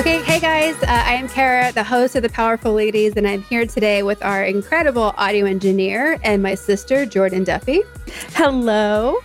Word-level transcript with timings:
Okay, 0.00 0.22
hey 0.22 0.40
guys, 0.40 0.82
uh, 0.84 0.86
I 0.86 1.12
am 1.12 1.28
Kara, 1.28 1.72
the 1.72 1.84
host 1.84 2.16
of 2.16 2.22
The 2.22 2.30
Powerful 2.30 2.72
Ladies, 2.72 3.12
and 3.16 3.28
I'm 3.28 3.42
here 3.42 3.66
today 3.66 4.02
with 4.02 4.24
our 4.24 4.42
incredible 4.44 5.12
audio 5.18 5.44
engineer 5.44 6.18
and 6.24 6.42
my 6.42 6.54
sister, 6.54 7.04
Jordan 7.04 7.44
Duffy. 7.44 7.82
Hello. 8.32 9.18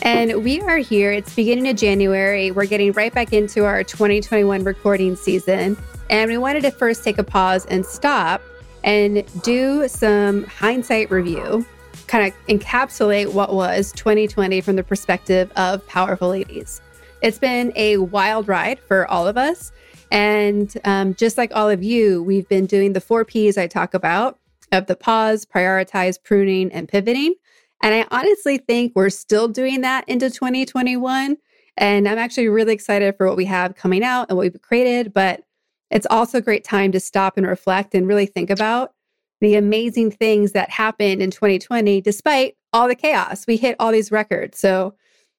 And 0.00 0.42
we 0.42 0.62
are 0.62 0.78
here. 0.78 1.12
It's 1.12 1.34
beginning 1.34 1.68
of 1.68 1.76
January. 1.76 2.50
We're 2.50 2.64
getting 2.64 2.92
right 2.92 3.12
back 3.12 3.34
into 3.34 3.66
our 3.66 3.84
2021 3.84 4.64
recording 4.64 5.16
season. 5.16 5.76
And 6.08 6.30
we 6.30 6.38
wanted 6.38 6.62
to 6.62 6.70
first 6.70 7.04
take 7.04 7.18
a 7.18 7.24
pause 7.24 7.66
and 7.66 7.84
stop 7.84 8.40
and 8.84 9.24
do 9.42 9.86
some 9.86 10.44
hindsight 10.44 11.10
review, 11.10 11.66
kind 12.06 12.26
of 12.26 12.46
encapsulate 12.46 13.34
what 13.34 13.52
was 13.52 13.92
2020 13.92 14.62
from 14.62 14.76
the 14.76 14.82
perspective 14.82 15.52
of 15.56 15.86
powerful 15.86 16.30
ladies. 16.30 16.80
It's 17.20 17.38
been 17.38 17.70
a 17.76 17.98
wild 17.98 18.48
ride 18.48 18.80
for 18.80 19.06
all 19.08 19.28
of 19.28 19.36
us. 19.36 19.72
And 20.12 20.70
um, 20.84 21.14
just 21.14 21.38
like 21.38 21.56
all 21.56 21.70
of 21.70 21.82
you, 21.82 22.22
we've 22.22 22.46
been 22.46 22.66
doing 22.66 22.92
the 22.92 23.00
four 23.00 23.24
P's 23.24 23.56
I 23.56 23.66
talk 23.66 23.94
about 23.94 24.38
of 24.70 24.84
the 24.84 24.94
pause, 24.94 25.46
prioritize, 25.46 26.22
pruning, 26.22 26.70
and 26.70 26.86
pivoting. 26.86 27.34
And 27.82 27.94
I 27.94 28.06
honestly 28.10 28.58
think 28.58 28.92
we're 28.94 29.08
still 29.08 29.48
doing 29.48 29.80
that 29.80 30.06
into 30.10 30.28
2021. 30.28 31.38
And 31.78 32.06
I'm 32.06 32.18
actually 32.18 32.48
really 32.48 32.74
excited 32.74 33.16
for 33.16 33.26
what 33.26 33.38
we 33.38 33.46
have 33.46 33.74
coming 33.74 34.04
out 34.04 34.26
and 34.28 34.36
what 34.36 34.42
we've 34.42 34.60
created. 34.60 35.14
But 35.14 35.44
it's 35.90 36.06
also 36.10 36.38
a 36.38 36.42
great 36.42 36.62
time 36.62 36.92
to 36.92 37.00
stop 37.00 37.38
and 37.38 37.46
reflect 37.46 37.94
and 37.94 38.06
really 38.06 38.26
think 38.26 38.50
about 38.50 38.92
the 39.40 39.54
amazing 39.54 40.10
things 40.10 40.52
that 40.52 40.68
happened 40.68 41.22
in 41.22 41.30
2020, 41.30 42.02
despite 42.02 42.56
all 42.74 42.86
the 42.86 42.94
chaos. 42.94 43.46
We 43.46 43.56
hit 43.56 43.76
all 43.80 43.92
these 43.92 44.12
records. 44.12 44.58
So, 44.58 44.94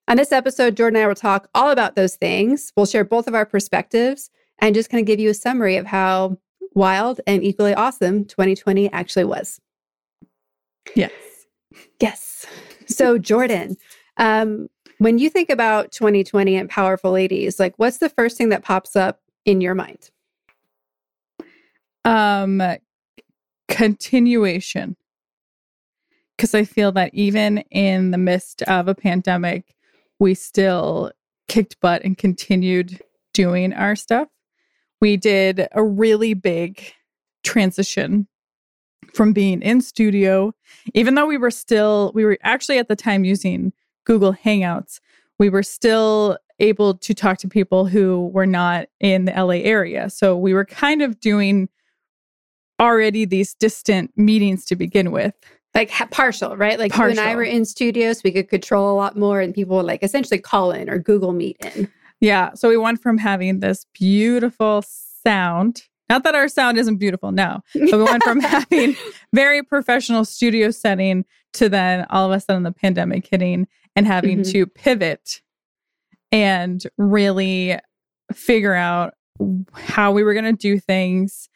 on 0.08 0.17
this 0.17 0.31
episode, 0.31 0.76
Jordan 0.76 0.98
and 0.98 1.05
I 1.05 1.08
will 1.08 1.16
talk 1.16 1.48
all 1.53 1.70
about 1.70 1.95
those 1.95 2.16
things. 2.16 2.73
We'll 2.76 2.88
share 2.88 3.05
both 3.05 3.28
of 3.28 3.36
our 3.36 3.45
perspectives 3.45 4.31
and 4.64 4.73
just 4.73 4.89
kind 4.89 5.02
of 5.02 5.06
give 5.06 5.19
you 5.19 5.30
a 5.30 5.33
summary 5.33 5.75
of 5.75 5.86
how 5.86 6.38
wild 6.73 7.19
and 7.28 7.44
equally 7.44 7.73
awesome 7.73 8.23
2020 8.23 8.89
actually 8.94 9.25
was. 9.25 9.59
Yes. 10.95 11.11
Yes. 12.00 12.45
So, 12.88 13.17
Jordan, 13.17 13.75
um, 14.16 14.70
when 15.00 15.20
you 15.20 15.30
think 15.30 15.50
about 15.50 15.92
2020 15.92 16.55
and 16.55 16.70
powerful 16.70 17.11
ladies, 17.11 17.59
like 17.59 17.73
what's 17.75 17.97
the 17.97 18.08
first 18.08 18.38
thing 18.38 18.50
that 18.50 18.64
pops 18.64 18.95
up 18.95 19.20
in 19.44 19.59
your 19.59 19.75
mind? 19.75 20.09
Um, 22.05 22.61
continuation. 23.67 24.95
Because 26.38 26.55
I 26.55 26.64
feel 26.64 26.94
that 26.94 27.14
even 27.14 27.59
in 27.70 28.11
the 28.11 28.17
midst 28.17 28.61
of 28.64 28.88
a 28.88 28.95
pandemic, 28.95 29.75
we 30.20 30.36
still 30.36 31.11
kicked 31.50 31.81
butt 31.81 32.05
and 32.05 32.17
continued 32.17 33.02
doing 33.33 33.73
our 33.73 33.98
stuff 33.98 34.30
we 35.04 35.18
did 35.18 35.68
a 35.73 35.84
really 35.84 36.34
big 36.34 36.82
transition 37.44 38.26
from 39.14 39.34
being 39.34 39.62
in 39.62 39.82
studio, 39.82 40.54
even 40.94 41.16
though 41.16 41.26
we 41.26 41.38
were 41.38 41.52
still, 41.52 42.14
we 42.16 42.23
were 42.23 42.38
actually 42.42 42.78
at 42.78 42.88
the 42.88 42.95
time 42.95 43.26
using 43.26 43.73
Google 44.06 44.32
Hangouts, 44.32 45.02
we 45.40 45.50
were 45.50 45.62
still 45.62 46.38
able 46.60 46.94
to 46.94 47.14
talk 47.14 47.38
to 47.40 47.50
people 47.50 47.86
who 47.86 48.30
were 48.34 48.45
not 48.45 48.88
in 49.02 49.26
the 49.26 49.34
LA 49.34 49.56
area. 49.56 50.10
So 50.10 50.38
we 50.38 50.54
were 50.54 50.64
kind 50.64 51.02
of 51.02 51.20
doing 51.20 51.67
already 52.80 53.26
these 53.26 53.56
distant 53.56 54.10
meetings 54.16 54.64
to 54.67 54.78
begin 54.78 55.12
with. 55.12 55.34
Like 55.76 55.90
ha- 55.90 56.08
partial, 56.12 56.56
right? 56.56 56.80
Like 56.80 56.94
partial. 56.94 57.16
you 57.16 57.20
and 57.20 57.30
I 57.30 57.36
were 57.36 57.44
in 57.44 57.66
studios, 57.66 58.20
so 58.20 58.22
we 58.23 58.32
could 58.32 58.48
control 58.48 58.90
a 58.90 58.95
lot 58.95 59.17
more, 59.17 59.42
and 59.42 59.54
people 59.54 59.76
would 59.76 59.86
like 59.86 60.02
essentially 60.02 60.40
call 60.40 60.72
in 60.72 60.90
or 60.90 60.98
Google 60.98 61.34
Meet 61.34 61.58
in. 61.60 61.92
Yeah. 62.24 62.54
So 62.54 62.70
we 62.70 62.78
went 62.78 63.02
from 63.02 63.18
having 63.18 63.60
this 63.60 63.86
beautiful 63.94 64.82
sound. 64.82 65.84
Not 66.08 66.23
that 66.23 66.36
our 66.36 66.48
sound 66.48 66.78
isn't 66.78 66.95
beautiful, 66.95 67.34
no. 67.34 67.60
But 67.73 67.98
we 67.98 68.04
went 68.04 68.23
from 68.23 68.39
having 68.39 68.95
very 69.34 69.61
professional 69.61 70.23
studio 70.23 70.72
setting 70.72 71.26
to 71.56 71.67
then 71.67 72.06
all 72.10 72.32
of 72.32 72.36
a 72.36 72.39
sudden 72.39 72.64
the 72.64 72.72
pandemic 72.72 73.28
hitting 73.30 73.67
and 73.98 74.08
having 74.08 74.39
mm-hmm. 74.39 74.52
to 74.54 74.66
pivot 74.66 75.42
and 76.32 76.88
really 76.98 77.78
figure 78.32 78.73
out 78.73 79.16
how 79.73 80.14
we 80.14 80.23
were 80.23 80.33
going 80.33 80.45
to 80.45 80.54
do 80.54 80.80
things. 80.80 81.50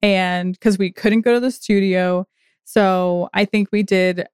And 0.00 0.54
because 0.54 0.78
we 0.78 0.90
couldn't 0.90 1.20
go 1.20 1.34
to 1.34 1.40
the 1.40 1.50
studio. 1.50 2.26
So 2.64 3.28
I 3.34 3.44
think 3.44 3.68
we 3.72 3.82
did 3.82 4.26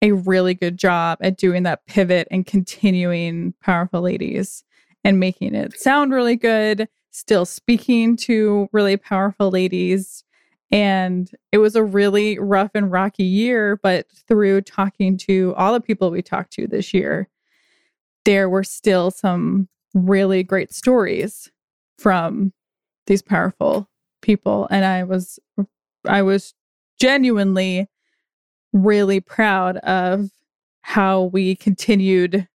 a 0.00 0.12
really 0.12 0.54
good 0.54 0.76
job 0.76 1.18
at 1.22 1.36
doing 1.36 1.64
that 1.64 1.86
pivot 1.86 2.28
and 2.30 2.46
continuing 2.46 3.54
Powerful 3.60 4.00
Ladies 4.00 4.62
and 5.04 5.20
making 5.20 5.54
it 5.54 5.78
sound 5.78 6.12
really 6.12 6.36
good, 6.36 6.88
still 7.10 7.44
speaking 7.44 8.16
to 8.16 8.68
really 8.72 8.96
powerful 8.96 9.50
ladies. 9.50 10.24
And 10.70 11.30
it 11.50 11.58
was 11.58 11.76
a 11.76 11.84
really 11.84 12.38
rough 12.38 12.72
and 12.74 12.92
rocky 12.92 13.24
year, 13.24 13.78
but 13.82 14.06
through 14.28 14.62
talking 14.62 15.16
to 15.18 15.54
all 15.56 15.72
the 15.72 15.80
people 15.80 16.10
we 16.10 16.20
talked 16.20 16.52
to 16.54 16.66
this 16.66 16.92
year, 16.92 17.28
there 18.24 18.50
were 18.50 18.64
still 18.64 19.10
some 19.10 19.68
really 19.94 20.42
great 20.42 20.74
stories 20.74 21.50
from 21.98 22.52
these 23.06 23.22
powerful 23.22 23.88
people. 24.20 24.68
And 24.70 24.84
I 24.84 25.04
was, 25.04 25.38
I 26.06 26.20
was 26.22 26.52
genuinely 27.00 27.88
really 28.74 29.20
proud 29.20 29.78
of 29.78 30.30
how 30.82 31.24
we 31.24 31.56
continued 31.56 32.46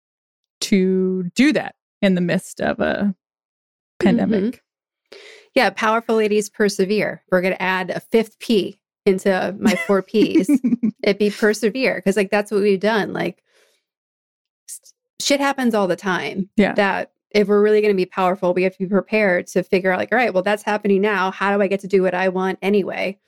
to 0.60 1.30
do 1.34 1.52
that 1.54 1.74
in 2.02 2.14
the 2.16 2.20
midst 2.20 2.60
of 2.60 2.80
a 2.80 3.14
pandemic. 4.00 4.42
Mm-hmm. 4.42 5.18
Yeah, 5.54 5.70
powerful 5.70 6.16
ladies 6.16 6.50
persevere. 6.50 7.22
We're 7.30 7.40
going 7.40 7.54
to 7.54 7.62
add 7.62 7.90
a 7.90 8.00
fifth 8.00 8.38
P 8.38 8.80
into 9.06 9.54
my 9.58 9.74
four 9.86 10.02
P's. 10.02 10.50
It'd 11.02 11.18
be 11.18 11.30
persevere 11.30 11.96
because, 11.96 12.16
like, 12.16 12.30
that's 12.30 12.50
what 12.50 12.62
we've 12.62 12.80
done. 12.80 13.12
Like, 13.12 13.42
shit 15.20 15.40
happens 15.40 15.74
all 15.74 15.86
the 15.86 15.96
time. 15.96 16.48
Yeah. 16.56 16.72
That 16.74 17.12
if 17.30 17.48
we're 17.48 17.62
really 17.62 17.80
going 17.80 17.92
to 17.92 17.96
be 17.96 18.06
powerful, 18.06 18.54
we 18.54 18.62
have 18.62 18.72
to 18.72 18.78
be 18.78 18.86
prepared 18.86 19.46
to 19.48 19.62
figure 19.62 19.92
out, 19.92 19.98
like, 19.98 20.12
all 20.12 20.18
right, 20.18 20.32
well, 20.32 20.42
that's 20.42 20.62
happening 20.62 21.00
now. 21.00 21.30
How 21.30 21.54
do 21.54 21.62
I 21.62 21.68
get 21.68 21.80
to 21.80 21.88
do 21.88 22.02
what 22.02 22.14
I 22.14 22.28
want 22.28 22.58
anyway? 22.62 23.18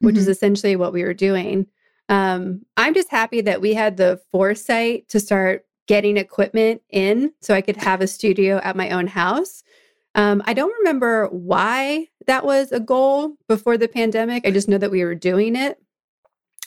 Which 0.00 0.14
mm-hmm. 0.14 0.20
is 0.20 0.28
essentially 0.28 0.76
what 0.76 0.92
we 0.92 1.02
were 1.02 1.14
doing. 1.14 1.66
Um, 2.08 2.62
I'm 2.76 2.94
just 2.94 3.10
happy 3.10 3.42
that 3.42 3.60
we 3.60 3.74
had 3.74 3.96
the 3.96 4.20
foresight 4.32 5.08
to 5.10 5.20
start 5.20 5.66
getting 5.88 6.16
equipment 6.16 6.82
in 6.90 7.32
so 7.40 7.54
I 7.54 7.62
could 7.62 7.76
have 7.78 8.00
a 8.00 8.06
studio 8.06 8.58
at 8.62 8.76
my 8.76 8.90
own 8.90 9.08
house. 9.08 9.64
Um, 10.14 10.42
I 10.46 10.52
don't 10.54 10.72
remember 10.78 11.26
why 11.28 12.08
that 12.26 12.44
was 12.44 12.70
a 12.70 12.78
goal 12.78 13.36
before 13.48 13.76
the 13.76 13.88
pandemic. 13.88 14.46
I 14.46 14.50
just 14.50 14.68
know 14.68 14.78
that 14.78 14.90
we 14.90 15.02
were 15.04 15.14
doing 15.14 15.56
it. 15.56 15.78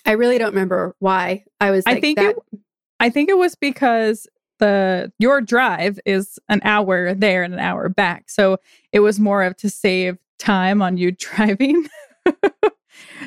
I 0.06 0.14
really 0.14 0.38
don't 0.38 0.50
remember 0.50 0.96
why 1.00 1.46
I 1.62 1.72
was. 1.72 1.86
Like, 1.86 1.98
I 1.98 2.02
think 2.02 2.18
that- 2.20 2.36
it, 2.36 2.59
I 3.00 3.09
think 3.09 3.30
it 3.30 3.38
was 3.38 3.56
because 3.56 4.28
the 4.59 5.12
your 5.20 5.42
drive 5.42 6.00
is 6.06 6.40
an 6.50 6.62
hour 6.64 7.14
there 7.14 7.44
and 7.44 7.53
an 7.53 7.59
hour 7.59 7.90
back, 7.90 8.30
so 8.30 8.58
it 8.92 9.00
was 9.00 9.20
more 9.20 9.44
of 9.44 9.56
to 9.58 9.70
save 9.70 10.18
time 10.40 10.82
on 10.82 10.98
you 10.98 11.12
driving. 11.20 11.88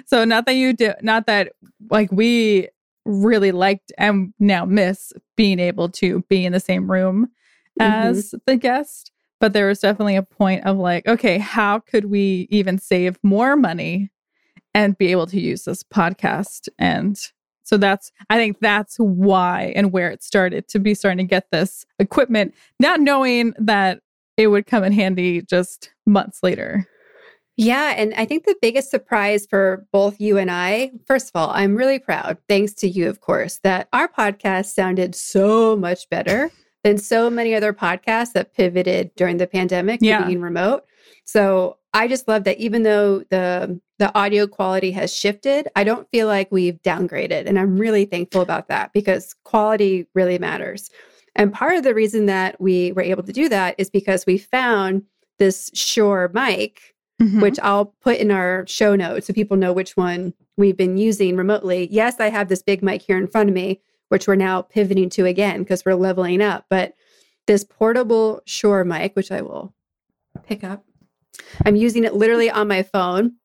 so 0.06 0.25
not 0.25 0.47
that 0.47 0.55
you 0.55 0.72
do, 0.72 0.93
not 1.03 1.26
that 1.26 1.53
like 1.91 2.11
we 2.12 2.69
really 3.04 3.53
liked 3.53 3.92
and 3.98 4.32
now 4.38 4.65
miss 4.65 5.12
being 5.37 5.59
able 5.59 5.88
to 5.88 6.20
be 6.28 6.44
in 6.44 6.53
the 6.53 6.60
same 6.60 6.91
room 6.91 7.28
mm-hmm. 7.81 8.09
as 8.09 8.34
the 8.47 8.56
guest. 8.56 9.10
But 9.41 9.53
there 9.53 9.66
was 9.66 9.81
definitely 9.81 10.16
a 10.16 10.22
point 10.22 10.65
of 10.65 10.78
like, 10.78 11.06
okay, 11.06 11.38
how 11.38 11.81
could 11.81 12.06
we 12.06 12.47
even 12.50 12.78
save 12.78 13.19
more 13.22 13.56
money 13.56 14.10
and 14.72 14.97
be 14.97 15.10
able 15.10 15.26
to 15.26 15.41
use 15.41 15.64
this 15.64 15.82
podcast? 15.82 16.69
And 16.78 17.19
so 17.62 17.76
that's, 17.76 18.10
I 18.31 18.37
think 18.37 18.59
that's 18.60 18.97
why 18.97 19.72
and 19.76 19.93
where 19.93 20.10
it 20.10 20.22
started 20.22 20.69
to 20.69 20.79
be 20.79 20.94
starting 20.94 21.26
to 21.26 21.29
get 21.29 21.50
this 21.50 21.84
equipment, 21.99 22.55
not 22.79 23.00
knowing 23.00 23.55
that 23.58 24.00
it 24.37 24.49
would 24.49 24.67
come 24.67 24.84
in 24.84 24.93
handy 24.93 25.43
just 25.43 25.93
months 26.06 26.43
later. 26.43 26.87
Yeah. 27.56 27.95
And 27.97 28.15
I 28.15 28.25
think 28.25 28.45
the 28.45 28.56
biggest 28.61 28.91
surprise 28.91 29.47
for 29.47 29.87
both 29.93 30.21
you 30.21 30.39
and 30.39 30.51
I, 30.51 30.91
first 31.06 31.29
of 31.29 31.33
all, 31.37 31.51
I'm 31.51 31.77
really 31.77 31.99
proud, 31.99 32.39
thanks 32.49 32.73
to 32.75 32.89
you, 32.89 33.09
of 33.09 33.21
course, 33.21 33.61
that 33.62 33.89
our 33.93 34.09
podcast 34.09 34.67
sounded 34.75 35.15
so 35.15 35.77
much 35.77 36.09
better 36.11 36.51
than 36.83 36.99
so 36.99 37.31
many 37.31 37.55
other 37.55 37.73
podcasts 37.73 38.33
that 38.33 38.55
pivoted 38.55 39.15
during 39.17 39.37
the 39.37 39.47
pandemic 39.47 40.01
yeah. 40.03 40.19
to 40.19 40.27
being 40.27 40.41
remote. 40.41 40.85
So 41.25 41.79
I 41.95 42.09
just 42.09 42.29
love 42.29 42.45
that 42.45 42.59
even 42.59 42.83
though 42.83 43.21
the 43.31 43.81
the 43.99 44.12
audio 44.19 44.49
quality 44.49 44.91
has 44.91 45.15
shifted, 45.15 45.69
I 45.77 45.85
don't 45.85 46.11
feel 46.11 46.27
like 46.27 46.51
we've 46.51 46.83
downgraded. 46.83 47.47
And 47.47 47.59
I'm 47.59 47.79
really 47.79 48.05
thankful 48.05 48.43
about 48.43 48.67
that 48.67 48.93
because 48.93 49.35
quality 49.45 50.09
really 50.15 50.37
matters. 50.37 50.91
And 51.37 51.53
part 51.53 51.77
of 51.77 51.85
the 51.85 51.95
reason 51.95 52.27
that 52.27 52.61
we 52.61 52.91
were 52.93 53.03
able 53.03 53.23
to 53.23 53.33
do 53.33 53.49
that 53.49 53.77
is 53.79 53.91
because 53.91 54.27
we 54.27 54.39
found 54.39 55.05
this 55.39 55.71
Shure 55.75 56.31
mic 56.35 56.94
mm-hmm. 57.20 57.40
which 57.40 57.58
I'll 57.62 57.94
put 58.00 58.19
in 58.19 58.31
our 58.31 58.66
show 58.66 58.96
notes 58.96 59.26
so 59.26 59.32
people 59.32 59.56
know 59.56 59.72
which 59.72 59.96
one 59.96 60.34
we've 60.56 60.76
been 60.76 60.96
using 60.96 61.37
remotely. 61.37 61.88
Yes, 61.90 62.20
I 62.20 62.31
have 62.31 62.49
this 62.49 62.62
big 62.62 62.82
mic 62.82 63.02
here 63.02 63.19
in 63.19 63.26
front 63.26 63.49
of 63.49 63.55
me, 63.55 63.81
which 64.08 64.26
we're 64.26 64.37
now 64.37 64.62
pivoting 64.62 65.11
to 65.11 65.26
again 65.26 65.62
because 65.62 65.84
we're 65.84 65.94
leveling 65.94 66.43
up. 66.43 66.66
But 66.69 66.94
this 67.46 67.64
portable 67.64 68.40
Shure 68.46 68.84
mic, 68.84 69.14
which 69.16 69.32
I 69.32 69.43
will 69.43 69.75
pick 70.44 70.64
up. 70.64 70.84
I'm 71.64 71.76
using 71.76 72.05
it 72.05 72.14
literally 72.14 72.50
on 72.50 72.69
my 72.69 72.82
phone. 72.82 73.37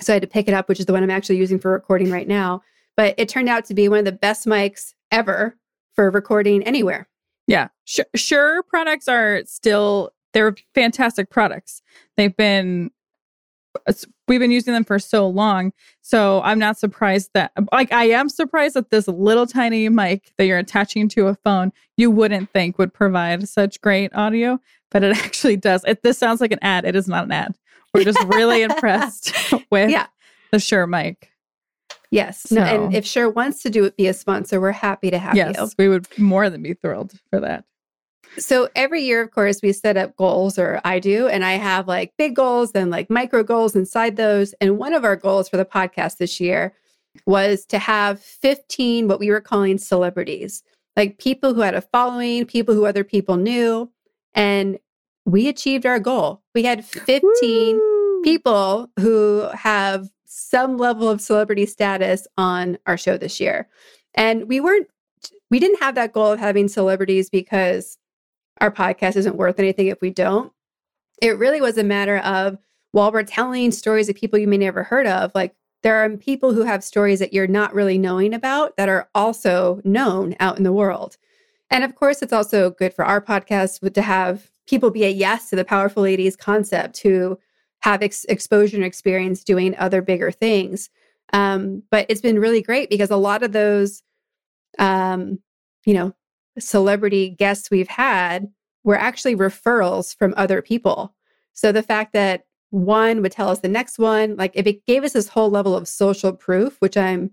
So 0.00 0.12
I 0.12 0.14
had 0.14 0.22
to 0.22 0.28
pick 0.28 0.48
it 0.48 0.54
up, 0.54 0.68
which 0.68 0.80
is 0.80 0.86
the 0.86 0.92
one 0.92 1.02
I'm 1.02 1.10
actually 1.10 1.36
using 1.36 1.58
for 1.58 1.70
recording 1.70 2.10
right 2.10 2.26
now. 2.26 2.62
But 2.96 3.14
it 3.16 3.28
turned 3.28 3.48
out 3.48 3.64
to 3.66 3.74
be 3.74 3.88
one 3.88 4.00
of 4.00 4.04
the 4.04 4.12
best 4.12 4.46
mics 4.46 4.94
ever 5.10 5.56
for 5.94 6.10
recording 6.10 6.62
anywhere. 6.64 7.08
Yeah. 7.46 7.68
Sure, 7.84 8.06
Shure 8.16 8.62
products 8.64 9.06
are 9.06 9.42
still, 9.46 10.10
they're 10.32 10.56
fantastic 10.74 11.30
products. 11.30 11.82
They've 12.16 12.36
been, 12.36 12.90
we've 14.28 14.40
been 14.40 14.50
using 14.50 14.72
them 14.74 14.84
for 14.84 14.98
so 14.98 15.28
long. 15.28 15.72
So 16.02 16.40
I'm 16.42 16.58
not 16.58 16.78
surprised 16.78 17.30
that, 17.34 17.52
like, 17.72 17.92
I 17.92 18.04
am 18.10 18.28
surprised 18.28 18.74
that 18.74 18.90
this 18.90 19.08
little 19.08 19.46
tiny 19.46 19.88
mic 19.88 20.32
that 20.38 20.46
you're 20.46 20.58
attaching 20.58 21.08
to 21.10 21.28
a 21.28 21.34
phone, 21.34 21.72
you 21.96 22.10
wouldn't 22.10 22.50
think 22.50 22.78
would 22.78 22.92
provide 22.92 23.48
such 23.48 23.80
great 23.80 24.14
audio, 24.14 24.58
but 24.90 25.02
it 25.02 25.16
actually 25.24 25.56
does. 25.56 25.84
It, 25.84 26.02
this 26.02 26.18
sounds 26.18 26.40
like 26.40 26.52
an 26.52 26.58
ad. 26.62 26.84
It 26.84 26.96
is 26.96 27.08
not 27.08 27.24
an 27.24 27.32
ad. 27.32 27.56
We're 27.92 28.04
just 28.04 28.22
really 28.24 28.62
impressed 28.70 29.32
with 29.70 29.90
Yeah. 29.90 30.06
the 30.50 30.58
Shure 30.58 30.86
mic. 30.86 31.30
Yes. 32.10 32.50
No, 32.52 32.62
and 32.62 32.94
if 32.94 33.04
Shure 33.04 33.28
wants 33.28 33.62
to 33.62 33.70
do 33.70 33.84
it, 33.84 33.96
be 33.96 34.06
a 34.06 34.14
sponsor, 34.14 34.60
we're 34.60 34.70
happy 34.70 35.10
to 35.10 35.18
have 35.18 35.34
yes, 35.34 35.56
you. 35.56 35.62
Yes, 35.62 35.74
we 35.76 35.88
would 35.88 36.06
more 36.18 36.48
than 36.48 36.62
be 36.62 36.74
thrilled 36.74 37.12
for 37.30 37.40
that. 37.40 37.64
So 38.38 38.68
every 38.74 39.02
year, 39.02 39.22
of 39.22 39.30
course, 39.30 39.60
we 39.62 39.72
set 39.72 39.96
up 39.96 40.16
goals, 40.16 40.58
or 40.58 40.80
I 40.84 40.98
do, 40.98 41.28
and 41.28 41.44
I 41.44 41.52
have 41.52 41.86
like 41.86 42.12
big 42.18 42.34
goals 42.34 42.72
and 42.72 42.90
like 42.90 43.08
micro 43.10 43.42
goals 43.42 43.76
inside 43.76 44.16
those. 44.16 44.54
And 44.60 44.78
one 44.78 44.92
of 44.92 45.04
our 45.04 45.16
goals 45.16 45.48
for 45.48 45.56
the 45.56 45.64
podcast 45.64 46.16
this 46.16 46.40
year 46.40 46.74
was 47.26 47.64
to 47.66 47.78
have 47.78 48.20
15 48.20 49.08
what 49.08 49.20
we 49.20 49.30
were 49.30 49.40
calling 49.40 49.78
celebrities, 49.78 50.62
like 50.96 51.18
people 51.18 51.54
who 51.54 51.60
had 51.60 51.74
a 51.74 51.80
following, 51.80 52.44
people 52.44 52.74
who 52.74 52.86
other 52.86 53.04
people 53.04 53.36
knew. 53.36 53.90
And 54.34 54.78
we 55.24 55.48
achieved 55.48 55.86
our 55.86 56.00
goal. 56.00 56.42
We 56.54 56.64
had 56.64 56.84
15 56.84 57.76
Woo! 57.76 58.22
people 58.24 58.90
who 58.98 59.48
have 59.54 60.08
some 60.26 60.76
level 60.76 61.08
of 61.08 61.20
celebrity 61.20 61.66
status 61.66 62.26
on 62.36 62.78
our 62.86 62.96
show 62.96 63.16
this 63.16 63.38
year. 63.38 63.68
And 64.14 64.48
we 64.48 64.60
weren't, 64.60 64.88
we 65.50 65.60
didn't 65.60 65.80
have 65.80 65.94
that 65.94 66.12
goal 66.12 66.32
of 66.32 66.40
having 66.40 66.66
celebrities 66.66 67.30
because 67.30 67.96
our 68.64 68.70
podcast 68.70 69.14
isn't 69.16 69.36
worth 69.36 69.58
anything 69.58 69.88
if 69.88 70.00
we 70.00 70.08
don't. 70.10 70.50
It 71.20 71.36
really 71.36 71.60
was 71.60 71.76
a 71.76 71.84
matter 71.84 72.18
of 72.18 72.56
while 72.92 73.12
we're 73.12 73.22
telling 73.22 73.70
stories 73.70 74.08
of 74.08 74.16
people 74.16 74.38
you 74.38 74.48
may 74.48 74.56
never 74.56 74.82
heard 74.82 75.06
of, 75.06 75.32
like 75.34 75.54
there 75.82 76.02
are 76.02 76.08
people 76.16 76.54
who 76.54 76.62
have 76.62 76.82
stories 76.82 77.18
that 77.18 77.34
you're 77.34 77.46
not 77.46 77.74
really 77.74 77.98
knowing 77.98 78.32
about 78.32 78.76
that 78.78 78.88
are 78.88 79.10
also 79.14 79.82
known 79.84 80.34
out 80.40 80.56
in 80.56 80.64
the 80.64 80.72
world. 80.72 81.18
And 81.70 81.84
of 81.84 81.94
course, 81.94 82.22
it's 82.22 82.32
also 82.32 82.70
good 82.70 82.94
for 82.94 83.04
our 83.04 83.20
podcast 83.20 83.92
to 83.92 84.02
have 84.02 84.50
people 84.66 84.90
be 84.90 85.04
a 85.04 85.10
yes 85.10 85.50
to 85.50 85.56
the 85.56 85.64
powerful 85.64 86.02
ladies 86.02 86.34
concept 86.34 87.00
who 87.00 87.38
have 87.80 88.02
ex- 88.02 88.24
exposure 88.30 88.76
and 88.76 88.86
experience 88.86 89.44
doing 89.44 89.76
other 89.76 90.00
bigger 90.00 90.30
things. 90.30 90.88
Um, 91.34 91.82
but 91.90 92.06
it's 92.08 92.22
been 92.22 92.38
really 92.38 92.62
great 92.62 92.88
because 92.88 93.10
a 93.10 93.16
lot 93.16 93.42
of 93.42 93.52
those, 93.52 94.02
um, 94.78 95.40
you 95.84 95.92
know, 95.92 96.14
celebrity 96.58 97.30
guests 97.30 97.70
we've 97.70 97.88
had 97.88 98.48
were 98.82 98.98
actually 98.98 99.36
referrals 99.36 100.16
from 100.16 100.34
other 100.36 100.62
people. 100.62 101.14
So 101.52 101.72
the 101.72 101.82
fact 101.82 102.12
that 102.12 102.44
one 102.70 103.22
would 103.22 103.32
tell 103.32 103.48
us 103.48 103.60
the 103.60 103.68
next 103.68 103.98
one, 103.98 104.36
like 104.36 104.52
if 104.54 104.66
it 104.66 104.84
gave 104.86 105.04
us 105.04 105.12
this 105.12 105.28
whole 105.28 105.50
level 105.50 105.76
of 105.76 105.88
social 105.88 106.32
proof, 106.32 106.76
which 106.80 106.96
I'm 106.96 107.30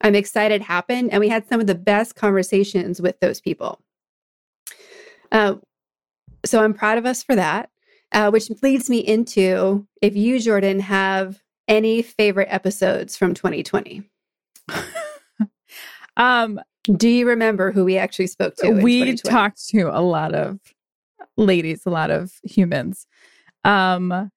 I'm 0.00 0.14
excited 0.14 0.62
happened, 0.62 1.10
and 1.10 1.18
we 1.18 1.28
had 1.28 1.48
some 1.48 1.60
of 1.60 1.66
the 1.66 1.74
best 1.74 2.14
conversations 2.14 3.02
with 3.02 3.18
those 3.18 3.40
people. 3.40 3.80
Uh, 5.32 5.56
so 6.46 6.62
I'm 6.62 6.72
proud 6.72 6.98
of 6.98 7.06
us 7.06 7.22
for 7.22 7.34
that. 7.34 7.70
Uh, 8.10 8.30
which 8.30 8.48
leads 8.62 8.88
me 8.88 8.98
into 8.98 9.86
if 10.00 10.16
you, 10.16 10.40
Jordan, 10.40 10.80
have 10.80 11.42
any 11.66 12.00
favorite 12.00 12.48
episodes 12.50 13.18
from 13.18 13.34
2020. 13.34 14.08
Um, 16.18 16.60
Do 16.96 17.08
you 17.08 17.26
remember 17.28 17.72
who 17.72 17.84
we 17.84 17.98
actually 17.98 18.28
spoke 18.28 18.56
to? 18.56 18.70
we 18.70 19.14
talked 19.16 19.68
to 19.68 19.82
a 19.92 20.00
lot 20.00 20.34
of 20.34 20.58
ladies, 21.36 21.82
a 21.86 21.90
lot 21.90 22.10
of 22.10 22.32
humans. 22.42 23.06
Um, 23.64 24.30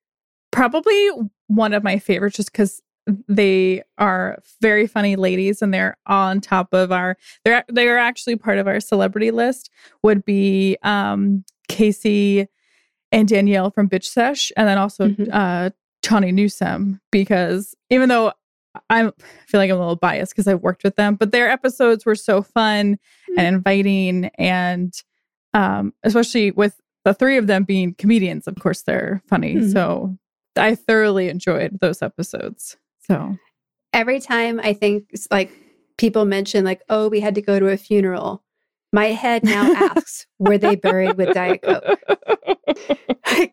probably 0.52 1.10
one 1.48 1.74
of 1.74 1.84
my 1.84 1.98
favorites, 2.00 2.38
just 2.38 2.52
because 2.52 2.82
they 3.28 3.84
are 3.98 4.38
very 4.62 4.86
funny 4.88 5.16
ladies 5.16 5.62
and 5.62 5.74
they're 5.74 5.98
on 6.06 6.40
top 6.42 6.74
of 6.74 6.92
our. 6.92 7.18
They're 7.46 7.64
they're 7.68 7.98
actually 7.98 8.36
part 8.36 8.58
of 8.58 8.68
our 8.68 8.80
celebrity 8.80 9.32
list. 9.32 9.70
Would 10.04 10.24
be 10.26 10.78
um, 10.84 11.44
Casey 11.68 12.48
and 13.12 13.28
Danielle 13.28 13.72
from 13.72 13.90
Bitch 13.90 14.06
Sesh, 14.06 14.52
and 14.56 14.68
then 14.68 14.78
also 14.78 15.10
Mhm. 15.10 15.30
uh, 15.32 15.70
Tawny 16.04 16.32
Newsome 16.32 17.00
because 17.12 17.76
even 17.90 18.10
though 18.10 18.34
I'm, 18.90 19.08
I 19.08 19.46
feel 19.48 19.60
like 19.60 19.70
I'm 19.70 19.78
a 19.78 19.80
little 19.80 19.96
biased 19.96 20.34
because 20.34 20.48
I've 20.48 20.62
worked 20.62 20.84
with 20.84 20.96
them, 20.96 21.16
but 21.16 21.32
their 21.32 21.50
episodes 21.50 22.06
were 22.06 22.16
so 22.16 22.42
fun 22.42 22.98
and 23.38 23.48
inviting, 23.48 24.26
and 24.38 24.94
um, 25.54 25.94
especially 26.04 26.52
with 26.52 26.80
the 27.04 27.14
three 27.14 27.38
of 27.38 27.48
them 27.48 27.64
being 27.64 27.94
comedians, 27.96 28.48
of 28.48 28.56
course 28.56 28.84
they're 28.84 29.22
funny. 29.28 29.56
Mhm. 29.56 29.72
So 29.74 30.18
I 30.56 30.76
thoroughly 30.76 31.30
enjoyed 31.30 31.80
those 31.82 32.02
episodes. 32.02 32.78
So 33.08 33.38
every 33.94 34.20
time 34.20 34.60
I 34.64 34.74
think 34.74 35.10
like 35.32 35.52
people 35.98 36.26
mention 36.26 36.64
like, 36.64 36.82
oh, 36.90 37.10
we 37.10 37.20
had 37.20 37.36
to 37.36 37.42
go 37.42 37.60
to 37.60 37.68
a 37.70 37.78
funeral, 37.78 38.44
my 38.94 39.08
head 39.08 39.44
now 39.44 39.74
asks, 39.74 40.28
were 40.40 40.58
they 40.58 40.76
buried 40.76 41.18
with 41.18 41.34
Diet 41.34 41.62
Coke? 41.62 42.00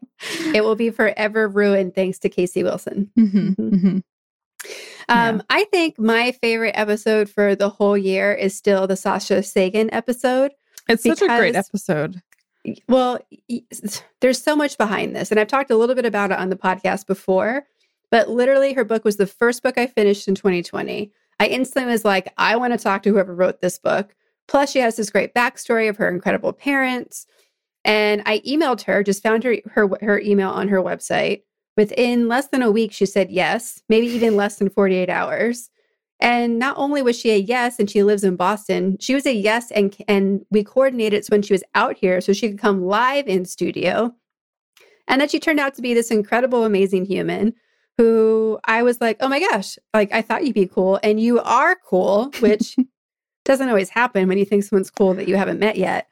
it 0.54 0.64
will 0.64 0.74
be 0.76 0.90
forever 0.90 1.48
ruined 1.48 1.94
thanks 1.94 2.18
to 2.20 2.28
Casey 2.28 2.62
Wilson. 2.62 3.10
Mhm, 3.18 3.56
Mhm. 3.56 4.02
Um, 5.08 5.42
I 5.48 5.64
think 5.64 5.98
my 5.98 6.32
favorite 6.32 6.74
episode 6.74 7.30
for 7.30 7.54
the 7.54 7.70
whole 7.70 7.96
year 7.96 8.32
is 8.34 8.56
still 8.56 8.86
the 8.86 8.96
Sasha 8.96 9.42
Sagan 9.42 9.92
episode. 9.92 10.52
It's 10.88 11.02
such 11.02 11.22
a 11.22 11.26
great 11.26 11.54
episode. 11.54 12.20
Well, 12.88 13.18
there's 14.20 14.42
so 14.42 14.56
much 14.56 14.76
behind 14.76 15.16
this, 15.16 15.30
and 15.30 15.40
I've 15.40 15.48
talked 15.48 15.70
a 15.70 15.76
little 15.76 15.94
bit 15.94 16.04
about 16.04 16.30
it 16.30 16.38
on 16.38 16.50
the 16.50 16.56
podcast 16.56 17.06
before. 17.06 17.66
But 18.10 18.28
literally, 18.28 18.72
her 18.72 18.84
book 18.84 19.04
was 19.04 19.16
the 19.16 19.26
first 19.26 19.62
book 19.62 19.78
I 19.78 19.86
finished 19.86 20.28
in 20.28 20.34
2020. 20.34 21.12
I 21.40 21.46
instantly 21.46 21.92
was 21.92 22.04
like, 22.04 22.32
I 22.36 22.56
want 22.56 22.72
to 22.72 22.78
talk 22.78 23.02
to 23.02 23.10
whoever 23.10 23.34
wrote 23.34 23.60
this 23.60 23.78
book. 23.78 24.14
Plus, 24.48 24.70
she 24.70 24.78
has 24.80 24.96
this 24.96 25.10
great 25.10 25.34
backstory 25.34 25.88
of 25.88 25.98
her 25.98 26.08
incredible 26.08 26.52
parents. 26.52 27.26
And 27.84 28.22
I 28.26 28.40
emailed 28.40 28.82
her, 28.82 29.02
just 29.02 29.22
found 29.22 29.44
her 29.44 29.56
her 29.72 29.88
her 30.00 30.20
email 30.20 30.50
on 30.50 30.68
her 30.68 30.82
website. 30.82 31.42
Within 31.78 32.26
less 32.26 32.48
than 32.48 32.60
a 32.60 32.72
week, 32.72 32.92
she 32.92 33.06
said 33.06 33.30
yes, 33.30 33.84
maybe 33.88 34.08
even 34.08 34.36
less 34.36 34.56
than 34.56 34.68
48 34.68 35.08
hours. 35.08 35.70
And 36.18 36.58
not 36.58 36.76
only 36.76 37.02
was 37.02 37.16
she 37.16 37.30
a 37.30 37.36
yes, 37.36 37.78
and 37.78 37.88
she 37.88 38.02
lives 38.02 38.24
in 38.24 38.34
Boston, 38.34 38.96
she 38.98 39.14
was 39.14 39.24
a 39.26 39.32
yes, 39.32 39.70
and 39.70 39.96
and 40.08 40.44
we 40.50 40.64
coordinated 40.64 41.24
so 41.24 41.30
when 41.30 41.42
she 41.42 41.54
was 41.54 41.62
out 41.76 41.96
here, 41.96 42.20
so 42.20 42.32
she 42.32 42.48
could 42.48 42.58
come 42.58 42.82
live 42.84 43.28
in 43.28 43.44
studio. 43.44 44.12
And 45.06 45.20
then 45.20 45.28
she 45.28 45.38
turned 45.38 45.60
out 45.60 45.74
to 45.74 45.82
be 45.82 45.94
this 45.94 46.10
incredible, 46.10 46.64
amazing 46.64 47.04
human 47.04 47.54
who 47.96 48.58
I 48.64 48.82
was 48.82 49.00
like, 49.00 49.18
oh 49.20 49.28
my 49.28 49.38
gosh, 49.38 49.78
like 49.94 50.12
I 50.12 50.20
thought 50.20 50.44
you'd 50.44 50.54
be 50.54 50.66
cool, 50.66 50.98
and 51.04 51.20
you 51.20 51.38
are 51.42 51.76
cool, 51.76 52.32
which 52.40 52.74
doesn't 53.44 53.68
always 53.68 53.90
happen 53.90 54.26
when 54.26 54.38
you 54.38 54.44
think 54.44 54.64
someone's 54.64 54.90
cool 54.90 55.14
that 55.14 55.28
you 55.28 55.36
haven't 55.36 55.60
met 55.60 55.76
yet. 55.76 56.08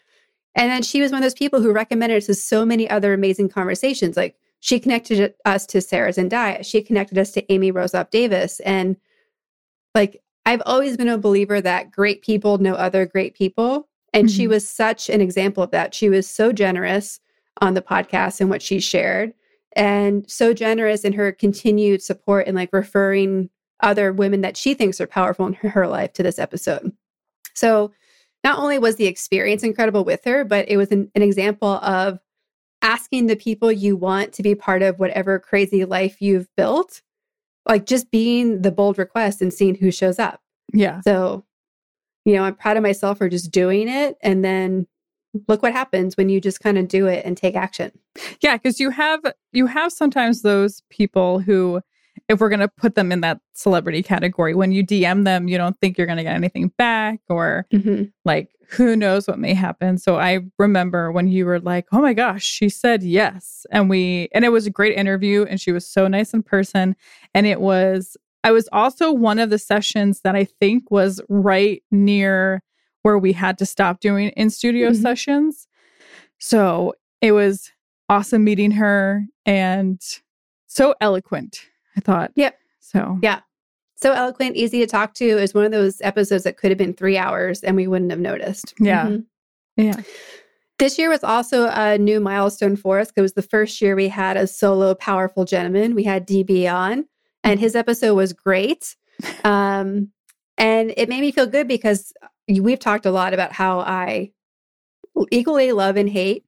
And 0.54 0.70
then 0.70 0.85
she 0.85 1.02
was 1.02 1.11
one 1.11 1.18
of 1.18 1.25
those 1.25 1.35
people 1.35 1.61
who 1.61 1.73
recommended 1.73 2.18
us 2.18 2.26
to 2.26 2.35
so 2.35 2.64
many 2.64 2.88
other 2.88 3.12
amazing 3.12 3.49
conversations. 3.49 4.16
Like 4.16 4.37
she 4.66 4.80
connected 4.80 5.32
us 5.44 5.64
to 5.64 5.80
Sarah 5.80 6.11
Zendaya. 6.11 6.66
She 6.66 6.82
connected 6.82 7.16
us 7.18 7.30
to 7.30 7.52
Amy 7.52 7.70
Rosop 7.70 8.11
Davis. 8.11 8.58
And 8.61 8.96
like 9.94 10.20
I've 10.44 10.62
always 10.66 10.96
been 10.96 11.06
a 11.08 11.16
believer 11.16 11.61
that 11.61 11.92
great 11.92 12.20
people 12.20 12.58
know 12.58 12.75
other 12.75 13.06
great 13.06 13.37
people. 13.37 13.88
And 14.12 14.28
she 14.28 14.46
Mhm. 14.46 14.49
was 14.49 14.68
such 14.68 15.08
an 15.08 15.20
example 15.20 15.62
of 15.62 15.70
that. 15.70 15.94
She 15.94 16.08
was 16.08 16.28
so 16.28 16.50
generous 16.50 17.20
on 17.61 17.75
the 17.75 17.80
podcast 17.80 18.40
and 18.40 18.50
what 18.50 18.61
she 18.61 18.80
shared, 18.80 19.35
and 19.76 20.28
so 20.28 20.52
generous 20.52 21.04
in 21.04 21.12
her 21.12 21.30
continued 21.30 22.02
support 22.02 22.49
and 22.49 22.56
like 22.56 22.73
referring 22.73 23.50
other 23.85 24.12
women 24.12 24.40
that 24.40 24.56
she 24.56 24.75
thinks 24.75 25.00
are 25.00 25.06
powerful 25.06 25.46
in 25.46 25.52
her, 25.52 25.68
her 25.68 25.87
life 25.87 26.12
to 26.14 26.25
this 26.25 26.40
episode. 26.40 26.90
So 27.54 27.92
not 28.42 28.58
only 28.58 28.80
was 28.80 28.96
the 28.96 29.06
experience 29.06 29.62
incredible 29.62 30.04
with 30.04 30.25
her, 30.25 30.44
but 30.44 30.68
it 30.68 30.76
was 30.76 30.90
an, 30.90 31.08
an 31.14 31.23
example 31.23 31.68
of 31.68 32.18
asking 32.83 33.26
the 33.26 33.37
people 33.37 33.73
you 33.73 33.97
want 33.97 34.33
to 34.35 34.42
be 34.42 34.54
part 34.54 34.83
of 34.83 34.99
whatever 34.99 35.38
crazy 35.38 35.85
life 35.85 36.21
you've 36.21 36.49
built, 36.56 37.02
like 37.68 37.87
just 37.87 38.11
being 38.11 38.62
the 38.62 38.71
bold 38.71 38.99
request 38.99 39.42
and 39.42 39.52
seeing 39.52 39.75
who 39.75 39.90
shows 39.90 40.18
up. 40.18 40.40
Yeah. 40.73 41.00
So, 41.00 41.45
you 42.25 42.35
know, 42.35 42.42
I'm 42.42 42.54
proud 42.54 42.76
of 42.76 42.83
myself 42.83 43.18
for 43.18 43.28
just 43.28 43.50
doing 43.50 43.88
it. 43.88 44.16
And 44.23 44.45
then 44.45 44.87
look 45.49 45.62
what 45.62 45.73
happens 45.73 46.16
when 46.16 46.28
you 46.28 46.40
just 46.40 46.61
kind 46.61 46.78
of 46.78 46.88
do 46.88 47.06
it 47.06 47.25
and 47.25 47.37
take 47.37 47.56
action. 47.56 47.92
Yeah, 48.40 48.56
because 48.56 48.80
you 48.80 48.90
have 48.90 49.21
you 49.52 49.66
have 49.66 49.92
sometimes 49.92 50.42
those 50.42 50.83
people 50.90 51.40
who 51.40 51.80
if 52.28 52.40
we're 52.40 52.49
going 52.49 52.61
to 52.61 52.68
put 52.68 52.95
them 52.97 53.12
in 53.12 53.21
that 53.21 53.38
celebrity 53.54 54.02
category. 54.02 54.54
When 54.54 54.73
you 54.73 54.85
DM 54.85 55.25
them, 55.25 55.47
you 55.49 55.56
don't 55.59 55.78
think 55.80 55.97
you're 55.97 56.06
going 56.09 56.16
to 56.16 56.23
get 56.25 56.35
anything 56.35 56.73
back 56.76 57.21
or 57.28 57.66
Mm-hmm. 57.73 58.04
like 58.25 58.50
who 58.71 58.97
knows 58.97 59.28
what 59.28 59.38
may 59.38 59.54
happen. 59.54 59.97
So 59.97 60.18
I 60.18 60.40
remember 60.59 61.12
when 61.12 61.28
you 61.28 61.47
were 61.47 61.61
like, 61.61 61.87
"Oh 61.92 62.00
my 62.00 62.14
gosh, 62.14 62.42
she 62.42 62.68
said 62.68 63.04
yes." 63.04 63.64
And 63.71 63.88
we 63.88 64.28
and 64.35 64.45
it 64.45 64.49
was 64.49 64.66
a 64.66 64.71
great 64.71 64.97
interview 64.99 65.45
and 65.49 65.61
she 65.61 65.71
was 65.71 65.87
so 65.88 66.09
nice 66.09 66.35
in 66.35 66.42
person 66.42 66.97
and 67.33 67.47
it 67.47 67.61
was 67.61 68.16
I 68.42 68.50
was 68.50 68.68
also 68.73 69.12
one 69.12 69.38
of 69.38 69.50
the 69.50 69.59
sessions 69.59 70.21
that 70.23 70.35
I 70.35 70.45
think 70.45 70.90
was 70.90 71.21
right 71.28 71.80
near 71.92 72.61
where 73.02 73.18
we 73.18 73.33
had 73.33 73.56
to 73.59 73.66
stop 73.66 74.00
doing 74.00 74.30
in 74.30 74.50
studio 74.50 74.90
Mhm. 74.90 75.02
sessions. 75.02 75.68
So 76.38 76.95
it 77.21 77.33
was 77.33 77.71
awesome 78.09 78.42
meeting 78.45 78.73
her 78.73 79.25
and 79.45 80.00
so 80.66 80.95
eloquent, 81.00 81.61
I 81.96 82.00
thought. 82.00 82.32
Yep. 82.36 82.58
So, 82.80 83.18
Yeah. 83.22 83.40
So 83.98 84.12
eloquent, 84.12 84.56
easy 84.56 84.80
to 84.80 84.86
talk 84.86 85.14
to. 85.14 85.24
Is 85.24 85.54
one 85.54 85.64
of 85.64 85.72
those 85.72 86.00
episodes 86.02 86.44
that 86.44 86.58
could 86.58 86.70
have 86.70 86.76
been 86.78 86.92
three 86.92 87.16
hours 87.16 87.62
and 87.62 87.74
we 87.76 87.86
wouldn't 87.86 88.10
have 88.10 88.20
noticed. 88.20 88.74
Yeah. 88.78 89.06
Mhm. 89.06 89.24
yeah. 89.76 90.02
This 90.78 90.98
year 90.98 91.08
was 91.08 91.24
also 91.24 91.68
a 91.72 91.96
new 91.96 92.20
milestone 92.20 92.76
for 92.76 93.00
us. 93.00 93.10
It 93.16 93.22
was 93.22 93.32
the 93.32 93.40
first 93.40 93.80
year 93.80 93.96
we 93.96 94.08
had 94.08 94.36
a 94.36 94.46
solo 94.46 94.94
powerful 94.94 95.46
gentleman. 95.46 95.94
We 95.94 96.02
had 96.04 96.26
DB 96.26 96.68
on, 96.70 97.06
and 97.42 97.58
his 97.58 97.74
episode 97.74 98.14
was 98.14 98.32
great. 98.32 98.96
Um, 99.44 100.10
and 100.58 100.92
it 100.98 101.08
made 101.08 101.22
me 101.22 101.32
feel 101.32 101.46
good 101.46 101.66
because 101.66 102.12
we've 102.48 102.78
talked 102.78 103.06
a 103.06 103.10
lot 103.10 103.32
about 103.32 103.52
how 103.52 103.80
I 103.80 104.32
equally 105.30 105.72
love 105.72 105.96
and 105.96 106.08
hate 106.08 106.44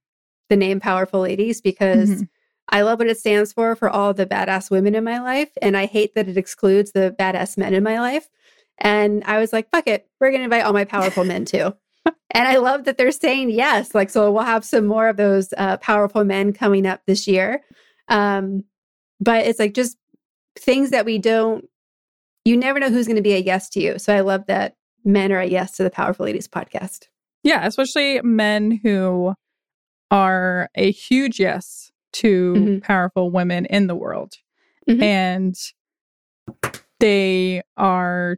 the 0.50 0.56
name 0.56 0.78
Powerful 0.80 1.20
Ladies 1.20 1.62
because 1.62 2.10
Mhm. 2.10 2.28
I 2.68 2.82
love 2.82 2.98
what 2.98 3.08
it 3.08 3.18
stands 3.18 3.52
for 3.52 3.75
for 3.75 3.88
all 3.88 4.12
the 4.12 4.26
badass 4.26 4.70
women 4.70 4.94
in 4.94 5.04
my 5.04 5.20
life. 5.20 5.50
And 5.62 5.76
I 5.76 5.87
hate 5.87 6.14
that 6.14 6.28
it 6.28 6.37
excludes 6.37 6.92
the 6.92 7.14
badass 7.18 7.56
men 7.56 7.75
in 7.75 7.82
my 7.82 7.98
life. 7.98 8.28
And 8.78 9.25
I 9.25 9.38
was 9.38 9.52
like, 9.52 9.70
fuck 9.70 9.87
it. 9.87 10.08
We're 10.20 10.30
going 10.30 10.40
to 10.40 10.44
invite 10.44 10.64
all 10.64 10.72
my 10.72 10.84
powerful 10.84 11.25
men 11.25 11.44
too. 11.44 11.75
And 12.30 12.46
I 12.46 12.56
love 12.56 12.84
that 12.84 12.96
they're 12.98 13.10
saying 13.10 13.50
yes. 13.50 13.94
Like, 13.94 14.10
so 14.10 14.30
we'll 14.30 14.42
have 14.42 14.64
some 14.64 14.87
more 14.87 15.08
of 15.08 15.16
those 15.16 15.52
uh, 15.56 15.78
powerful 15.78 16.25
men 16.25 16.52
coming 16.52 16.87
up 16.87 17.00
this 17.06 17.26
year. 17.26 17.62
Um, 18.08 18.64
but 19.18 19.46
it's 19.46 19.58
like 19.58 19.75
just 19.75 19.96
things 20.58 20.90
that 20.90 21.06
we 21.06 21.18
don't, 21.18 21.66
you 22.44 22.56
never 22.56 22.78
know 22.78 22.90
who's 22.90 23.06
going 23.06 23.16
to 23.16 23.22
be 23.22 23.32
a 23.32 23.38
yes 23.38 23.68
to 23.70 23.80
you. 23.80 23.98
So 23.98 24.14
I 24.14 24.20
love 24.20 24.46
that 24.46 24.76
men 25.04 25.32
are 25.32 25.40
a 25.40 25.46
yes 25.46 25.76
to 25.78 25.82
the 25.82 25.90
Powerful 25.90 26.26
Ladies 26.26 26.48
podcast. 26.48 27.08
Yeah, 27.42 27.66
especially 27.66 28.20
men 28.22 28.80
who 28.82 29.34
are 30.10 30.68
a 30.75 30.90
huge 30.90 31.40
yes 31.40 31.90
to 32.14 32.54
Mhm. 32.54 32.82
powerful 32.82 33.30
women 33.30 33.66
in 33.66 33.86
the 33.86 33.94
world. 33.96 34.34
Mhm. 34.88 35.02
And 35.02 35.56
they 37.00 37.62
are 37.76 38.36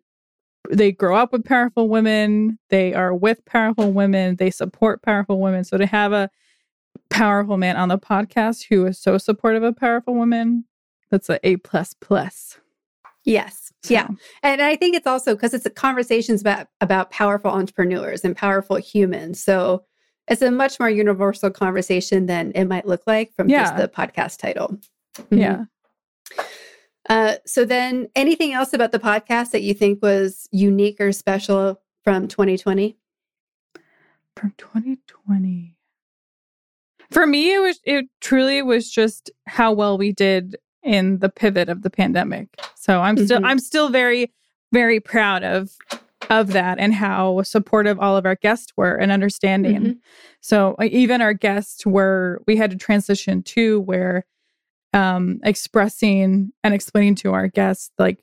they 0.70 0.92
grow 0.92 1.16
up 1.16 1.32
with 1.32 1.44
powerful 1.44 1.88
women, 1.88 2.58
they 2.68 2.94
are 2.94 3.14
with 3.14 3.44
powerful 3.44 3.92
women, 3.92 4.36
they 4.36 4.50
support 4.50 5.02
powerful 5.02 5.40
women. 5.40 5.64
So 5.64 5.78
to 5.78 5.86
have 5.86 6.12
a 6.12 6.30
powerful 7.08 7.56
man 7.56 7.76
on 7.76 7.88
the 7.88 7.98
podcast 7.98 8.66
who 8.68 8.86
is 8.86 9.00
so 9.00 9.18
supportive 9.18 9.62
of 9.62 9.76
powerful 9.76 10.14
women, 10.14 10.64
that's 11.10 11.28
a 11.28 11.44
A 11.46 11.56
plus 11.56 11.94
plus. 12.00 12.58
Yes. 13.24 13.72
Yeah. 13.88 14.08
And 14.42 14.62
I 14.62 14.76
think 14.76 14.94
it's 14.94 15.06
also 15.06 15.34
because 15.34 15.54
it's 15.54 15.66
conversations 15.74 16.40
about 16.40 16.68
about 16.80 17.10
powerful 17.10 17.50
entrepreneurs 17.50 18.24
and 18.24 18.36
powerful 18.36 18.76
humans. 18.76 19.42
So 19.42 19.84
it's 20.30 20.40
a 20.42 20.50
much 20.50 20.80
more 20.80 20.88
universal 20.88 21.50
conversation 21.50 22.24
than 22.26 22.52
it 22.54 22.64
might 22.64 22.86
look 22.86 23.02
like 23.06 23.34
from 23.34 23.48
just 23.48 23.76
the 23.76 23.88
podcast 23.88 24.38
title. 24.38 24.78
Mhm. 25.30 25.38
Yeah. 25.38 25.64
Uh, 27.08 27.34
so 27.44 27.64
then, 27.64 28.08
anything 28.14 28.52
else 28.52 28.72
about 28.72 28.92
the 28.92 28.98
podcast 28.98 29.50
that 29.50 29.62
you 29.62 29.74
think 29.74 30.00
was 30.02 30.48
unique 30.52 31.00
or 31.00 31.12
special 31.12 31.80
from 32.04 32.28
2020? 32.28 32.96
from 34.36 34.54
2020 34.56 35.76
for 37.10 37.26
me 37.26 37.52
it 37.52 37.58
was 37.58 37.78
it 37.84 38.06
truly 38.22 38.62
was 38.62 38.90
just 38.90 39.30
how 39.46 39.70
well 39.72 39.98
we 39.98 40.12
did 40.12 40.56
in 40.82 41.18
the 41.18 41.28
pivot 41.28 41.68
of 41.68 41.82
the 41.82 41.90
pandemic 41.90 42.48
so 42.74 43.00
i'm 43.02 43.18
still 43.18 43.40
Mhm. 43.40 43.46
i'm 43.46 43.58
still 43.58 43.90
very 43.90 44.32
very 44.72 44.98
proud 45.00 45.42
of 45.42 45.76
of 46.30 46.48
that 46.52 46.78
and 46.78 46.94
how 46.94 47.42
supportive 47.42 47.98
all 47.98 48.16
of 48.16 48.24
our 48.24 48.36
guests 48.36 48.72
were 48.76 48.94
and 48.94 49.10
understanding 49.12 49.80
Mhm. 49.82 49.96
so 50.40 50.76
even 50.82 51.20
our 51.20 51.34
guests 51.34 51.84
were 51.84 52.40
we 52.46 52.56
had 52.56 52.70
to 52.70 52.76
transition 52.76 53.42
to 53.42 53.80
where 53.80 54.24
um 54.94 55.40
expressing 55.44 56.52
and 56.64 56.72
explaining 56.74 57.14
to 57.16 57.32
our 57.32 57.48
guests 57.48 57.90
like 57.98 58.18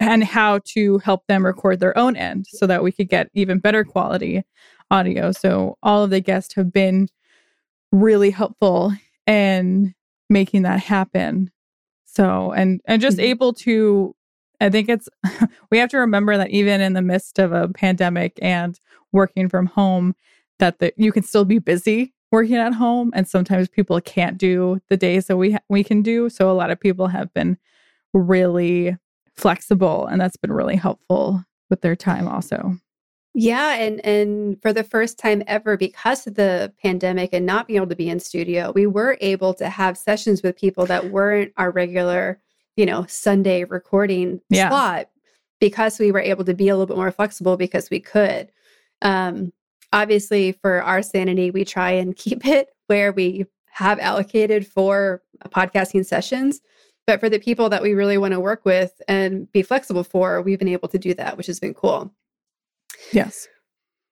and 0.00 0.24
how 0.24 0.58
to 0.64 0.98
help 0.98 1.26
them 1.26 1.44
record 1.44 1.78
their 1.80 1.96
own 1.98 2.16
end 2.16 2.46
so 2.48 2.66
that 2.66 2.82
we 2.82 2.90
could 2.92 3.08
get 3.08 3.28
even 3.34 3.58
better 3.58 3.84
quality 3.84 4.42
audio 4.90 5.30
so 5.32 5.76
all 5.82 6.02
of 6.04 6.10
the 6.10 6.20
guests 6.20 6.54
have 6.54 6.72
been 6.72 7.08
really 7.92 8.30
helpful 8.30 8.92
in 9.26 9.94
making 10.30 10.62
that 10.62 10.80
happen 10.80 11.50
so 12.04 12.52
and 12.52 12.80
and 12.86 13.02
just 13.02 13.18
Mhm. 13.18 13.24
able 13.24 13.52
to 13.52 14.14
i 14.62 14.70
think 14.70 14.88
it's 14.88 15.08
we 15.70 15.78
have 15.78 15.90
to 15.90 15.98
remember 15.98 16.36
that 16.36 16.50
even 16.50 16.80
in 16.80 16.94
the 16.94 17.02
midst 17.02 17.38
of 17.38 17.52
a 17.52 17.68
pandemic 17.68 18.38
and 18.40 18.80
working 19.12 19.48
from 19.48 19.66
home 19.66 20.14
that 20.58 20.78
the, 20.78 20.92
you 20.96 21.12
can 21.12 21.22
still 21.22 21.44
be 21.44 21.58
busy 21.58 22.14
working 22.32 22.56
at 22.56 22.72
home 22.72 23.12
and 23.14 23.28
sometimes 23.28 23.68
people 23.68 24.00
can't 24.00 24.38
do 24.38 24.80
the 24.88 24.96
days 24.96 25.26
that 25.26 25.36
we 25.36 25.52
ha- 25.52 25.60
we 25.68 25.84
can 25.84 26.02
do. 26.02 26.28
So 26.28 26.50
a 26.50 26.54
lot 26.54 26.70
of 26.70 26.80
people 26.80 27.06
have 27.06 27.32
been 27.34 27.58
really 28.14 28.96
flexible 29.36 30.06
and 30.06 30.20
that's 30.20 30.36
been 30.36 30.52
really 30.52 30.76
helpful 30.76 31.44
with 31.70 31.82
their 31.82 31.94
time 31.94 32.26
also. 32.26 32.76
Yeah, 33.34 33.74
and 33.76 34.04
and 34.04 34.60
for 34.60 34.74
the 34.74 34.84
first 34.84 35.18
time 35.18 35.42
ever, 35.46 35.78
because 35.78 36.26
of 36.26 36.34
the 36.34 36.72
pandemic 36.82 37.30
and 37.32 37.46
not 37.46 37.66
being 37.66 37.78
able 37.78 37.86
to 37.86 37.96
be 37.96 38.10
in 38.10 38.20
studio, 38.20 38.72
we 38.74 38.86
were 38.86 39.16
able 39.22 39.54
to 39.54 39.70
have 39.70 39.96
sessions 39.96 40.42
with 40.42 40.58
people 40.58 40.84
that 40.86 41.10
weren't 41.10 41.52
our 41.56 41.70
regular, 41.70 42.38
you 42.76 42.86
know, 42.86 43.04
Sunday 43.08 43.64
recording 43.64 44.40
Yeah. 44.48 44.68
slot 44.68 45.08
because 45.60 45.98
we 45.98 46.10
were 46.10 46.20
able 46.20 46.44
to 46.44 46.54
be 46.54 46.68
a 46.68 46.74
little 46.76 46.86
bit 46.86 46.96
more 46.96 47.10
flexible 47.12 47.56
because 47.56 47.90
we 47.90 48.00
could. 48.00 48.50
Um, 49.02 49.52
obviously, 49.92 50.52
for 50.52 50.82
our 50.82 51.02
sanity, 51.02 51.50
we 51.50 51.64
try 51.64 51.90
and 51.92 52.16
keep 52.24 52.46
it 52.46 52.68
where 52.86 53.12
we 53.12 53.46
have 53.70 53.98
allocated 54.00 54.66
for 54.66 55.22
podcasting 55.48 56.04
sessions. 56.04 56.60
But 57.06 57.18
for 57.20 57.28
the 57.28 57.40
people 57.40 57.68
that 57.70 57.82
we 57.82 57.94
really 57.94 58.16
want 58.16 58.32
to 58.32 58.40
work 58.40 58.64
with 58.64 59.00
and 59.08 59.50
be 59.50 59.62
flexible 59.62 60.04
for, 60.04 60.40
we've 60.40 60.58
been 60.58 60.68
able 60.68 60.88
to 60.88 60.98
do 60.98 61.14
that, 61.14 61.36
which 61.36 61.46
has 61.48 61.58
been 61.58 61.74
cool. 61.74 62.12
yes 63.12 63.48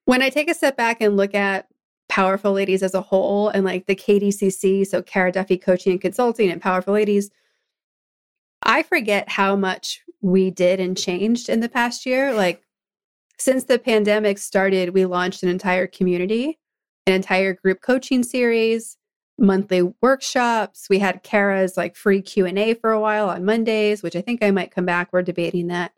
When 0.06 0.22
I 0.22 0.28
take 0.30 0.50
a 0.50 0.54
step 0.54 0.76
back 0.76 1.00
and 1.00 1.16
look 1.16 1.34
at 1.34 1.68
Powerful 2.08 2.52
Ladies 2.52 2.82
as 2.82 2.94
a 2.94 3.00
whole 3.00 3.48
and 3.48 3.64
like 3.64 3.86
the 3.86 3.94
KDCC, 3.94 4.84
so 4.86 5.02
Kara 5.02 5.30
Duffy 5.30 5.56
Coaching 5.56 5.92
and 5.92 6.00
Consulting 6.00 6.50
and 6.50 6.60
Powerful 6.60 6.94
Ladies, 6.94 7.30
I 8.62 8.82
forget 8.82 9.28
how 9.28 9.56
much 9.56 10.00
we 10.20 10.50
did 10.50 10.80
and 10.80 10.96
changed 10.96 11.48
in 11.48 11.60
the 11.60 11.68
past 11.68 12.04
year. 12.04 12.34
Like 12.34 12.62
since 13.38 13.64
the 13.64 13.78
pandemic 13.78 14.38
started, 14.38 14.94
we 14.94 15.06
launched 15.06 15.42
an 15.42 15.48
entire 15.48 15.86
community, 15.86 16.58
an 17.06 17.14
entire 17.14 17.54
group 17.54 17.80
coaching 17.80 18.22
series, 18.22 18.98
monthly 19.38 19.82
workshops. 20.02 20.86
We 20.90 20.98
had 20.98 21.22
Kara's 21.22 21.76
like 21.76 21.96
free 21.96 22.20
Q&A 22.20 22.74
for 22.74 22.90
a 22.90 23.00
while 23.00 23.30
on 23.30 23.44
Mondays, 23.44 24.02
which 24.02 24.14
I 24.14 24.20
think 24.20 24.42
I 24.42 24.50
might 24.50 24.74
come 24.74 24.84
back. 24.84 25.08
We're 25.12 25.22
debating 25.22 25.68
that. 25.68 25.92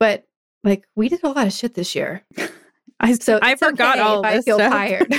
But 0.00 0.24
like 0.64 0.86
we 0.96 1.08
did 1.08 1.22
a 1.22 1.28
lot 1.28 1.46
of 1.46 1.52
shit 1.52 1.74
this 1.74 1.94
year. 1.94 2.24
i 3.00 3.12
So 3.14 3.38
i 3.42 3.54
forgot 3.56 3.98
okay 3.98 4.00
all 4.08 4.24
I 4.24 4.40
feel 4.40 4.56
stuff. 4.58 4.72
tired. 4.72 5.14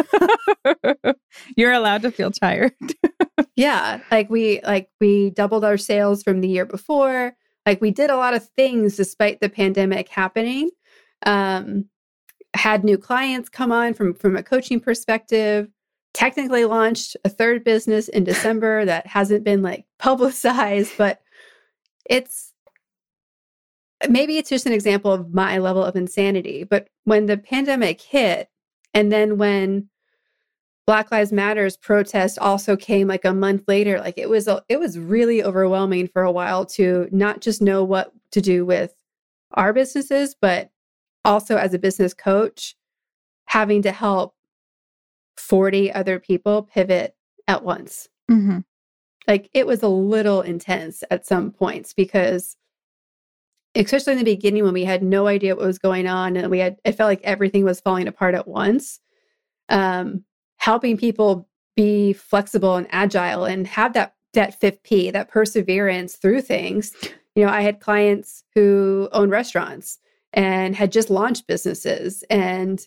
you're 1.58 1.72
allowed 1.74 2.02
to 2.04 2.12
feel 2.12 2.32
tired 2.32 2.74
Yeah, 3.56 4.02
like 4.12 4.30
we 4.30 4.62
like 4.64 4.90
we 5.00 5.32
doubled 5.32 5.64
our 5.66 5.78
sales 5.78 6.22
from 6.24 6.42
the 6.42 6.48
year 6.48 6.66
before. 6.66 7.36
Like 7.66 7.82
we 7.82 7.90
did 7.92 8.10
a 8.12 8.16
lot 8.18 8.34
of 8.36 8.48
things 8.50 8.96
despite 8.96 9.40
the 9.42 9.50
pandemic 9.50 10.10
happening. 10.10 10.70
Um 11.26 11.86
had 12.56 12.84
new 12.84 12.98
clients 12.98 13.50
come 13.50 13.72
on 13.72 13.94
from 13.94 14.14
from 14.14 14.36
a 14.38 14.44
coaching 14.44 14.80
perspective. 14.80 15.68
Technically 16.14 16.66
launched 16.66 17.16
a 17.26 17.30
third 17.30 17.64
business 17.64 18.08
in 18.10 18.24
December 18.24 18.86
that 18.86 19.06
hasn't 19.08 19.44
been 19.44 19.62
like 19.62 19.86
publicized, 20.00 20.94
but 20.98 21.22
it's 22.10 22.47
maybe 24.10 24.38
it's 24.38 24.50
just 24.50 24.66
an 24.66 24.74
example 24.74 25.12
of 25.12 25.34
my 25.34 25.58
level 25.58 25.84
of 25.84 25.96
insanity. 25.96 26.64
But 26.64 26.88
when 27.06 27.26
the 27.26 27.38
pandemic 27.38 28.02
hit, 28.02 28.50
and 28.94 29.12
then 29.12 29.38
when 29.38 29.90
Black 30.86 31.12
Lives 31.12 31.34
Matters 31.34 31.76
protest 31.76 32.40
also 32.40 32.78
came 32.78 33.10
like 33.10 33.26
a 33.26 33.34
month 33.34 33.64
later. 33.68 34.00
Like 34.00 34.18
it 34.18 34.30
was, 34.30 34.48
a, 34.48 34.64
it 34.70 34.80
was 34.80 34.98
really 34.98 35.44
overwhelming 35.44 36.08
for 36.08 36.24
a 36.24 36.32
while 36.32 36.66
to 36.68 37.10
not 37.12 37.42
just 37.42 37.62
know 37.62 37.84
what 37.84 38.14
to 38.32 38.40
do 38.40 38.66
with 38.66 38.94
our 39.52 39.74
businesses, 39.74 40.34
but 40.40 40.72
also 41.26 41.58
as 41.58 41.74
a 41.74 41.80
business 41.80 42.14
coach, 42.14 42.78
having 43.48 43.82
to 43.82 43.92
help 43.92 44.34
40 45.36 45.92
other 45.92 46.20
people 46.20 46.64
pivot 46.64 47.16
at 47.48 47.64
once. 47.64 48.08
Mhm. 48.32 48.64
like 49.28 49.50
it 49.54 49.68
was 49.68 49.84
a 49.84 49.88
little 49.90 50.42
intense 50.42 51.04
at 51.12 51.26
some 51.26 51.52
points 51.52 51.94
because 51.94 52.56
especially 53.86 54.14
in 54.14 54.20
the 54.20 54.26
beginning 54.26 54.64
when 54.64 54.74
we 54.74 54.86
had 54.86 55.04
no 55.04 55.28
idea 55.28 55.56
what 55.56 55.66
was 55.66 55.80
going 55.80 56.08
on 56.08 56.36
and 56.36 56.50
we 56.50 56.60
had 56.60 56.78
it 56.84 56.94
felt 56.94 57.08
like 57.08 57.22
everything 57.24 57.64
was 57.64 57.80
falling 57.80 58.08
apart 58.08 58.34
at 58.34 58.48
once 58.48 59.00
um 59.70 60.24
helping 60.58 60.98
people 60.98 61.48
be 61.76 62.14
flexible 62.14 62.76
and 62.76 62.88
agile 62.90 63.46
and 63.46 63.68
have 63.68 63.94
that 63.94 64.16
that 64.34 64.60
fifth 64.60 64.84
p 64.84 65.12
that 65.12 65.30
perseverance 65.30 66.16
through 66.16 66.42
things. 66.42 66.94
You 67.36 67.46
know 67.46 67.52
i 67.52 67.62
had 67.62 67.80
clients 67.80 68.44
who 68.56 69.10
own 69.12 69.30
restaurants 69.30 70.00
and 70.34 70.76
had 70.76 70.92
just 70.92 71.10
launched 71.10 71.48
businesses 71.48 72.24
and 72.30 72.86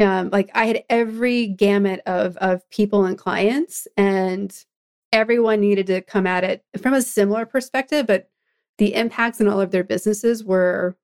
um, 0.00 0.30
like 0.30 0.50
i 0.54 0.66
had 0.66 0.82
every 0.90 1.46
gamut 1.46 2.00
of 2.04 2.36
of 2.38 2.68
people 2.70 3.04
and 3.04 3.16
clients 3.16 3.86
and 3.96 4.52
everyone 5.12 5.60
needed 5.60 5.86
to 5.86 6.02
come 6.02 6.26
at 6.26 6.42
it 6.42 6.64
from 6.82 6.94
a 6.94 7.00
similar 7.00 7.46
perspective 7.46 8.06
but 8.08 8.28
the 8.78 8.94
impacts 8.94 9.40
in 9.40 9.48
all 9.48 9.60
of 9.60 9.70
their 9.70 9.84
businesses 9.84 10.44
were 10.44 10.96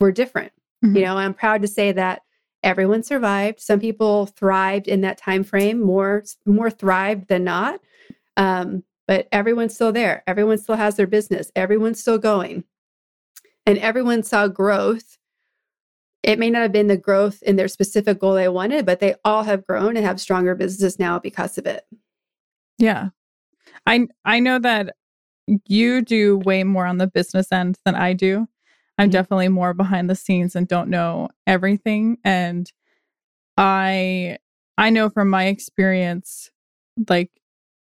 were 0.00 0.12
different. 0.12 0.52
Mm-hmm. 0.84 0.96
You 0.96 1.02
know, 1.04 1.16
I'm 1.16 1.34
proud 1.34 1.62
to 1.62 1.68
say 1.68 1.92
that 1.92 2.22
everyone 2.62 3.02
survived. 3.02 3.60
Some 3.60 3.80
people 3.80 4.26
thrived 4.26 4.88
in 4.88 5.02
that 5.02 5.18
time 5.18 5.44
frame 5.44 5.80
more 5.80 6.24
more 6.46 6.70
thrived 6.70 7.28
than 7.28 7.44
not. 7.44 7.80
Um, 8.36 8.82
but 9.06 9.28
everyone's 9.32 9.74
still 9.74 9.92
there. 9.92 10.22
Everyone 10.26 10.58
still 10.58 10.76
has 10.76 10.96
their 10.96 11.06
business. 11.06 11.52
Everyone's 11.54 12.00
still 12.00 12.18
going. 12.18 12.64
And 13.66 13.78
everyone 13.78 14.22
saw 14.22 14.48
growth. 14.48 15.18
It 16.22 16.38
may 16.38 16.48
not 16.48 16.62
have 16.62 16.72
been 16.72 16.86
the 16.86 16.96
growth 16.96 17.42
in 17.42 17.56
their 17.56 17.68
specific 17.68 18.18
goal 18.18 18.34
they 18.34 18.48
wanted, 18.48 18.86
but 18.86 19.00
they 19.00 19.14
all 19.24 19.42
have 19.42 19.66
grown 19.66 19.96
and 19.96 20.06
have 20.06 20.20
stronger 20.20 20.54
businesses 20.54 20.98
now 20.98 21.18
because 21.18 21.58
of 21.58 21.66
it. 21.66 21.84
Yeah. 22.78 23.08
I 23.86 24.06
I 24.24 24.40
know 24.40 24.58
that 24.58 24.94
you 25.46 26.02
do 26.02 26.38
way 26.38 26.64
more 26.64 26.86
on 26.86 26.98
the 26.98 27.06
business 27.06 27.52
end 27.52 27.78
than 27.84 27.94
I 27.94 28.12
do. 28.12 28.46
I'm 28.96 29.06
mm-hmm. 29.06 29.12
definitely 29.12 29.48
more 29.48 29.74
behind 29.74 30.08
the 30.08 30.14
scenes 30.14 30.54
and 30.54 30.68
don't 30.68 30.88
know 30.88 31.28
everything 31.46 32.18
and 32.24 32.70
I 33.56 34.38
I 34.76 34.90
know 34.90 35.08
from 35.08 35.30
my 35.30 35.46
experience 35.46 36.50
like 37.08 37.30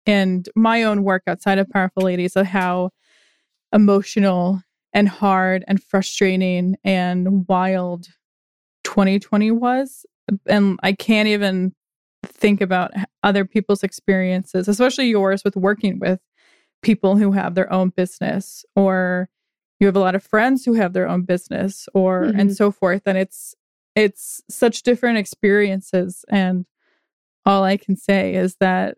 and 0.06 0.48
my 0.56 0.82
own 0.82 1.04
work 1.04 1.22
outside 1.26 1.58
of 1.58 1.70
powerful 1.70 2.02
ladies 2.02 2.36
of 2.36 2.46
how 2.46 2.90
emotional 3.72 4.60
and 4.92 5.08
hard 5.08 5.64
and 5.68 5.82
frustrating 5.82 6.76
and 6.84 7.46
wild 7.48 8.08
2020 8.84 9.50
was 9.52 10.04
and 10.46 10.78
I 10.82 10.92
can't 10.92 11.28
even 11.28 11.74
think 12.24 12.60
about 12.60 12.92
other 13.22 13.44
people's 13.44 13.82
experiences 13.82 14.68
especially 14.68 15.08
yours 15.08 15.42
with 15.44 15.56
working 15.56 15.98
with 15.98 16.20
people 16.82 17.16
who 17.16 17.32
have 17.32 17.54
their 17.54 17.72
own 17.72 17.90
business 17.90 18.64
or 18.76 19.28
you 19.80 19.86
have 19.86 19.96
a 19.96 20.00
lot 20.00 20.14
of 20.14 20.22
friends 20.22 20.64
who 20.64 20.74
have 20.74 20.92
their 20.92 21.08
own 21.08 21.22
business 21.22 21.88
or 21.94 22.24
mm-hmm. 22.24 22.38
and 22.38 22.56
so 22.56 22.70
forth 22.70 23.02
and 23.06 23.16
it's 23.16 23.54
it's 23.94 24.40
such 24.48 24.82
different 24.82 25.18
experiences 25.18 26.24
and 26.28 26.66
all 27.46 27.64
i 27.64 27.76
can 27.76 27.96
say 27.96 28.34
is 28.34 28.56
that 28.60 28.96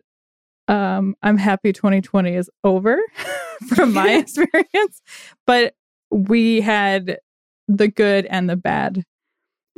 um 0.67 1.15
i'm 1.21 1.37
happy 1.37 1.71
2020 1.71 2.35
is 2.35 2.49
over 2.63 2.97
from 3.67 3.93
my 3.93 4.13
experience 4.17 5.01
but 5.47 5.75
we 6.11 6.61
had 6.61 7.19
the 7.67 7.87
good 7.87 8.25
and 8.27 8.49
the 8.49 8.55
bad 8.55 9.03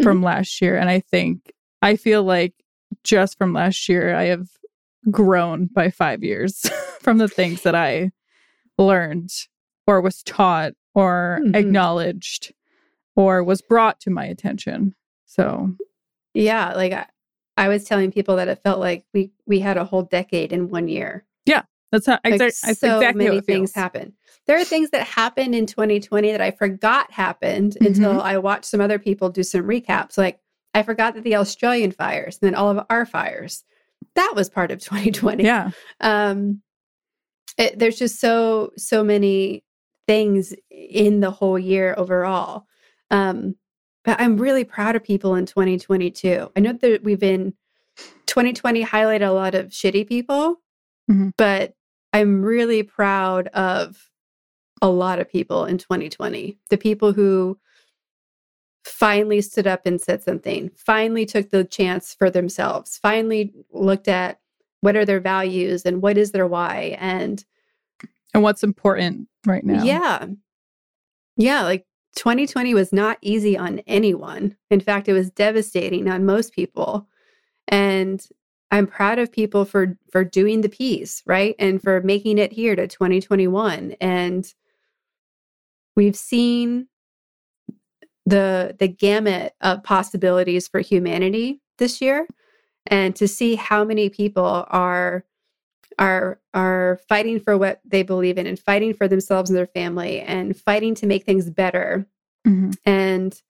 from 0.02 0.18
mm-hmm. 0.18 0.26
last 0.26 0.62
year 0.62 0.78
and 0.78 0.90
i 0.90 1.00
think 1.00 1.54
i 1.82 1.96
feel 1.96 2.24
like 2.24 2.54
just 3.04 3.38
from 3.38 3.54
last 3.54 3.88
year 3.88 4.16
i 4.16 4.26
have 4.26 4.48
grown 5.12 5.68
by 5.68 5.90
5 5.90 6.24
years 6.24 6.70
from 7.02 7.18
the 7.18 7.28
things 7.28 7.64
that 7.64 7.76
I 7.76 8.12
learned 8.78 9.32
or 9.86 10.02
was 10.02 10.22
taught 10.24 10.74
or 10.94 11.40
mm-hmm. 11.42 11.56
acknowledged 11.56 12.54
or 13.16 13.44
was 13.44 13.62
brought 13.62 14.00
to 14.02 14.10
my 14.10 14.26
attention. 14.26 14.94
So, 15.26 15.74
yeah, 16.34 16.74
like 16.74 16.94
I, 16.94 17.08
I, 17.58 17.68
was 17.68 17.84
telling 17.84 18.12
people 18.12 18.36
that 18.38 18.48
it 18.48 18.62
felt 18.64 18.80
like 18.80 19.06
we 19.14 19.32
we 19.46 19.60
had 19.60 19.78
a 19.78 19.86
whole 19.86 20.04
decade 20.04 20.54
in 20.54 20.70
one 20.70 20.88
year. 20.88 21.26
Yeah, 21.46 21.64
that's 21.92 22.06
how 22.06 22.20
like 22.24 22.52
so 22.52 22.98
exactly 22.98 23.26
many 23.26 23.42
things 23.42 23.74
happen. 23.74 24.14
There 24.46 24.58
are 24.58 24.64
things 24.64 24.92
that 24.92 25.06
happened 25.06 25.56
in 25.56 25.66
2020 25.66 26.32
that 26.32 26.42
I 26.42 26.52
forgot 26.52 27.12
happened 27.12 27.74
mm-hmm. 27.74 27.88
until 27.88 28.22
I 28.22 28.38
watched 28.38 28.66
some 28.66 28.82
other 28.82 29.00
people 29.00 29.30
do 29.30 29.44
some 29.44 29.64
recaps. 29.64 30.18
Like 30.18 30.40
I 30.74 30.84
forgot 30.84 31.16
that 31.16 31.24
the 31.24 31.36
Australian 31.36 31.92
fires 31.92 32.38
and 32.42 32.48
then 32.48 32.56
all 32.56 32.70
of 32.70 32.86
our 32.90 33.06
fires 33.06 33.64
that 34.16 34.34
was 34.36 34.50
part 34.50 34.72
of 34.72 34.80
2020. 34.84 35.44
Yeah. 35.44 35.72
Um, 36.02 36.62
it, 37.58 37.80
there's 37.80 37.98
just 37.98 38.20
so 38.20 38.72
so 38.78 39.04
many 39.04 39.64
things 40.08 40.54
in 40.70 41.20
the 41.20 41.32
whole 41.32 41.60
year 41.60 41.94
overall. 41.98 42.66
Um, 43.12 43.56
but 44.04 44.20
I'm 44.22 44.38
really 44.38 44.64
proud 44.64 44.96
of 44.96 45.04
people 45.04 45.36
in 45.36 45.46
2022. 45.46 46.52
I 46.56 46.60
know 46.60 46.74
that 46.74 47.04
we've 47.04 47.20
been 47.20 47.54
2020 48.28 48.86
highlighted 48.86 49.28
a 49.28 49.32
lot 49.32 49.54
of 49.54 49.68
shitty 49.68 50.08
people, 50.08 50.62
mm-hmm. 51.10 51.30
but 51.38 51.74
I'm 52.14 52.42
really 52.42 52.84
proud 52.84 53.48
of 53.48 54.10
a 54.82 54.88
lot 54.88 55.20
of 55.20 55.30
people 55.30 55.66
in 55.66 55.78
2020. 55.78 56.58
The 56.70 56.78
people 56.78 57.12
who 57.12 57.60
finally 58.88 59.42
stood 59.42 59.68
up 59.68 59.86
and 59.86 60.00
said 60.00 60.24
something, 60.24 60.72
finally 60.76 61.26
took 61.26 61.50
the 61.50 61.64
chance 61.64 62.14
for 62.14 62.30
themselves, 62.30 62.98
finally 62.98 63.54
looked 63.72 64.08
at 64.08 64.40
what 64.82 64.96
are 64.96 65.06
their 65.06 65.20
values 65.20 65.86
and 65.86 66.02
what 66.02 66.18
is 66.18 66.32
their 66.32 66.48
why 66.48 66.98
and 67.00 67.44
and 68.34 68.44
what's 68.44 68.64
important 68.64 69.28
right 69.46 69.64
now. 69.64 69.84
Yeah. 69.84 70.28
Yeah, 71.38 71.64
like 71.64 71.86
2020 72.16 72.74
was 72.74 72.92
not 72.92 73.18
easy 73.22 73.58
on 73.58 73.80
anyone. 73.88 74.56
In 74.70 74.80
fact, 74.80 75.08
it 75.08 75.14
was 75.14 75.30
devastating 75.32 76.10
on 76.10 76.26
most 76.26 76.54
people. 76.54 77.08
And 77.68 78.26
I'm 78.72 78.88
proud 78.88 79.20
of 79.20 79.32
people 79.32 79.66
for 79.66 79.98
for 80.12 80.24
doing 80.24 80.62
the 80.62 80.70
piece, 80.70 81.24
right? 81.26 81.56
And 81.58 81.82
for 81.82 82.02
making 82.02 82.38
it 82.38 82.52
here 82.52 82.76
to 82.76 82.88
2021 82.88 83.96
and 84.02 84.54
we've 85.96 86.16
seen 86.16 86.88
the 88.28 88.76
the 88.78 88.90
gamut 88.90 89.56
of 89.62 89.84
possibilities 89.84 90.68
for 90.68 90.82
humanity 90.82 91.62
this 91.78 92.02
year 92.02 92.28
and 92.86 93.16
to 93.16 93.26
see 93.28 93.56
how 93.56 93.86
many 93.86 94.10
people 94.10 94.66
are 94.68 95.24
are 95.98 96.40
are 96.54 97.00
fighting 97.08 97.40
for 97.40 97.58
what 97.58 97.80
they 97.86 98.04
believe 98.04 98.38
in 98.38 98.46
and 98.46 98.60
fighting 98.60 98.94
for 98.94 99.08
themselves 99.08 99.50
and 99.50 99.58
their 99.58 99.66
family 99.68 100.20
and 100.20 100.58
fighting 100.58 100.94
to 100.94 101.08
make 101.08 101.24
things 101.24 101.50
better 101.50 102.06
mm-hmm. 102.46 102.72
and 102.86 103.42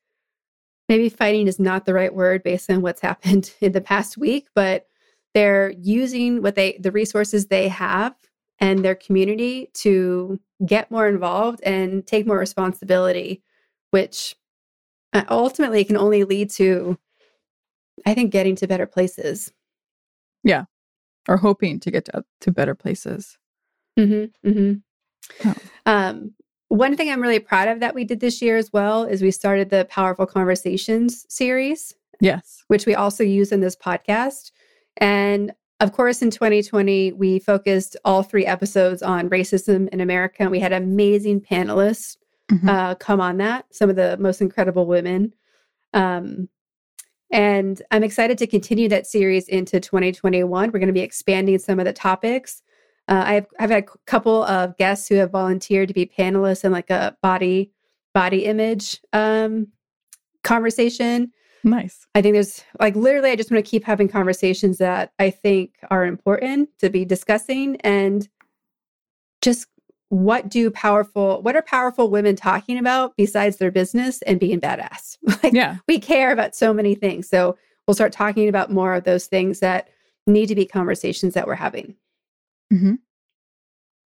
maybe 0.87 1.09
fighting 1.09 1.47
is 1.47 1.59
not 1.59 1.85
the 1.85 1.93
right 1.93 2.13
word 2.13 2.43
based 2.43 2.69
on 2.69 2.83
what's 2.83 3.01
happened 3.09 3.51
in 3.61 3.71
the 3.71 3.81
past 3.81 4.15
week 4.15 4.47
but 4.53 4.85
they're 5.33 5.71
using 5.81 6.43
what 6.43 6.53
they 6.53 6.77
the 6.79 6.91
resources 6.91 7.47
they 7.47 7.67
have 7.67 8.15
and 8.59 8.85
their 8.85 8.95
community 8.95 9.71
to 9.73 10.39
get 10.67 10.91
more 10.91 11.07
involved 11.07 11.61
and 11.63 12.05
take 12.05 12.27
more 12.27 12.37
responsibility 12.37 13.41
which 13.89 14.35
ultimately 15.29 15.81
it 15.81 15.87
can 15.87 15.97
only 15.97 16.23
lead 16.23 16.49
to 16.49 16.97
i 18.05 18.13
think 18.13 18.31
getting 18.31 18.55
to 18.55 18.67
better 18.67 18.85
places. 18.85 19.51
Yeah 20.43 20.65
or 21.27 21.37
hoping 21.37 21.79
to 21.81 21.91
get 21.91 22.05
to, 22.05 22.23
to 22.41 22.51
better 22.51 22.75
places. 22.75 23.37
Mm-hmm, 23.99 24.49
mm-hmm. 24.49 25.49
Oh. 25.49 25.55
Um, 25.85 26.33
one 26.69 26.95
thing 26.95 27.09
i'm 27.09 27.21
really 27.21 27.39
proud 27.39 27.67
of 27.67 27.79
that 27.79 27.95
we 27.95 28.03
did 28.03 28.19
this 28.19 28.41
year 28.41 28.57
as 28.57 28.71
well 28.71 29.03
is 29.03 29.21
we 29.21 29.31
started 29.31 29.69
the 29.69 29.85
powerful 29.89 30.25
conversations 30.25 31.25
series 31.29 31.95
yes. 32.19 32.63
which 32.67 32.85
we 32.85 32.95
also 32.95 33.23
use 33.23 33.51
in 33.51 33.61
this 33.61 33.75
podcast. 33.75 34.51
And 34.97 35.53
of 35.79 35.93
course 35.93 36.21
in 36.21 36.31
2020 36.31 37.13
we 37.13 37.39
focused 37.39 37.97
all 38.03 38.23
three 38.23 38.45
episodes 38.45 39.01
on 39.03 39.29
racism 39.29 39.87
in 39.89 40.01
america 40.01 40.37
and 40.39 40.49
we 40.49 40.59
had 40.59 40.73
amazing 40.73 41.39
panelists 41.39 42.17
mm-hmm. 42.51 42.69
uh, 42.69 42.95
come 42.95 43.21
on 43.21 43.37
that. 43.37 43.65
Some 43.71 43.89
of 43.89 43.95
the 43.95 44.17
most 44.17 44.41
incredible 44.41 44.85
women. 44.85 45.33
Um, 45.93 46.49
and 47.31 47.81
I'm 47.91 48.03
excited 48.03 48.37
to 48.37 48.47
continue 48.47 48.87
that 48.89 49.05
series 49.05 49.47
into 49.49 49.79
2021. 49.79 50.71
We're 50.71 50.79
going 50.79 50.87
to 50.87 50.93
be 50.93 51.01
expanding 51.01 51.59
some 51.59 51.79
of 51.79 51.85
the 51.85 51.93
topics. 51.93 52.61
Uh, 53.09 53.23
I've 53.25 53.45
I've 53.59 53.69
had 53.69 53.83
a 53.83 53.87
couple 54.05 54.43
of 54.43 54.77
guests 54.77 55.07
who 55.07 55.15
have 55.15 55.31
volunteered 55.31 55.87
to 55.87 55.93
be 55.93 56.05
panelists 56.05 56.63
in 56.63 56.71
like 56.71 56.89
a 56.89 57.17
body 57.21 57.71
body 58.13 58.45
image 58.45 59.01
um, 59.13 59.67
conversation. 60.43 61.31
Nice. 61.63 62.07
I 62.15 62.21
think 62.21 62.33
there's 62.33 62.63
like 62.79 62.95
literally, 62.95 63.31
I 63.31 63.35
just 63.35 63.51
want 63.51 63.63
to 63.63 63.69
keep 63.69 63.83
having 63.83 64.07
conversations 64.07 64.77
that 64.77 65.11
I 65.19 65.29
think 65.29 65.75
are 65.89 66.05
important 66.05 66.69
to 66.79 66.89
be 66.89 67.05
discussing 67.05 67.75
and 67.81 68.27
just 69.41 69.67
what 70.09 70.47
do 70.47 70.71
powerful 70.71 71.41
what 71.41 71.55
are 71.55 71.61
powerful 71.61 72.09
women 72.09 72.35
talking 72.35 72.77
about 72.77 73.13
besides 73.17 73.57
their 73.57 73.71
business 73.71 74.21
and 74.21 74.39
being 74.39 74.59
badass 74.59 75.17
like 75.43 75.53
yeah 75.53 75.77
we 75.87 75.99
care 75.99 76.31
about 76.31 76.55
so 76.55 76.73
many 76.73 76.95
things 76.95 77.27
so 77.27 77.57
we'll 77.85 77.95
start 77.95 78.13
talking 78.13 78.47
about 78.47 78.71
more 78.71 78.93
of 78.93 79.03
those 79.03 79.27
things 79.27 79.59
that 79.59 79.89
need 80.25 80.47
to 80.47 80.55
be 80.55 80.65
conversations 80.65 81.33
that 81.33 81.45
we're 81.45 81.55
having 81.55 81.93
mm-hmm. 82.71 82.95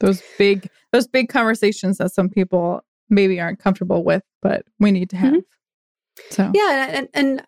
those 0.02 0.22
big 0.38 0.70
those 0.92 1.08
big 1.08 1.30
conversations 1.30 1.98
that 1.98 2.12
some 2.14 2.30
people 2.30 2.82
maybe 3.10 3.40
aren't 3.40 3.60
comfortable 3.60 4.04
with, 4.04 4.24
but 4.42 4.66
we 4.80 4.92
need 4.92 5.10
to 5.12 5.18
have. 5.18 5.34
Mm-hmm. 5.34 5.40
So 6.30 6.52
yeah, 6.54 6.88
and, 6.92 7.10
and 7.14 7.44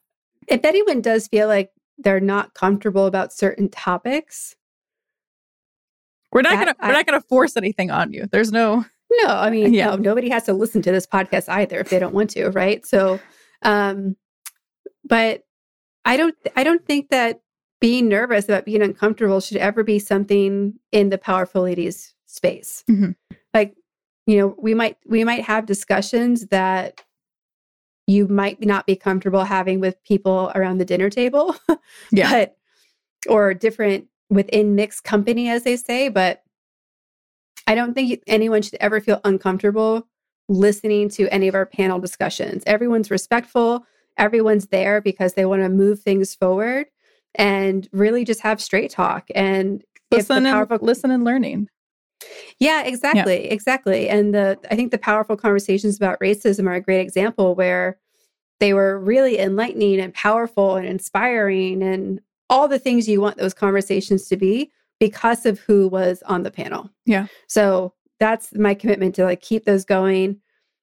if 0.47 0.65
anyone 0.65 1.01
does 1.01 1.27
feel 1.27 1.47
like 1.47 1.71
they're 1.97 2.19
not 2.19 2.53
comfortable 2.53 3.05
about 3.05 3.33
certain 3.33 3.69
topics, 3.69 4.55
we're 6.31 6.41
not 6.41 6.59
gonna 6.59 6.75
I, 6.79 6.87
we're 6.87 6.93
not 6.93 7.05
gonna 7.05 7.21
force 7.21 7.57
anything 7.57 7.91
on 7.91 8.11
you. 8.11 8.27
There's 8.31 8.51
no 8.51 8.85
no. 9.11 9.27
I 9.27 9.49
mean, 9.49 9.73
yeah. 9.73 9.87
no, 9.87 9.95
nobody 9.95 10.29
has 10.29 10.43
to 10.45 10.53
listen 10.53 10.81
to 10.83 10.91
this 10.91 11.07
podcast 11.07 11.49
either 11.49 11.79
if 11.79 11.89
they 11.89 11.99
don't 11.99 12.13
want 12.13 12.31
to, 12.31 12.49
right? 12.49 12.85
So, 12.85 13.19
um, 13.61 14.15
but 15.05 15.43
I 16.05 16.17
don't 16.17 16.35
I 16.55 16.63
don't 16.63 16.85
think 16.85 17.09
that 17.09 17.41
being 17.79 18.07
nervous 18.07 18.45
about 18.45 18.65
being 18.65 18.81
uncomfortable 18.81 19.39
should 19.39 19.57
ever 19.57 19.83
be 19.83 19.99
something 19.99 20.73
in 20.91 21.09
the 21.09 21.17
powerful 21.17 21.63
ladies 21.63 22.13
space. 22.25 22.83
Mm-hmm. 22.89 23.11
Like, 23.53 23.75
you 24.25 24.37
know, 24.37 24.55
we 24.57 24.73
might 24.73 24.97
we 25.05 25.23
might 25.23 25.43
have 25.43 25.65
discussions 25.65 26.47
that 26.47 27.03
you 28.07 28.27
might 28.27 28.63
not 28.63 28.85
be 28.87 28.95
comfortable 28.95 29.43
having 29.43 29.79
with 29.79 30.01
people 30.03 30.51
around 30.55 30.77
the 30.77 30.85
dinner 30.85 31.09
table. 31.09 31.55
yeah. 32.11 32.31
But 32.31 32.57
or 33.27 33.53
different 33.53 34.07
within 34.29 34.75
mixed 34.75 35.03
company 35.03 35.49
as 35.49 35.63
they 35.63 35.75
say, 35.77 36.09
but 36.09 36.43
I 37.65 37.75
don't 37.75 37.93
think 37.93 38.21
anyone 38.27 38.61
should 38.61 38.77
ever 38.79 39.01
feel 39.01 39.21
uncomfortable 39.23 40.07
listening 40.49 41.09
to 41.09 41.27
any 41.33 41.47
of 41.47 41.55
our 41.55 41.65
panel 41.65 41.99
discussions. 41.99 42.63
Everyone's 42.65 43.11
respectful, 43.11 43.85
everyone's 44.17 44.67
there 44.67 45.01
because 45.01 45.33
they 45.33 45.45
want 45.45 45.61
to 45.61 45.69
move 45.69 45.99
things 45.99 46.33
forward 46.33 46.87
and 47.35 47.87
really 47.91 48.23
just 48.23 48.41
have 48.41 48.61
straight 48.61 48.89
talk 48.89 49.27
and 49.35 49.83
listen 50.11 50.43
powerful- 50.45 50.77
and 50.77 50.83
listen 50.83 51.11
and 51.11 51.23
learning. 51.23 51.67
Yeah, 52.59 52.83
exactly. 52.83 53.45
Yeah. 53.45 53.53
Exactly. 53.53 54.09
And 54.09 54.33
the 54.33 54.57
I 54.71 54.75
think 54.75 54.91
the 54.91 54.97
powerful 54.97 55.37
conversations 55.37 55.97
about 55.97 56.19
racism 56.19 56.67
are 56.67 56.75
a 56.75 56.81
great 56.81 57.01
example 57.01 57.53
where 57.53 57.99
they 58.59 58.73
were 58.73 58.97
really 58.99 59.37
enlightening 59.37 59.99
and 59.99 60.13
powerful 60.13 60.77
and 60.77 60.87
inspiring 60.87 61.83
and 61.83 62.21
all 62.49 62.67
the 62.67 62.79
things 62.79 63.07
you 63.07 63.21
want 63.21 63.37
those 63.37 63.53
conversations 63.53 64.27
to 64.27 64.37
be 64.37 64.71
because 64.99 65.45
of 65.45 65.59
who 65.59 65.87
was 65.87 66.23
on 66.25 66.43
the 66.43 66.51
panel. 66.51 66.89
Yeah. 67.05 67.27
So 67.47 67.93
that's 68.19 68.53
my 68.55 68.73
commitment 68.73 69.15
to 69.15 69.23
like 69.23 69.41
keep 69.41 69.65
those 69.65 69.85
going. 69.85 70.39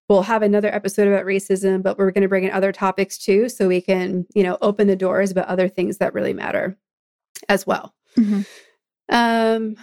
We'll 0.09 0.23
have 0.23 0.43
another 0.43 0.73
episode 0.73 1.09
about 1.09 1.25
racism, 1.25 1.83
but 1.83 1.99
we're 1.99 2.11
going 2.11 2.23
to 2.23 2.29
bring 2.29 2.45
in 2.45 2.51
other 2.51 2.73
topics 2.73 3.19
too 3.19 3.49
so 3.49 3.67
we 3.67 3.81
can, 3.81 4.27
you 4.35 4.43
know, 4.43 4.59
open 4.61 4.87
the 4.87 4.97
doors 4.97 5.31
about 5.31 5.49
other 5.49 5.69
things 5.69 5.99
that 5.99 6.15
really 6.15 6.35
matter 6.35 6.77
as 7.49 7.67
well. 7.67 7.95
Mm-hmm. 8.17 8.43
Um 9.11 9.77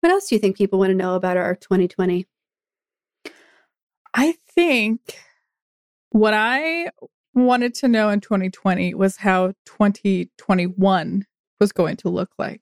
what 0.00 0.10
else 0.10 0.28
do 0.28 0.34
you 0.34 0.40
think 0.40 0.56
people 0.56 0.80
want 0.80 0.90
to 0.90 0.96
know 0.96 1.14
about 1.14 1.36
our 1.36 1.54
2020? 1.54 2.26
I 4.14 4.34
think 4.52 5.16
what 6.10 6.34
I 6.34 6.90
wanted 7.34 7.74
to 7.76 7.88
know 7.88 8.08
in 8.10 8.20
2020 8.20 8.94
was 8.94 9.16
how 9.16 9.48
2021 9.66 11.26
was 11.60 11.72
going 11.72 11.96
to 11.96 12.08
look 12.08 12.30
like. 12.38 12.60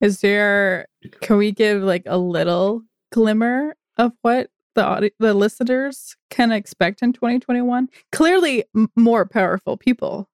Is 0.00 0.20
there, 0.20 0.86
can 1.22 1.38
we 1.38 1.52
give 1.52 1.82
like 1.82 2.02
a 2.06 2.18
little 2.18 2.82
glimmer 3.12 3.74
of 3.96 4.12
what 4.22 4.50
the 4.74 4.84
audi- 4.84 5.14
the 5.18 5.32
listeners 5.32 6.16
can 6.30 6.52
expect 6.52 7.02
in 7.02 7.12
2021? 7.12 7.88
Clearly, 8.12 8.64
m- 8.76 8.90
more 8.94 9.24
powerful 9.24 9.76
people. 9.76 10.28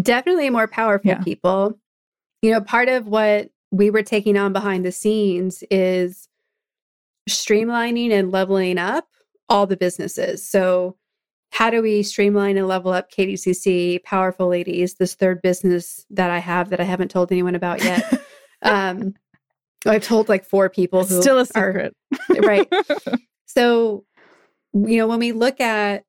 Definitely 0.00 0.50
more 0.50 0.68
powerful 0.68 1.12
yeah. 1.12 1.22
people. 1.22 1.78
You 2.42 2.52
know, 2.52 2.60
part 2.60 2.88
of 2.88 3.06
what 3.06 3.50
we 3.70 3.90
were 3.90 4.02
taking 4.02 4.36
on 4.36 4.52
behind 4.52 4.84
the 4.84 4.92
scenes 4.92 5.64
is 5.70 6.28
streamlining 7.28 8.12
and 8.12 8.30
leveling 8.30 8.78
up 8.78 9.08
all 9.48 9.66
the 9.66 9.76
businesses. 9.76 10.46
So, 10.46 10.96
how 11.50 11.70
do 11.70 11.82
we 11.82 12.02
streamline 12.02 12.56
and 12.56 12.68
level 12.68 12.92
up 12.92 13.10
KDCC, 13.10 14.02
Powerful 14.04 14.48
Ladies, 14.48 14.94
this 14.94 15.14
third 15.14 15.42
business 15.42 16.04
that 16.10 16.30
I 16.30 16.38
have 16.38 16.70
that 16.70 16.80
I 16.80 16.84
haven't 16.84 17.10
told 17.10 17.32
anyone 17.32 17.54
about 17.54 17.82
yet? 17.82 18.22
um, 18.62 19.14
I've 19.86 20.04
told 20.04 20.28
like 20.28 20.44
four 20.44 20.68
people 20.68 21.04
who 21.04 21.22
still 21.22 21.38
a 21.38 21.46
secret, 21.46 21.96
are, 22.30 22.40
right? 22.40 22.68
so, 23.46 24.04
you 24.74 24.98
know, 24.98 25.06
when 25.06 25.18
we 25.18 25.32
look 25.32 25.60
at 25.60 26.04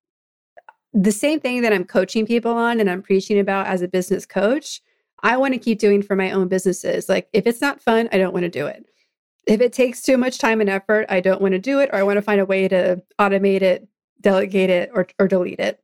the 0.93 1.11
same 1.11 1.39
thing 1.39 1.61
that 1.61 1.73
I'm 1.73 1.85
coaching 1.85 2.25
people 2.25 2.53
on 2.53 2.79
and 2.79 2.89
I'm 2.89 3.01
preaching 3.01 3.39
about 3.39 3.67
as 3.67 3.81
a 3.81 3.87
business 3.87 4.25
coach, 4.25 4.81
I 5.21 5.37
want 5.37 5.53
to 5.53 5.59
keep 5.59 5.79
doing 5.79 6.01
for 6.01 6.15
my 6.15 6.31
own 6.31 6.47
businesses. 6.47 7.09
Like 7.09 7.27
if 7.33 7.45
it's 7.45 7.61
not 7.61 7.81
fun, 7.81 8.09
I 8.11 8.17
don't 8.17 8.33
want 8.33 8.43
to 8.43 8.49
do 8.49 8.65
it. 8.65 8.85
If 9.45 9.61
it 9.61 9.73
takes 9.73 10.01
too 10.01 10.17
much 10.17 10.37
time 10.37 10.61
and 10.61 10.69
effort, 10.69 11.05
I 11.09 11.21
don't 11.21 11.41
want 11.41 11.53
to 11.53 11.59
do 11.59 11.79
it 11.79 11.89
or 11.91 11.95
I 11.95 12.03
want 12.03 12.17
to 12.17 12.21
find 12.21 12.39
a 12.39 12.45
way 12.45 12.67
to 12.67 13.01
automate 13.19 13.61
it, 13.61 13.87
delegate 14.21 14.69
it 14.69 14.91
or 14.93 15.07
or 15.19 15.27
delete 15.27 15.59
it. 15.59 15.81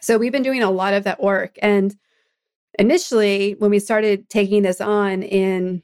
So 0.00 0.18
we've 0.18 0.32
been 0.32 0.42
doing 0.42 0.62
a 0.62 0.70
lot 0.70 0.94
of 0.94 1.04
that 1.04 1.22
work 1.22 1.58
and 1.62 1.96
initially 2.78 3.54
when 3.58 3.70
we 3.70 3.78
started 3.78 4.28
taking 4.28 4.62
this 4.62 4.80
on 4.80 5.22
in 5.22 5.82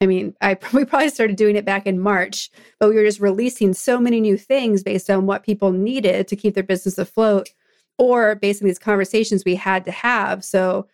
I 0.00 0.06
mean, 0.06 0.34
I 0.40 0.58
we 0.72 0.84
probably 0.84 1.08
started 1.08 1.36
doing 1.36 1.56
it 1.56 1.64
back 1.64 1.86
in 1.86 2.00
March, 2.00 2.50
but 2.78 2.88
we 2.88 2.96
were 2.96 3.04
just 3.04 3.20
releasing 3.20 3.72
so 3.72 4.00
many 4.00 4.20
new 4.20 4.36
things 4.36 4.82
based 4.82 5.08
on 5.08 5.26
what 5.26 5.44
people 5.44 5.72
needed 5.72 6.28
to 6.28 6.36
keep 6.36 6.54
their 6.54 6.62
business 6.62 6.98
afloat 6.98 7.50
or 7.98 8.34
based 8.34 8.62
on 8.62 8.66
these 8.66 8.78
conversations 8.78 9.44
we 9.44 9.54
had 9.54 9.84
to 9.84 9.92
have. 9.92 10.44
So 10.44 10.88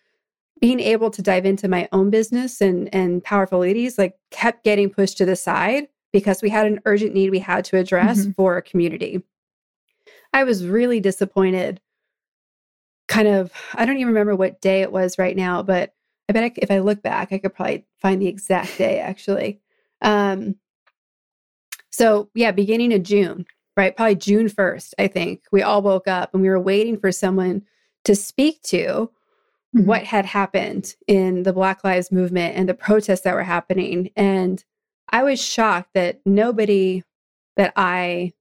being 0.61 0.79
able 0.79 1.09
to 1.09 1.21
dive 1.21 1.45
into 1.45 1.67
my 1.67 1.87
own 1.91 2.09
business 2.09 2.61
and 2.61 2.93
and 2.93 3.23
powerful 3.23 3.59
ladies 3.59 3.97
like 3.97 4.15
kept 4.29 4.63
getting 4.63 4.89
pushed 4.89 5.17
to 5.17 5.25
the 5.25 5.35
side 5.35 5.87
because 6.11 6.41
we 6.41 6.49
had 6.49 6.67
an 6.67 6.79
urgent 6.85 7.13
need 7.13 7.29
we 7.29 7.39
had 7.39 7.65
to 7.65 7.77
address 7.77 8.21
mm-hmm. 8.21 8.31
for 8.31 8.57
a 8.57 8.61
community. 8.61 9.23
I 10.33 10.43
was 10.43 10.65
really 10.65 10.99
disappointed. 10.99 11.81
Kind 13.07 13.27
of, 13.27 13.51
I 13.73 13.85
don't 13.85 13.97
even 13.97 14.07
remember 14.07 14.35
what 14.35 14.61
day 14.61 14.81
it 14.81 14.91
was 14.91 15.17
right 15.17 15.35
now, 15.35 15.63
but 15.63 15.93
I 16.29 16.33
bet 16.33 16.43
I, 16.43 16.51
if 16.57 16.69
I 16.69 16.79
look 16.79 17.01
back, 17.01 17.31
I 17.31 17.39
could 17.39 17.53
probably 17.53 17.85
find 17.97 18.21
the 18.21 18.27
exact 18.27 18.77
day 18.77 18.99
actually. 18.99 19.59
Um, 20.01 20.55
so 21.91 22.29
yeah, 22.35 22.51
beginning 22.51 22.93
of 22.93 23.03
June, 23.03 23.45
right? 23.75 23.95
Probably 23.95 24.15
June 24.15 24.47
1st, 24.47 24.93
I 24.99 25.07
think. 25.07 25.43
We 25.51 25.63
all 25.63 25.81
woke 25.81 26.07
up 26.07 26.33
and 26.33 26.41
we 26.41 26.49
were 26.49 26.59
waiting 26.59 26.99
for 26.99 27.11
someone 27.11 27.63
to 28.05 28.15
speak 28.15 28.61
to 28.63 29.09
mm-hmm. 29.75 29.85
what 29.85 30.03
had 30.03 30.25
happened 30.25 30.95
in 31.07 31.43
the 31.43 31.53
Black 31.53 31.83
Lives 31.83 32.11
Movement 32.11 32.55
and 32.55 32.69
the 32.69 32.73
protests 32.73 33.21
that 33.21 33.35
were 33.35 33.43
happening. 33.43 34.11
And 34.15 34.63
I 35.09 35.23
was 35.23 35.41
shocked 35.41 35.89
that 35.95 36.19
nobody 36.25 37.03
that 37.57 37.73
I 37.75 38.33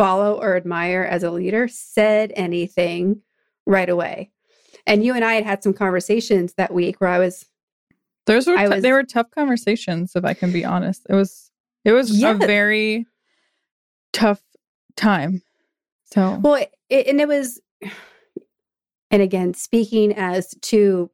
follow 0.00 0.40
or 0.40 0.56
admire 0.56 1.02
as 1.02 1.22
a 1.22 1.30
leader 1.30 1.68
said 1.68 2.32
anything 2.34 3.20
right 3.66 3.90
away. 3.90 4.30
And 4.86 5.04
you 5.04 5.14
and 5.14 5.22
I 5.22 5.34
had 5.34 5.44
had 5.44 5.62
some 5.62 5.74
conversations 5.74 6.54
that 6.54 6.72
week 6.72 7.02
where 7.02 7.10
I 7.10 7.18
was. 7.18 7.44
Those 8.24 8.46
were, 8.46 8.56
t- 8.56 8.66
was, 8.66 8.82
they 8.82 8.92
were 8.92 9.04
tough 9.04 9.30
conversations, 9.30 10.12
if 10.16 10.24
I 10.24 10.32
can 10.32 10.52
be 10.52 10.64
honest. 10.64 11.02
It 11.10 11.14
was, 11.14 11.50
it 11.84 11.92
was 11.92 12.18
yeah. 12.18 12.30
a 12.30 12.34
very 12.34 13.06
tough 14.14 14.40
time. 14.96 15.42
So, 16.04 16.40
well, 16.42 16.64
it, 16.88 17.06
and 17.06 17.20
it 17.20 17.28
was, 17.28 17.60
and 19.10 19.20
again, 19.20 19.52
speaking 19.52 20.14
as 20.16 20.54
two 20.62 21.10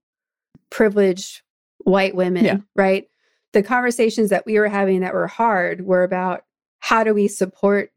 privileged 0.71 1.43
white 1.79 2.15
women, 2.15 2.45
yeah. 2.45 2.59
right? 2.77 3.09
The 3.53 3.65
conversations 3.65 4.31
that 4.31 4.47
we 4.47 4.61
were 4.61 4.69
having 4.69 5.01
that 5.01 5.13
were 5.13 5.27
hard 5.27 5.85
were 5.85 6.05
about 6.05 6.45
how 6.79 7.03
do 7.03 7.13
we 7.13 7.27
support 7.27 7.91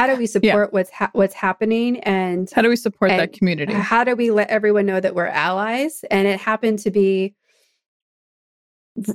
how 0.00 0.06
do 0.06 0.16
we 0.16 0.26
support 0.26 0.70
yeah. 0.70 0.70
what's 0.70 0.90
ha- 0.90 1.10
what's 1.12 1.34
happening 1.34 2.00
and 2.00 2.50
how 2.54 2.62
do 2.62 2.70
we 2.70 2.76
support 2.76 3.10
that 3.10 3.34
community? 3.34 3.72
how 3.72 4.02
do 4.02 4.16
we 4.16 4.30
let 4.30 4.48
everyone 4.48 4.86
know 4.86 4.98
that 4.98 5.14
we're 5.14 5.26
allies? 5.26 6.04
And 6.10 6.26
it 6.26 6.40
happened 6.40 6.78
to 6.80 6.90
be 6.90 7.34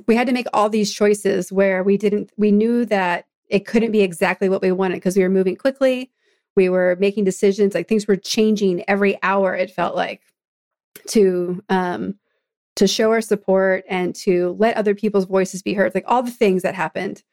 we 0.07 0.15
had 0.15 0.27
to 0.27 0.33
make 0.33 0.45
all 0.53 0.69
these 0.69 0.93
choices 0.93 1.51
where 1.51 1.83
we 1.83 1.97
didn't 1.97 2.31
we 2.37 2.51
knew 2.51 2.85
that 2.85 3.25
it 3.49 3.65
couldn't 3.65 3.91
be 3.91 4.01
exactly 4.01 4.47
what 4.47 4.61
we 4.61 4.71
wanted 4.71 4.95
because 4.95 5.17
we 5.17 5.23
were 5.23 5.29
moving 5.29 5.55
quickly. 5.55 6.11
We 6.55 6.69
were 6.69 6.95
making 6.99 7.23
decisions 7.23 7.73
like 7.73 7.87
things 7.87 8.07
were 8.07 8.15
changing 8.15 8.83
every 8.87 9.17
hour 9.23 9.55
it 9.55 9.71
felt 9.71 9.95
like 9.95 10.21
to 11.07 11.63
um 11.69 12.15
to 12.75 12.87
show 12.87 13.09
our 13.09 13.21
support 13.21 13.85
and 13.89 14.13
to 14.13 14.55
let 14.59 14.77
other 14.77 14.93
people's 14.93 15.25
voices 15.25 15.63
be 15.63 15.73
heard 15.73 15.95
like 15.95 16.05
all 16.07 16.21
the 16.21 16.29
things 16.29 16.61
that 16.61 16.75
happened 16.75 17.23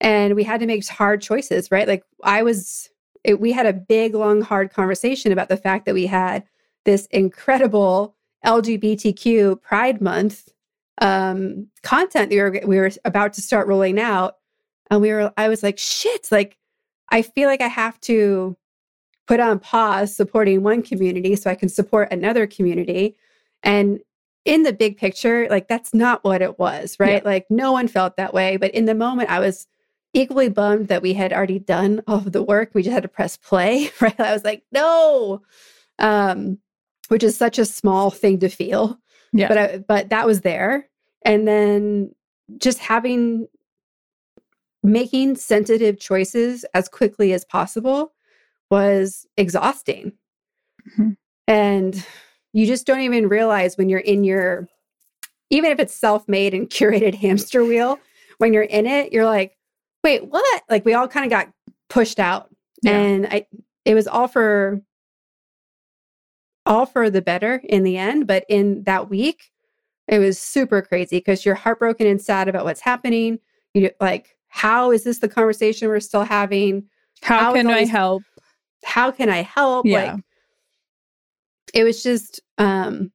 and 0.00 0.34
we 0.34 0.44
had 0.44 0.60
to 0.60 0.66
make 0.66 0.86
hard 0.88 1.20
choices 1.20 1.70
right 1.70 1.88
like 1.88 2.04
i 2.24 2.42
was 2.42 2.90
it, 3.22 3.38
we 3.38 3.52
had 3.52 3.66
a 3.66 3.72
big 3.72 4.14
long 4.14 4.40
hard 4.40 4.72
conversation 4.72 5.30
about 5.30 5.48
the 5.48 5.56
fact 5.56 5.84
that 5.84 5.94
we 5.94 6.06
had 6.06 6.44
this 6.84 7.06
incredible 7.06 8.14
lgbtq 8.44 9.60
pride 9.60 10.00
month 10.00 10.48
um 11.00 11.66
content 11.82 12.30
we 12.30 12.40
were 12.40 12.60
we 12.66 12.78
were 12.78 12.90
about 13.04 13.32
to 13.32 13.42
start 13.42 13.66
rolling 13.66 13.98
out 13.98 14.36
and 14.90 15.00
we 15.00 15.12
were 15.12 15.32
i 15.36 15.48
was 15.48 15.62
like 15.62 15.78
shit 15.78 16.28
like 16.30 16.56
I 17.10 17.22
feel 17.22 17.48
like 17.48 17.60
I 17.60 17.68
have 17.68 18.00
to 18.02 18.56
put 19.26 19.40
on 19.40 19.58
pause 19.58 20.14
supporting 20.14 20.62
one 20.62 20.82
community 20.82 21.36
so 21.36 21.50
I 21.50 21.54
can 21.54 21.68
support 21.68 22.12
another 22.12 22.46
community. 22.46 23.16
And 23.62 24.00
in 24.44 24.62
the 24.62 24.72
big 24.72 24.96
picture, 24.96 25.46
like 25.50 25.68
that's 25.68 25.92
not 25.92 26.24
what 26.24 26.42
it 26.42 26.58
was, 26.58 26.96
right? 26.98 27.22
Yeah. 27.22 27.30
Like 27.30 27.46
no 27.50 27.72
one 27.72 27.88
felt 27.88 28.16
that 28.16 28.32
way. 28.32 28.56
But 28.56 28.72
in 28.72 28.86
the 28.86 28.94
moment, 28.94 29.30
I 29.30 29.38
was 29.38 29.66
equally 30.12 30.48
bummed 30.48 30.88
that 30.88 31.02
we 31.02 31.14
had 31.14 31.32
already 31.32 31.58
done 31.58 32.02
all 32.06 32.18
of 32.18 32.32
the 32.32 32.42
work. 32.42 32.70
We 32.74 32.82
just 32.82 32.94
had 32.94 33.02
to 33.02 33.08
press 33.08 33.36
play, 33.36 33.90
right? 34.00 34.18
I 34.18 34.32
was 34.32 34.44
like, 34.44 34.64
no, 34.72 35.42
um, 35.98 36.58
which 37.08 37.22
is 37.22 37.36
such 37.36 37.58
a 37.58 37.64
small 37.64 38.10
thing 38.10 38.38
to 38.40 38.48
feel. 38.48 38.98
Yeah. 39.32 39.48
But 39.48 39.58
I, 39.58 39.78
but 39.78 40.08
that 40.10 40.26
was 40.26 40.40
there, 40.40 40.88
and 41.24 41.46
then 41.46 42.14
just 42.58 42.78
having 42.78 43.46
making 44.82 45.36
sensitive 45.36 46.00
choices 46.00 46.64
as 46.74 46.88
quickly 46.88 47.32
as 47.32 47.44
possible 47.44 48.12
was 48.70 49.26
exhausting. 49.36 50.12
Mm-hmm. 50.92 51.10
And 51.46 52.06
you 52.52 52.66
just 52.66 52.86
don't 52.86 53.00
even 53.00 53.28
realize 53.28 53.76
when 53.76 53.88
you're 53.88 54.00
in 54.00 54.24
your, 54.24 54.68
even 55.50 55.70
if 55.70 55.78
it's 55.78 55.94
self 55.94 56.28
made 56.28 56.54
and 56.54 56.68
curated 56.70 57.14
hamster 57.14 57.64
wheel, 57.64 57.98
when 58.38 58.52
you're 58.52 58.62
in 58.62 58.86
it, 58.86 59.12
you're 59.12 59.26
like, 59.26 59.56
wait, 60.02 60.26
what? 60.26 60.62
Like 60.68 60.84
we 60.84 60.94
all 60.94 61.08
kind 61.08 61.24
of 61.24 61.30
got 61.30 61.48
pushed 61.88 62.18
out. 62.18 62.54
Yeah. 62.82 62.92
And 62.98 63.26
I, 63.26 63.46
it 63.84 63.94
was 63.94 64.06
all 64.06 64.28
for, 64.28 64.80
all 66.66 66.86
for 66.86 67.10
the 67.10 67.22
better 67.22 67.60
in 67.64 67.82
the 67.82 67.96
end. 67.96 68.26
But 68.26 68.44
in 68.48 68.84
that 68.84 69.10
week, 69.10 69.50
it 70.08 70.18
was 70.18 70.38
super 70.38 70.82
crazy 70.82 71.18
because 71.18 71.44
you're 71.44 71.54
heartbroken 71.54 72.06
and 72.06 72.20
sad 72.20 72.48
about 72.48 72.64
what's 72.64 72.80
happening. 72.80 73.38
You 73.74 73.90
like, 74.00 74.36
how 74.48 74.90
is 74.90 75.04
this 75.04 75.18
the 75.18 75.28
conversation 75.28 75.88
we're 75.88 76.00
still 76.00 76.24
having? 76.24 76.84
How, 77.22 77.38
how 77.38 77.52
can 77.52 77.68
I 77.68 77.84
help? 77.84 78.22
How 78.84 79.10
can 79.10 79.28
I 79.28 79.42
help? 79.42 79.86
Yeah. 79.86 80.14
Like, 80.14 80.24
it 81.72 81.84
was 81.84 82.02
just 82.02 82.40
um, 82.58 83.12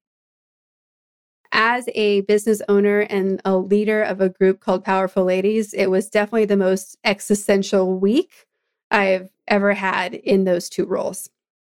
as 1.56 1.88
a 1.96 2.22
business 2.22 2.62
owner 2.68 3.00
and 3.00 3.42
a 3.46 3.56
leader 3.56 4.04
of 4.04 4.20
a 4.20 4.28
group 4.30 4.60
called 4.60 4.84
Powerful 4.84 5.24
Ladies, 5.24 5.74
it 5.74 5.88
was 5.88 6.10
definitely 6.10 6.46
the 6.46 6.58
most 6.58 6.98
existential 7.06 7.98
week 7.98 8.46
I've 8.92 9.30
ever 9.48 9.74
had 9.74 10.14
in 10.14 10.44
those 10.44 10.70
two 10.70 10.86
roles. 10.86 11.30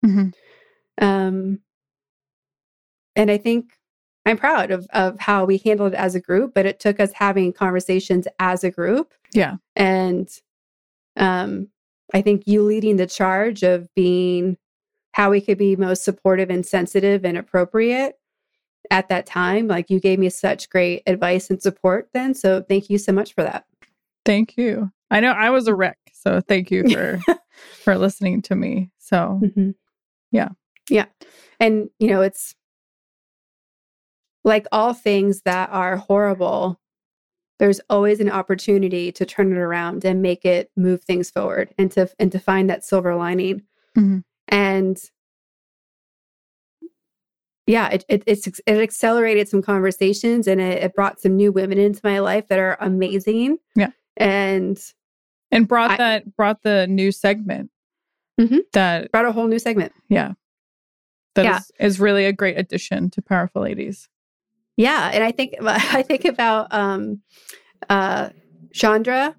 Mm-hmm. 0.05 0.29
Um, 1.03 1.59
and 3.15 3.31
I 3.31 3.37
think 3.37 3.73
I'm 4.23 4.37
proud 4.37 4.69
of 4.69 4.85
of 4.93 5.19
how 5.19 5.45
we 5.45 5.57
handled 5.57 5.93
it 5.93 5.97
as 5.97 6.13
a 6.13 6.21
group, 6.21 6.53
but 6.53 6.67
it 6.67 6.79
took 6.79 6.99
us 6.99 7.13
having 7.13 7.51
conversations 7.51 8.27
as 8.37 8.63
a 8.63 8.69
group. 8.69 9.13
Yeah. 9.33 9.55
And 9.75 10.29
um, 11.17 11.69
I 12.13 12.21
think 12.21 12.43
you 12.45 12.61
leading 12.61 12.97
the 12.97 13.07
charge 13.07 13.63
of 13.63 13.91
being 13.95 14.57
how 15.13 15.31
we 15.31 15.41
could 15.41 15.57
be 15.57 15.75
most 15.75 16.03
supportive 16.03 16.51
and 16.51 16.65
sensitive 16.65 17.25
and 17.25 17.35
appropriate 17.35 18.20
at 18.89 19.09
that 19.09 19.25
time. 19.25 19.67
Like 19.67 19.89
you 19.89 19.99
gave 19.99 20.19
me 20.19 20.29
such 20.29 20.69
great 20.69 21.03
advice 21.07 21.49
and 21.49 21.61
support 21.61 22.09
then. 22.13 22.33
So 22.33 22.61
thank 22.61 22.89
you 22.89 22.97
so 22.97 23.11
much 23.11 23.33
for 23.33 23.43
that. 23.43 23.65
Thank 24.25 24.57
you. 24.57 24.91
I 25.09 25.19
know 25.19 25.31
I 25.31 25.49
was 25.49 25.67
a 25.67 25.75
wreck. 25.75 25.97
So 26.13 26.41
thank 26.41 26.71
you 26.71 26.87
for 26.89 27.19
for 27.83 27.97
listening 27.97 28.41
to 28.43 28.55
me. 28.55 28.91
So 28.97 29.39
mm-hmm. 29.43 29.71
yeah. 30.31 30.49
Yeah. 30.89 31.05
And 31.59 31.89
you 31.99 32.07
know, 32.07 32.21
it's 32.21 32.55
like 34.43 34.67
all 34.71 34.93
things 34.93 35.41
that 35.41 35.69
are 35.71 35.97
horrible, 35.97 36.79
there's 37.59 37.79
always 37.89 38.19
an 38.19 38.29
opportunity 38.29 39.11
to 39.11 39.25
turn 39.25 39.51
it 39.51 39.57
around 39.57 40.03
and 40.03 40.21
make 40.21 40.45
it 40.45 40.71
move 40.75 41.03
things 41.03 41.29
forward 41.29 41.73
and 41.77 41.91
to 41.91 42.09
and 42.17 42.31
to 42.31 42.39
find 42.39 42.69
that 42.69 42.83
silver 42.83 43.15
lining. 43.15 43.61
Mm-hmm. 43.97 44.19
And 44.47 44.97
yeah, 47.67 47.89
it, 47.89 48.05
it, 48.09 48.23
it's 48.25 48.47
it 48.47 48.61
accelerated 48.67 49.47
some 49.47 49.61
conversations 49.61 50.47
and 50.47 50.59
it, 50.59 50.83
it, 50.83 50.95
brought 50.95 51.21
some 51.21 51.35
new 51.35 51.51
women 51.51 51.77
into 51.77 52.01
my 52.03 52.19
life 52.19 52.47
that 52.47 52.59
are 52.59 52.77
amazing. 52.81 53.57
Yeah, 53.75 53.91
and 54.17 54.81
and 55.51 55.67
brought 55.67 55.91
I, 55.91 55.97
that 55.97 56.35
brought 56.35 56.63
the 56.63 56.87
new 56.87 57.11
segment 57.11 57.69
mm-hmm. 58.39 58.59
that 58.73 59.11
brought 59.11 59.25
a 59.25 59.31
whole 59.31 59.47
new 59.47 59.59
segment. 59.59 59.93
Yeah, 60.09 60.33
that 61.35 61.45
yeah. 61.45 61.57
Is, 61.57 61.71
is 61.79 61.99
really 61.99 62.25
a 62.25 62.33
great 62.33 62.57
addition 62.57 63.09
to 63.11 63.21
Powerful 63.21 63.61
Ladies. 63.61 64.09
Yeah, 64.75 65.11
and 65.13 65.23
I 65.23 65.31
think 65.31 65.55
I 65.61 66.01
think 66.01 66.25
about 66.25 66.73
um, 66.73 67.21
uh, 67.89 68.29
Chandra. 68.73 69.35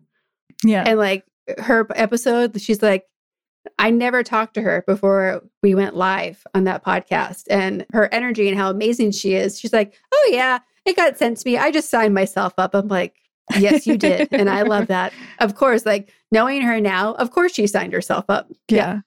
Yeah, 0.64 0.85
and 0.87 0.98
like 0.98 1.24
her 1.58 1.88
episode, 1.96 2.61
she's 2.61 2.82
like, 2.82 3.04
I 3.79 3.90
never 3.90 4.22
talked 4.22 4.55
to 4.55 4.62
her 4.62 4.85
before 4.87 5.42
we 5.62 5.75
went 5.75 5.96
live 5.96 6.44
on 6.55 6.64
that 6.64 6.85
podcast 6.85 7.44
and 7.51 7.87
her 7.92 8.12
energy 8.12 8.48
and 8.48 8.59
how 8.59 8.70
amazing 8.70 9.12
she 9.12 9.35
is. 9.35 9.59
She's 9.59 9.72
like, 9.72 9.94
Oh, 10.12 10.31
yeah, 10.33 10.59
it 10.85 10.96
got 10.96 11.18
sent 11.18 11.38
to 11.38 11.48
me. 11.48 11.57
I 11.57 11.70
just 11.70 11.90
signed 11.90 12.14
myself 12.14 12.55
up. 12.59 12.75
I'm 12.75 12.88
like, 12.88 13.16
Yes, 13.59 13.87
you 13.87 13.96
did. 13.96 14.29
and 14.33 14.48
I 14.48 14.62
love 14.62 14.88
that. 14.88 15.12
Of 15.38 15.57
course, 15.57 15.85
like 15.85 16.12
knowing 16.31 16.62
her 16.62 16.81
now, 16.81 17.14
of 17.14 17.33
course 17.33 17.53
she 17.53 17.66
signed 17.66 17.92
herself 17.92 18.25
up. 18.29 18.48
Yeah. 18.68 19.01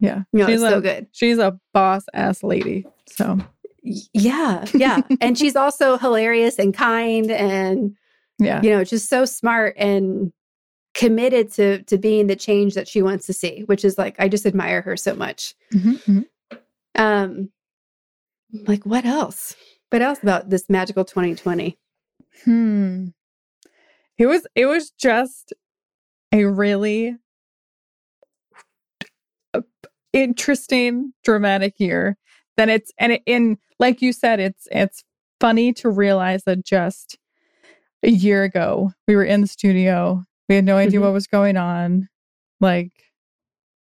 Yeah. 0.00 0.22
yeah. 0.32 0.46
she's 0.46 0.60
so 0.60 0.80
good. 0.80 1.06
She's 1.12 1.38
a 1.38 1.58
boss 1.72 2.04
ass 2.14 2.42
lady. 2.42 2.86
So, 3.06 3.38
yeah. 3.82 4.64
Yeah. 4.74 5.02
and 5.20 5.38
she's 5.38 5.56
also 5.56 5.98
hilarious 5.98 6.58
and 6.58 6.72
kind 6.74 7.30
and, 7.30 7.94
yeah, 8.38 8.62
you 8.62 8.70
know, 8.70 8.84
just 8.84 9.08
so 9.08 9.24
smart 9.24 9.74
and 9.76 10.32
committed 10.94 11.50
to 11.52 11.82
to 11.82 11.98
being 11.98 12.28
the 12.28 12.36
change 12.36 12.74
that 12.74 12.88
she 12.88 13.02
wants 13.02 13.26
to 13.26 13.32
see, 13.32 13.62
which 13.66 13.84
is 13.84 13.98
like 13.98 14.16
I 14.18 14.28
just 14.28 14.46
admire 14.46 14.80
her 14.82 14.96
so 14.96 15.14
much. 15.14 15.54
Mm-hmm, 15.72 15.92
mm-hmm. 15.92 16.56
Um, 16.96 17.50
like 18.66 18.86
what 18.86 19.04
else? 19.04 19.54
What 19.90 20.02
else 20.02 20.22
about 20.22 20.50
this 20.50 20.70
magical 20.70 21.04
2020? 21.04 21.78
Hmm. 22.44 23.08
It 24.16 24.26
was 24.26 24.46
it 24.54 24.66
was 24.66 24.90
just 24.92 25.52
a 26.32 26.44
really 26.44 27.16
interesting 30.12 31.12
dramatic 31.24 31.74
year. 31.78 32.16
Then 32.56 32.70
it's 32.70 32.92
and 32.98 33.12
it, 33.12 33.22
in 33.26 33.58
like 33.80 34.00
you 34.00 34.12
said, 34.12 34.38
it's 34.38 34.68
it's 34.70 35.04
funny 35.40 35.72
to 35.74 35.90
realize 35.90 36.44
that 36.44 36.64
just 36.64 37.18
a 38.04 38.10
year 38.10 38.44
ago 38.44 38.92
we 39.08 39.16
were 39.16 39.24
in 39.24 39.40
the 39.40 39.46
studio 39.46 40.24
we 40.48 40.54
had 40.54 40.64
no 40.64 40.76
idea 40.76 40.98
mm-hmm. 40.98 41.06
what 41.06 41.14
was 41.14 41.26
going 41.26 41.56
on. 41.56 42.08
Like, 42.60 42.92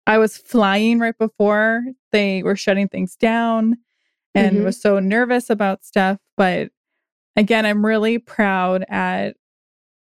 I 0.06 0.18
was 0.18 0.38
flying 0.38 1.00
right 1.00 1.18
before 1.18 1.84
they 2.12 2.44
were 2.44 2.56
shutting 2.56 2.88
things 2.88 3.16
down 3.16 3.78
and 4.36 4.58
mm-hmm. 4.58 4.66
was 4.66 4.82
so 4.82 5.00
nervous 5.00 5.50
about 5.50 5.86
stuff. 5.86 6.18
But 6.36 6.70
again, 7.36 7.66
I'm 7.66 7.86
really 7.86 8.18
proud 8.18 8.84
at 8.90 9.36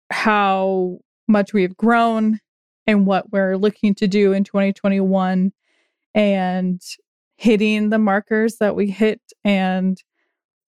how 0.10 1.00
much 1.28 1.54
we've 1.54 1.76
grown 1.76 2.40
and 2.88 3.06
what 3.06 3.32
we're 3.32 3.58
looking 3.58 3.96
to 3.96 4.08
do 4.08 4.34
in 4.34 4.44
2021 4.44 5.52
and 6.16 6.82
hitting 7.38 7.90
the 7.90 8.00
markers 8.00 8.58
that 8.58 8.76
we 8.76 8.90
hit. 8.90 9.22
And 9.44 9.98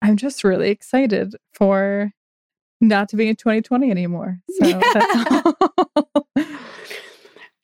I'm 0.01 0.17
just 0.17 0.43
really 0.43 0.69
excited 0.69 1.35
for 1.53 2.11
not 2.81 3.09
to 3.09 3.15
be 3.15 3.27
in 3.27 3.35
2020 3.35 3.91
anymore. 3.91 4.39
So 6.35 6.45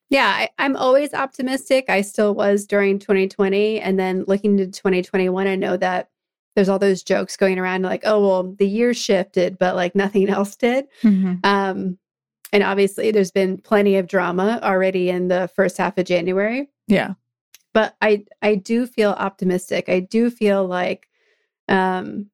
yeah, 0.09 0.47
I, 0.57 0.63
am 0.63 0.75
always 0.75 1.13
optimistic. 1.13 1.85
I 1.89 2.01
still 2.01 2.33
was 2.33 2.65
during 2.65 2.99
2020. 2.99 3.79
And 3.79 3.99
then 3.99 4.23
looking 4.27 4.57
to 4.57 4.67
2021, 4.67 5.47
I 5.47 5.55
know 5.55 5.77
that 5.77 6.09
there's 6.55 6.69
all 6.69 6.79
those 6.79 7.03
jokes 7.03 7.35
going 7.35 7.59
around 7.59 7.81
like, 7.81 8.03
oh, 8.05 8.25
well, 8.25 8.55
the 8.57 8.67
year 8.67 8.93
shifted, 8.93 9.57
but 9.57 9.75
like 9.75 9.95
nothing 9.95 10.29
else 10.29 10.55
did. 10.55 10.85
Mm-hmm. 11.03 11.35
Um, 11.43 11.97
and 12.53 12.63
obviously, 12.63 13.11
there's 13.11 13.31
been 13.31 13.57
plenty 13.57 13.97
of 13.97 14.07
drama 14.07 14.59
already 14.63 15.09
in 15.09 15.27
the 15.27 15.49
first 15.55 15.77
half 15.77 15.97
of 15.97 16.05
January. 16.05 16.69
Yeah. 16.87 17.15
But 17.73 17.95
I, 18.01 18.23
I 18.41 18.55
do 18.55 18.87
feel 18.87 19.11
optimistic. 19.11 19.89
I 19.89 19.99
do 19.99 20.29
feel 20.29 20.65
like 20.65 21.09
um, 21.67 22.29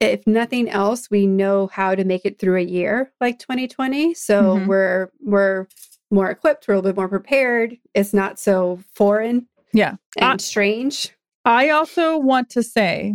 if 0.00 0.26
nothing 0.26 0.68
else, 0.68 1.10
we 1.10 1.26
know 1.26 1.68
how 1.68 1.94
to 1.94 2.04
make 2.04 2.24
it 2.24 2.38
through 2.38 2.56
a 2.56 2.64
year 2.64 3.12
like 3.20 3.38
2020. 3.38 4.14
So 4.14 4.42
mm-hmm. 4.42 4.66
we're 4.66 5.10
we're 5.20 5.66
more 6.10 6.30
equipped, 6.30 6.68
we're 6.68 6.74
a 6.74 6.78
little 6.78 6.92
bit 6.92 6.96
more 6.96 7.08
prepared. 7.08 7.76
It's 7.94 8.12
not 8.12 8.38
so 8.38 8.80
foreign. 8.94 9.46
Yeah. 9.72 9.96
And 10.16 10.34
I, 10.34 10.36
strange. 10.36 11.14
I 11.44 11.70
also 11.70 12.18
want 12.18 12.50
to 12.50 12.62
say 12.62 13.14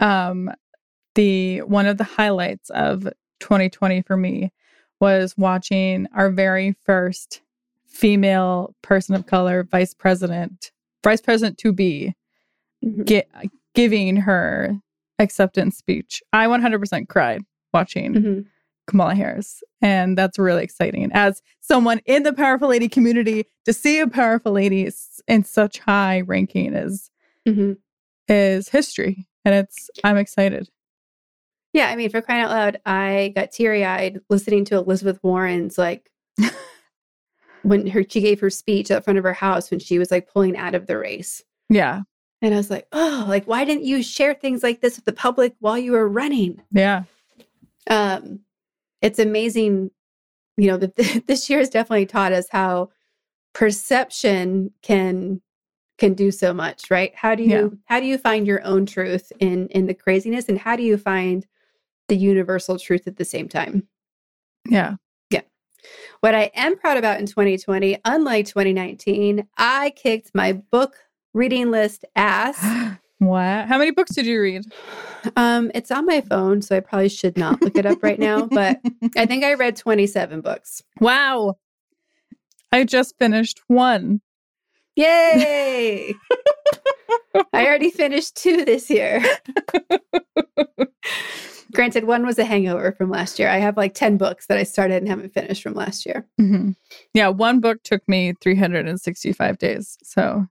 um 0.00 0.50
the 1.14 1.60
one 1.60 1.86
of 1.86 1.98
the 1.98 2.04
highlights 2.04 2.70
of 2.70 3.04
2020 3.40 4.02
for 4.02 4.16
me 4.16 4.52
was 5.00 5.34
watching 5.36 6.06
our 6.14 6.30
very 6.30 6.76
first 6.84 7.42
female 7.86 8.74
person 8.82 9.14
of 9.14 9.26
color 9.26 9.64
vice 9.70 9.94
president, 9.94 10.70
vice 11.04 11.20
president 11.20 11.58
to 11.58 11.72
be 11.72 12.14
mm-hmm. 12.84 13.02
get, 13.02 13.28
giving 13.74 14.16
her 14.16 14.80
acceptance 15.22 15.76
speech. 15.76 16.22
I 16.32 16.46
100% 16.46 17.08
cried 17.08 17.42
watching 17.72 18.14
mm-hmm. 18.14 18.40
Kamala 18.86 19.14
Harris. 19.14 19.62
And 19.80 20.16
that's 20.18 20.38
really 20.38 20.64
exciting. 20.64 21.10
As 21.12 21.42
someone 21.60 22.00
in 22.04 22.22
the 22.22 22.32
powerful 22.32 22.68
lady 22.68 22.88
community, 22.88 23.46
to 23.64 23.72
see 23.72 24.00
a 24.00 24.08
powerful 24.08 24.52
lady 24.52 24.90
in 25.28 25.44
such 25.44 25.78
high 25.78 26.20
ranking 26.22 26.74
is 26.74 27.10
mm-hmm. 27.48 27.72
is 28.28 28.68
history. 28.68 29.26
and 29.44 29.54
it's 29.54 29.90
I'm 30.04 30.16
excited. 30.16 30.68
Yeah, 31.72 31.88
I 31.88 31.96
mean, 31.96 32.10
for 32.10 32.20
crying 32.20 32.42
out 32.42 32.50
loud, 32.50 32.80
I 32.84 33.32
got 33.34 33.50
teary 33.50 33.84
eyed 33.84 34.20
listening 34.28 34.66
to 34.66 34.76
Elizabeth 34.76 35.18
Warren's 35.22 35.78
like 35.78 36.10
when 37.62 37.86
her 37.86 38.04
she 38.08 38.20
gave 38.20 38.40
her 38.40 38.50
speech 38.50 38.90
at 38.90 39.04
front 39.04 39.18
of 39.18 39.24
her 39.24 39.32
house 39.32 39.70
when 39.70 39.80
she 39.80 39.98
was 39.98 40.10
like 40.10 40.30
pulling 40.30 40.56
out 40.56 40.74
of 40.74 40.86
the 40.86 40.98
race. 40.98 41.42
Yeah. 41.70 42.02
And 42.42 42.52
I 42.52 42.56
was 42.56 42.70
like, 42.70 42.88
oh, 42.92 43.24
like 43.28 43.44
why 43.46 43.64
didn't 43.64 43.84
you 43.84 44.02
share 44.02 44.34
things 44.34 44.62
like 44.62 44.80
this 44.80 44.96
with 44.96 45.04
the 45.04 45.12
public 45.12 45.54
while 45.60 45.78
you 45.78 45.92
were 45.92 46.08
running? 46.08 46.60
Yeah. 46.72 47.04
Um, 47.88 48.40
it's 49.00 49.18
amazing, 49.18 49.90
you 50.56 50.66
know, 50.68 50.76
that 50.76 50.96
this 51.26 51.48
year 51.48 51.60
has 51.60 51.70
definitely 51.70 52.06
taught 52.06 52.32
us 52.32 52.46
how 52.50 52.90
perception 53.54 54.72
can 54.82 55.40
can 55.98 56.14
do 56.14 56.32
so 56.32 56.52
much, 56.52 56.90
right? 56.90 57.14
How 57.14 57.34
do 57.36 57.44
you 57.44 57.48
Yeah. 57.50 57.68
how 57.84 58.00
do 58.00 58.06
you 58.06 58.18
find 58.18 58.46
your 58.46 58.64
own 58.64 58.86
truth 58.86 59.30
in 59.38 59.68
in 59.68 59.86
the 59.86 59.94
craziness 59.94 60.48
and 60.48 60.58
how 60.58 60.74
do 60.74 60.82
you 60.82 60.96
find 60.98 61.46
the 62.08 62.16
universal 62.16 62.78
truth 62.78 63.06
at 63.06 63.16
the 63.16 63.24
same 63.24 63.48
time? 63.48 63.86
Yeah 64.68 64.96
yeah. 65.30 65.42
What 66.20 66.34
I 66.34 66.50
am 66.54 66.76
proud 66.76 66.96
about 66.96 67.20
in 67.20 67.26
2020, 67.26 67.98
unlike 68.04 68.46
2019, 68.46 69.46
I 69.56 69.90
kicked 69.90 70.30
my 70.34 70.52
book 70.52 70.96
reading 71.34 71.70
list 71.70 72.04
ass. 72.16 72.58
what? 73.18 73.66
How 73.66 73.78
many 73.78 73.90
books 73.90 74.14
did 74.14 74.26
you 74.26 74.40
read? 74.40 74.62
Um, 75.36 75.70
it's 75.74 75.90
on 75.90 76.06
my 76.06 76.20
phone, 76.20 76.62
so 76.62 76.76
I 76.76 76.80
probably 76.80 77.08
should 77.08 77.36
not 77.36 77.62
look 77.62 77.76
it 77.76 77.86
up 77.86 78.02
right 78.02 78.18
now, 78.18 78.46
but 78.46 78.80
I 79.16 79.26
think 79.26 79.44
I 79.44 79.54
read 79.54 79.76
27 79.76 80.40
books. 80.40 80.82
wow. 81.00 81.56
I 82.74 82.84
just 82.84 83.18
finished 83.18 83.60
one. 83.66 84.22
Yay! 84.96 86.14
I 87.52 87.66
already 87.66 87.90
finished 87.90 88.34
two 88.34 88.64
this 88.64 88.88
year. 88.88 89.22
Granted, 91.74 92.04
one 92.04 92.24
was 92.26 92.38
a 92.38 92.44
hangover 92.44 92.92
from 92.92 93.10
last 93.10 93.38
year. 93.38 93.48
I 93.48 93.58
have 93.58 93.76
like 93.76 93.92
10 93.94 94.16
books 94.18 94.46
that 94.46 94.56
I 94.58 94.62
started 94.62 94.96
and 94.96 95.08
haven't 95.08 95.32
finished 95.34 95.62
from 95.62 95.74
last 95.74 96.04
year. 96.06 96.26
Mhm. 96.40 96.76
Yeah, 97.14 97.28
one 97.28 97.60
book 97.60 97.82
took 97.82 98.06
me 98.08 98.34
365 98.40 99.58
days. 99.58 99.96
So, 100.02 100.46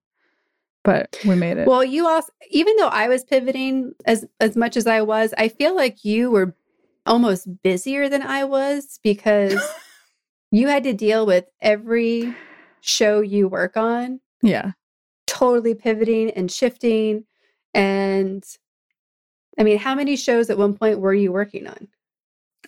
but 0.83 1.19
we 1.25 1.35
made 1.35 1.57
it. 1.57 1.67
Well, 1.67 1.83
you 1.83 2.07
also, 2.07 2.31
even 2.49 2.75
though 2.77 2.87
I 2.87 3.07
was 3.07 3.23
pivoting 3.23 3.93
as 4.05 4.25
as 4.39 4.55
much 4.55 4.77
as 4.77 4.87
I 4.87 5.01
was, 5.01 5.33
I 5.37 5.47
feel 5.47 5.75
like 5.75 6.03
you 6.03 6.31
were 6.31 6.55
almost 7.05 7.47
busier 7.63 8.09
than 8.09 8.21
I 8.21 8.43
was 8.43 8.99
because 9.03 9.59
you 10.51 10.67
had 10.67 10.83
to 10.83 10.93
deal 10.93 11.25
with 11.25 11.45
every 11.61 12.35
show 12.81 13.21
you 13.21 13.47
work 13.47 13.77
on, 13.77 14.19
yeah. 14.41 14.71
totally 15.27 15.75
pivoting 15.75 16.31
and 16.31 16.51
shifting. 16.51 17.25
And 17.73 18.43
I 19.57 19.63
mean, 19.63 19.77
how 19.77 19.95
many 19.95 20.15
shows 20.15 20.49
at 20.49 20.57
one 20.57 20.73
point 20.75 20.99
were 20.99 21.13
you 21.13 21.31
working 21.31 21.67
on? 21.67 21.87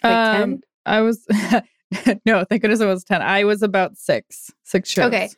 Like 0.03 0.13
Um, 0.13 0.49
10? 0.51 0.61
I 0.85 1.01
was, 1.01 1.25
no, 2.25 2.43
thank 2.43 2.61
goodness 2.61 2.79
it 2.79 2.85
was 2.85 3.03
10. 3.03 3.21
I 3.21 3.43
was 3.43 3.61
about 3.61 3.97
six, 3.97 4.51
six 4.63 4.89
shows. 4.89 5.05
Okay. 5.05 5.29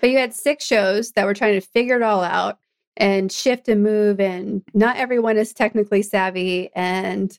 But 0.00 0.10
you 0.10 0.18
had 0.18 0.34
six 0.34 0.64
shows 0.64 1.12
that 1.12 1.24
were 1.26 1.34
trying 1.34 1.54
to 1.60 1.66
figure 1.66 1.96
it 1.96 2.02
all 2.02 2.22
out 2.22 2.58
and 2.96 3.30
shift 3.32 3.68
and 3.68 3.82
move. 3.82 4.20
And 4.20 4.62
not 4.74 4.96
everyone 4.96 5.36
is 5.36 5.52
technically 5.52 6.02
savvy 6.02 6.70
and 6.74 7.36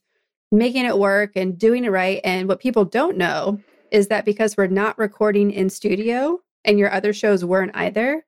making 0.52 0.86
it 0.86 0.98
work 0.98 1.32
and 1.36 1.58
doing 1.58 1.84
it 1.86 1.90
right. 1.90 2.22
And 2.24 2.48
what 2.48 2.60
people 2.60 2.86
don't 2.86 3.18
know 3.18 3.60
is 3.92 4.08
that 4.08 4.26
because 4.26 4.58
we're 4.58 4.68
not 4.68 4.98
recording 4.98 5.52
in 5.52 5.70
studio 5.70 6.40
and 6.66 6.80
your 6.80 6.92
other 6.92 7.14
shows 7.14 7.44
weren't 7.46 7.76
either, 7.76 8.26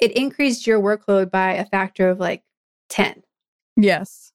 it 0.00 0.12
increased 0.12 0.66
your 0.66 0.80
workload 0.80 1.30
by 1.30 1.54
a 1.54 1.64
factor 1.64 2.08
of 2.08 2.18
like 2.20 2.42
10. 2.90 3.22
Yes. 3.76 4.32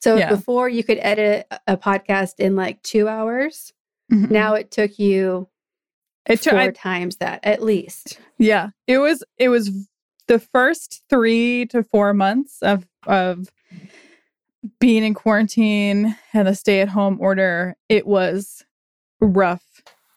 So 0.00 0.16
Yeah. 0.16 0.30
before 0.30 0.68
you 0.68 0.82
could 0.82 0.98
edit 1.00 1.46
a- 1.50 1.60
a 1.68 1.76
podcast 1.76 2.34
in 2.38 2.56
like 2.56 2.82
two 2.82 3.06
hours, 3.08 3.72
Mhm. 4.12 4.30
now 4.30 4.54
it 4.54 4.70
took 4.70 4.98
you 4.98 5.48
it 6.26 6.40
took, 6.42 6.52
four 6.52 6.60
I, 6.60 6.70
times 6.70 7.16
that 7.16 7.40
at 7.42 7.62
least. 7.62 8.20
yeah, 8.38 8.70
it 8.86 8.98
was, 8.98 9.22
it 9.38 9.48
was 9.48 9.70
the 10.26 10.38
first 10.38 11.02
three 11.08 11.66
to 11.66 11.82
four 11.82 12.12
months 12.14 12.58
of, 12.62 12.86
of 13.06 13.48
being 14.80 15.04
in 15.04 15.14
quarantine 15.14 16.16
and 16.34 16.48
the 16.48 16.54
stay 16.54 16.80
at 16.80 16.88
home 16.88 17.18
order. 17.20 17.76
It 17.88 18.06
was 18.06 18.64
rough. 19.20 19.64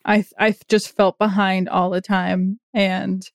I, 0.04 0.24
I 0.38 0.54
just 0.68 0.94
felt 0.94 1.18
behind 1.18 1.68
all 1.68 1.90
the 1.90 2.00
time. 2.00 2.58
And 2.74 3.26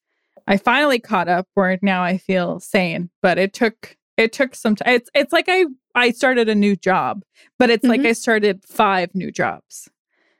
I 0.45 0.57
finally 0.57 0.99
caught 0.99 1.27
up 1.27 1.47
where 1.55 1.77
now 1.81 2.03
I 2.03 2.17
feel 2.17 2.59
sane, 2.59 3.09
but 3.21 3.37
it 3.37 3.53
took, 3.53 3.95
it 4.17 4.33
took 4.33 4.53
some 4.53 4.75
time. 4.75 4.95
It's, 4.95 5.09
it's 5.15 5.33
like 5.33 5.45
I, 5.47 5.65
I 5.95 6.11
started 6.11 6.49
a 6.49 6.55
new 6.55 6.75
job, 6.75 7.23
but 7.57 7.69
it's 7.69 7.85
like 7.85 8.01
Mhm. 8.01 8.07
I 8.07 8.13
started 8.13 8.63
five 8.65 9.15
new 9.15 9.31
jobs. 9.31 9.89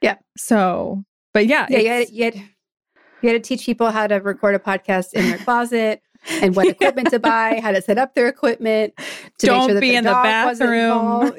Yeah. 0.00 0.16
So, 0.36 1.04
but 1.34 1.46
yeah, 1.46 1.66
Yeah, 1.68 1.78
you 1.78 1.88
had, 1.88 2.10
you, 2.10 2.24
had, 2.24 2.34
you 2.34 3.30
had 3.30 3.32
to 3.32 3.40
teach 3.40 3.66
people 3.66 3.90
how 3.90 4.06
to 4.06 4.16
record 4.16 4.54
a 4.54 4.58
podcast 4.58 5.12
in 5.12 5.28
their 5.28 5.38
closet 5.44 6.02
and 6.30 6.56
what 6.56 6.66
equipment 6.66 7.10
to 7.10 7.18
buy, 7.18 7.60
how 7.62 7.72
to 7.72 7.82
set 7.82 7.98
up 7.98 8.14
their 8.14 8.28
equipment. 8.28 8.94
To 9.38 9.46
Don't 9.46 9.58
make 9.58 9.66
sure 9.66 9.74
that 9.74 9.80
be 9.80 9.90
their 9.90 9.98
in 9.98 10.04
the 10.04 10.10
bathroom. 10.10 11.32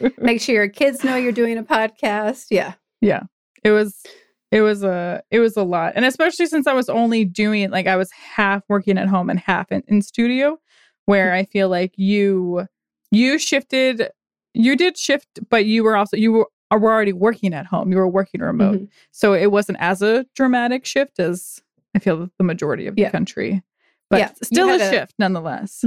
Yeah, 0.00 0.08
make 0.18 0.40
sure 0.40 0.54
your 0.54 0.68
kids 0.68 1.04
know 1.04 1.16
you're 1.16 1.32
doing 1.32 1.58
a 1.58 1.62
podcast. 1.62 2.46
Yeah, 2.50 2.74
yeah. 3.00 3.22
It 3.62 3.70
was 3.70 4.02
it 4.50 4.62
was 4.62 4.82
a 4.82 5.22
it 5.30 5.38
was 5.40 5.56
a 5.56 5.62
lot. 5.62 5.92
And 5.94 6.04
especially 6.04 6.46
since 6.46 6.66
I 6.66 6.72
was 6.72 6.88
only 6.88 7.24
doing 7.24 7.70
like 7.70 7.86
I 7.86 7.96
was 7.96 8.10
half 8.12 8.62
working 8.68 8.98
at 8.98 9.08
home 9.08 9.30
and 9.30 9.38
half 9.38 9.70
in, 9.70 9.82
in 9.86 10.02
studio 10.02 10.58
where 11.06 11.28
mm-hmm. 11.28 11.40
I 11.40 11.44
feel 11.44 11.68
like 11.68 11.92
you 11.96 12.66
you 13.10 13.38
shifted 13.38 14.08
you 14.54 14.76
did 14.76 14.98
shift 14.98 15.38
but 15.48 15.66
you 15.66 15.84
were 15.84 15.96
also 15.96 16.16
you 16.16 16.32
were, 16.32 16.48
were 16.76 16.92
already 16.92 17.12
working 17.12 17.52
at 17.54 17.66
home. 17.66 17.90
You 17.92 17.98
were 17.98 18.08
working 18.08 18.40
remote. 18.40 18.80
Mhm. 18.80 18.88
So 19.10 19.34
it 19.34 19.50
wasn't 19.50 19.78
as 19.80 20.02
a 20.02 20.24
dramatic 20.34 20.84
shift 20.86 21.18
as 21.18 21.62
I 21.94 21.98
feel 21.98 22.30
the 22.38 22.44
majority 22.44 22.86
of 22.86 22.94
the 22.96 23.02
Yeah. 23.02 23.10
country. 23.10 23.62
But 24.08 24.18
Yeah, 24.18 24.30
still 24.42 24.68
a 24.70 24.76
a- 24.76 24.90
shift 24.90 25.14
nonetheless. 25.18 25.84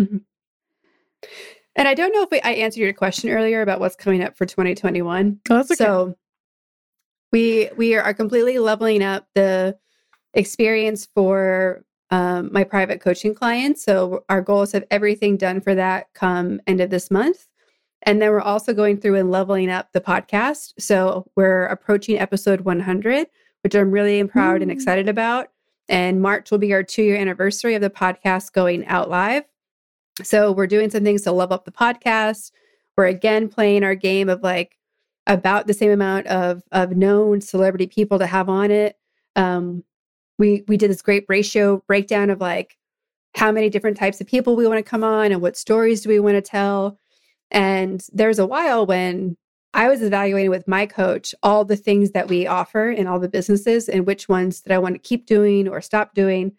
And 1.76 1.88
I 1.88 1.94
don't 1.94 2.14
know 2.14 2.22
if 2.24 2.30
we, 2.32 2.40
I 2.42 2.52
answered 2.52 2.82
your 2.82 2.94
question 2.94 3.30
earlier 3.30 3.62
about 3.62 3.80
what's 3.80 3.96
coming 3.96 4.22
up 4.24 4.38
for 4.38 4.46
2021. 4.46 5.40
Oh, 5.50 5.60
okay. 5.60 5.74
So 5.76 6.16
we 7.32 7.70
we 7.76 7.96
are 7.96 8.14
completely 8.14 8.60
leveling 8.60 9.02
up 9.04 9.28
the 9.34 9.78
experience 10.36 11.08
for 11.16 11.84
um, 12.12 12.50
my 12.54 12.64
private 12.64 13.02
coaching 13.02 13.34
clients. 13.34 13.84
So 13.84 14.24
our 14.30 14.42
goal 14.42 14.62
is 14.64 14.72
to 14.72 14.78
have 14.78 14.88
everything 14.92 15.36
done 15.38 15.62
for 15.62 15.74
that 15.74 16.14
come 16.14 16.62
end 16.68 16.80
of 16.80 16.92
this 16.92 17.10
month. 17.10 17.48
And 18.04 18.22
then 18.22 18.32
we're 18.32 18.42
also 18.42 18.74
going 18.74 18.98
through 18.98 19.16
and 19.16 19.32
leveling 19.32 19.70
up 19.70 19.92
the 19.92 20.02
podcast. 20.02 20.74
So 20.80 21.30
we're 21.36 21.66
approaching 21.66 22.20
episode 22.20 22.62
100, 22.62 23.28
which 23.62 23.76
I'm 23.76 23.92
really 23.92 24.24
proud 24.26 24.62
and 24.62 24.70
excited 24.70 25.10
about. 25.10 25.50
And 25.90 26.22
March 26.22 26.52
will 26.52 26.58
be 26.58 26.74
our 26.74 26.84
two 26.84 27.04
year 27.04 27.18
anniversary 27.18 27.76
of 27.76 27.82
the 27.82 27.90
podcast 27.90 28.54
going 28.54 28.86
out 28.88 29.10
live. 29.10 29.44
So 30.22 30.52
we're 30.52 30.68
doing 30.68 30.90
some 30.90 31.04
things 31.04 31.24
to 31.24 31.32
level 31.32 31.56
up 31.56 31.66
the 31.66 31.72
podcast. 31.72 32.52
We're 32.96 33.08
again 33.08 33.50
playing 33.50 33.84
our 33.84 33.96
game 33.96 34.30
of 34.30 34.44
like 34.44 34.78
about 35.26 35.68
the 35.68 35.74
same 35.74 35.92
amount 35.92 36.28
of 36.28 36.64
of 36.72 36.96
known 36.96 37.42
celebrity 37.42 37.88
people 37.88 38.20
to 38.20 38.28
have 38.28 38.50
on 38.50 38.70
it. 38.70 38.98
Um, 39.36 39.84
we 40.38 40.64
we 40.68 40.78
did 40.78 40.92
this 40.92 41.02
great 41.02 41.26
ratio 41.28 41.84
breakdown 41.88 42.30
of 42.30 42.40
like 42.40 42.78
how 43.36 43.52
many 43.52 43.70
different 43.70 43.98
types 43.98 44.22
of 44.22 44.28
people 44.28 44.56
we 44.56 44.68
want 44.68 44.78
to 44.78 44.90
come 44.90 45.04
on 45.04 45.32
and 45.32 45.42
what 45.42 45.58
stories 45.58 46.02
do 46.02 46.10
we 46.10 46.20
want 46.20 46.36
to 46.36 46.42
tell. 46.42 47.00
And 47.54 48.06
there's 48.12 48.40
a 48.40 48.46
while 48.46 48.86
when 48.86 49.38
I 49.74 49.88
was 49.88 50.02
evaluating 50.02 50.50
with 50.50 50.68
my 50.68 50.86
coach 50.86 51.34
all 51.42 51.64
the 51.66 51.76
things 51.76 52.12
that 52.12 52.28
we 52.28 52.46
offer 52.46 52.92
in 52.92 53.08
all 53.08 53.20
the 53.20 53.30
businesses 53.30 53.88
and 53.88 54.06
which 54.06 54.28
ones 54.28 54.62
that 54.62 54.74
I 54.74 54.78
want 54.80 54.96
to 54.96 55.00
keep 55.00 55.26
doing 55.26 55.68
or 55.68 55.80
stop 55.82 56.14
doing. 56.14 56.52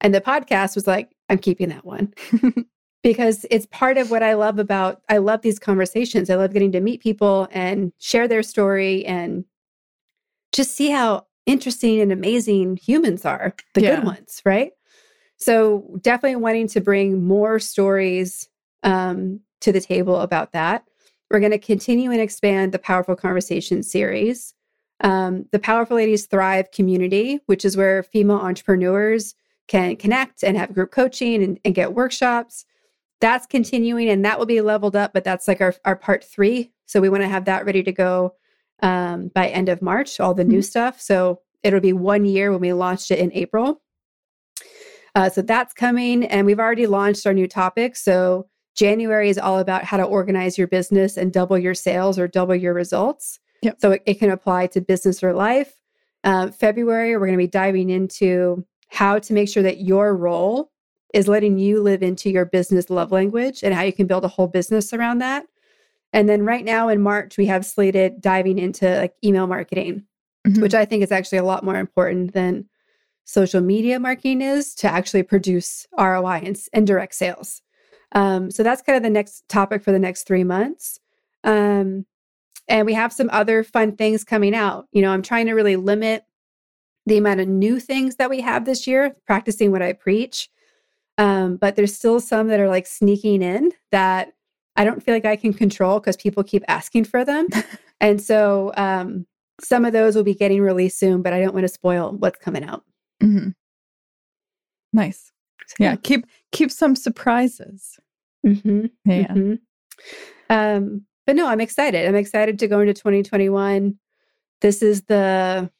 And 0.00 0.14
the 0.14 0.20
podcast 0.20 0.74
was 0.74 0.86
like, 0.86 1.10
I'm 1.28 1.38
keeping 1.38 1.68
that 1.70 1.84
one 1.84 2.12
because 3.02 3.44
it's 3.50 3.66
part 3.66 3.98
of 3.98 4.10
what 4.10 4.22
I 4.22 4.34
love 4.34 4.58
about 4.58 5.02
I 5.08 5.18
love 5.18 5.42
these 5.42 5.58
conversations. 5.58 6.30
I 6.30 6.34
love 6.36 6.52
getting 6.52 6.72
to 6.72 6.80
meet 6.80 7.02
people 7.02 7.48
and 7.50 7.92
share 7.98 8.28
their 8.28 8.42
story 8.42 9.04
and 9.06 9.44
just 10.52 10.76
see 10.76 10.90
how 10.90 11.26
interesting 11.46 12.00
and 12.00 12.12
amazing 12.12 12.76
humans 12.76 13.24
are, 13.24 13.54
the 13.74 13.82
Yeah. 13.82 13.96
good 13.96 14.04
ones, 14.04 14.42
right? 14.44 14.72
So 15.38 15.98
definitely 16.02 16.36
wanting 16.36 16.68
to 16.68 16.80
bring 16.80 17.24
more 17.26 17.58
stories 17.58 18.48
um, 18.82 19.40
to 19.62 19.72
the 19.72 19.80
table 19.80 20.20
about 20.20 20.52
that. 20.52 20.84
We're 21.30 21.40
going 21.40 21.52
to 21.52 21.58
continue 21.58 22.10
and 22.10 22.20
expand 22.20 22.72
the 22.72 22.78
Powerful 22.78 23.16
Conversation 23.16 23.82
series. 23.82 24.54
Um, 25.00 25.46
the 25.50 25.58
Powerful 25.58 25.96
Ladies 25.96 26.26
Thrive 26.26 26.70
community, 26.70 27.40
which 27.46 27.64
is 27.64 27.76
where 27.76 28.02
female 28.02 28.36
entrepreneurs 28.36 29.34
can 29.66 29.96
connect 29.96 30.44
and 30.44 30.56
have 30.56 30.74
group 30.74 30.90
coaching 30.90 31.42
and, 31.42 31.58
and 31.64 31.74
get 31.74 31.94
workshops. 31.94 32.64
That's 33.20 33.46
continuing 33.46 34.08
and 34.08 34.24
that 34.24 34.38
will 34.38 34.46
be 34.46 34.60
leveled 34.60 34.94
up, 34.94 35.12
but 35.12 35.24
that's 35.24 35.48
like 35.48 35.60
our, 35.60 35.74
our 35.84 35.96
part 35.96 36.24
three. 36.24 36.72
So 36.86 37.00
we 37.00 37.08
want 37.08 37.22
to 37.22 37.28
have 37.28 37.46
that 37.46 37.64
ready 37.64 37.82
to 37.82 37.92
go 37.92 38.34
um, 38.82 39.28
by 39.28 39.48
end 39.48 39.68
of 39.68 39.80
March, 39.80 40.20
all 40.20 40.34
the 40.34 40.44
new 40.44 40.60
stuff. 40.60 41.00
So 41.00 41.40
it'll 41.62 41.80
be 41.80 41.92
one 41.92 42.24
year 42.24 42.50
when 42.50 42.60
we 42.60 42.72
launched 42.72 43.10
it 43.10 43.18
in 43.18 43.32
April. 43.32 43.80
Uh, 45.14 45.30
so 45.30 45.42
that's 45.42 45.74
coming, 45.74 46.24
and 46.24 46.46
we've 46.46 46.58
already 46.58 46.86
launched 46.86 47.26
our 47.26 47.34
new 47.34 47.46
topic. 47.46 47.96
So 47.96 48.48
January 48.74 49.28
is 49.28 49.38
all 49.38 49.58
about 49.58 49.84
how 49.84 49.96
to 49.96 50.04
organize 50.04 50.56
your 50.56 50.66
business 50.66 51.16
and 51.16 51.32
double 51.32 51.58
your 51.58 51.74
sales 51.74 52.18
or 52.18 52.26
double 52.26 52.54
your 52.54 52.74
results. 52.74 53.38
Yep. 53.62 53.76
So 53.80 53.90
it, 53.92 54.02
it 54.06 54.14
can 54.14 54.30
apply 54.30 54.68
to 54.68 54.80
business 54.80 55.22
or 55.22 55.32
life. 55.32 55.76
Uh, 56.24 56.50
February, 56.50 57.12
we're 57.16 57.26
going 57.26 57.32
to 57.32 57.44
be 57.44 57.46
diving 57.46 57.90
into 57.90 58.64
how 58.88 59.18
to 59.18 59.32
make 59.32 59.48
sure 59.48 59.62
that 59.62 59.80
your 59.80 60.16
role 60.16 60.70
is 61.14 61.28
letting 61.28 61.58
you 61.58 61.82
live 61.82 62.02
into 62.02 62.30
your 62.30 62.44
business 62.44 62.88
love 62.90 63.12
language 63.12 63.62
and 63.62 63.74
how 63.74 63.82
you 63.82 63.92
can 63.92 64.06
build 64.06 64.24
a 64.24 64.28
whole 64.28 64.48
business 64.48 64.92
around 64.92 65.18
that. 65.18 65.44
And 66.12 66.28
then 66.28 66.44
right 66.44 66.64
now 66.64 66.88
in 66.88 67.00
March, 67.02 67.36
we 67.36 67.46
have 67.46 67.64
slated 67.66 68.20
diving 68.20 68.58
into 68.58 68.98
like 68.98 69.14
email 69.24 69.46
marketing, 69.46 70.04
Mhm. 70.46 70.60
which 70.60 70.74
I 70.74 70.84
think 70.84 71.02
is 71.02 71.12
actually 71.12 71.38
a 71.38 71.44
lot 71.44 71.64
more 71.64 71.76
important 71.76 72.32
than 72.32 72.68
social 73.24 73.60
media 73.60 74.00
marketing 74.00 74.42
is 74.42 74.74
to 74.76 74.88
actually 74.88 75.22
produce 75.22 75.86
ROI 75.96 76.42
and, 76.44 76.58
and 76.72 76.86
direct 76.86 77.14
sales. 77.14 77.62
Um, 78.14 78.50
so 78.50 78.62
that's 78.62 78.82
kind 78.82 78.96
of 78.96 79.02
the 79.02 79.10
next 79.10 79.48
topic 79.48 79.82
for 79.82 79.92
the 79.92 79.98
next 79.98 80.26
three 80.26 80.44
months. 80.44 80.98
Um, 81.44 82.06
and 82.68 82.86
we 82.86 82.94
have 82.94 83.12
some 83.12 83.30
other 83.32 83.64
fun 83.64 83.96
things 83.96 84.24
coming 84.24 84.54
out. 84.54 84.86
You 84.92 85.02
know, 85.02 85.10
I'm 85.10 85.22
trying 85.22 85.46
to 85.46 85.54
really 85.54 85.76
limit 85.76 86.24
the 87.06 87.16
amount 87.16 87.40
of 87.40 87.48
new 87.48 87.80
things 87.80 88.16
that 88.16 88.30
we 88.30 88.40
have 88.40 88.64
this 88.64 88.86
year, 88.86 89.14
practicing 89.26 89.72
what 89.72 89.82
I 89.82 89.92
preach. 89.92 90.48
Um, 91.18 91.56
but 91.56 91.76
there's 91.76 91.94
still 91.94 92.20
some 92.20 92.48
that 92.48 92.60
are 92.60 92.68
like 92.68 92.86
sneaking 92.86 93.42
in 93.42 93.72
that 93.90 94.32
I 94.76 94.84
don't 94.84 95.02
feel 95.02 95.14
like 95.14 95.24
I 95.24 95.36
can 95.36 95.52
control 95.52 96.00
because 96.00 96.16
people 96.16 96.42
keep 96.44 96.64
asking 96.68 97.04
for 97.04 97.24
them. 97.24 97.48
and 98.00 98.20
so 98.20 98.72
um, 98.76 99.26
some 99.60 99.84
of 99.84 99.92
those 99.92 100.16
will 100.16 100.22
be 100.22 100.34
getting 100.34 100.62
released 100.62 100.98
soon, 100.98 101.22
but 101.22 101.32
I 101.32 101.40
don't 101.40 101.54
want 101.54 101.64
to 101.64 101.68
spoil 101.68 102.12
what's 102.18 102.38
coming 102.38 102.64
out. 102.64 102.84
Mhm. 103.22 103.54
Nice. 104.92 105.32
Yeah. 105.78 105.96
Keep 105.96 106.26
keep 106.50 106.70
some 106.70 106.94
surprises. 106.94 107.98
Hmm 108.44 108.86
Yeah. 109.04 109.26
Mhm. 109.28 109.58
Um, 110.50 111.06
but 111.26 111.36
no, 111.36 111.48
I'm 111.48 111.60
excited. 111.60 112.06
I'm 112.06 112.16
excited 112.16 112.58
to 112.58 112.68
go 112.68 112.80
into 112.80 112.94
2021. 112.94 113.98
This 114.60 114.82
is 114.82 115.02
the 115.02 115.70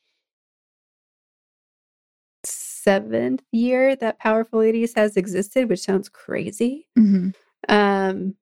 seventh 2.45 3.43
year 3.53 3.95
that 3.97 4.19
Powerful 4.19 4.61
Ladies 4.61 4.95
has 4.95 5.17
existed, 5.17 5.69
which 5.69 5.81
sounds 5.81 6.09
crazy. 6.09 6.89
Mhm. 6.99 7.35
Um, 7.69 8.35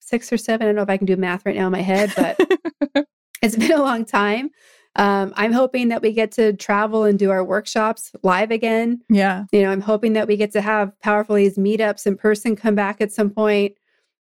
six 0.00 0.32
or 0.32 0.36
seven. 0.36 0.64
I 0.64 0.68
don't 0.68 0.76
know 0.76 0.82
if 0.82 0.90
I 0.90 0.96
can 0.96 1.06
do 1.06 1.16
math 1.16 1.46
right 1.46 1.56
now 1.56 1.66
in 1.66 1.72
my 1.72 1.80
head, 1.80 2.12
but 2.16 2.36
it's 3.42 3.56
been 3.56 3.72
a 3.72 3.82
long 3.82 4.04
time. 4.04 4.50
Um, 4.96 5.32
I'm 5.36 5.52
hoping 5.52 5.88
that 5.88 6.02
we 6.02 6.12
get 6.12 6.32
to 6.32 6.52
travel 6.52 7.04
and 7.04 7.18
do 7.18 7.30
our 7.30 7.44
workshops 7.44 8.12
live 8.22 8.50
again. 8.50 9.02
yeah. 9.08 9.44
You 9.52 9.62
know, 9.62 9.70
I'm 9.70 9.80
hoping 9.80 10.12
that 10.12 10.28
we 10.28 10.36
get 10.36 10.52
to 10.52 10.60
have 10.60 10.98
Powerful 11.00 11.34
Ladies 11.34 11.58
meetups 11.58 12.06
in 12.06 12.16
person 12.16 12.54
come 12.54 12.74
back 12.74 13.00
at 13.00 13.12
some 13.12 13.30
point. 13.30 13.74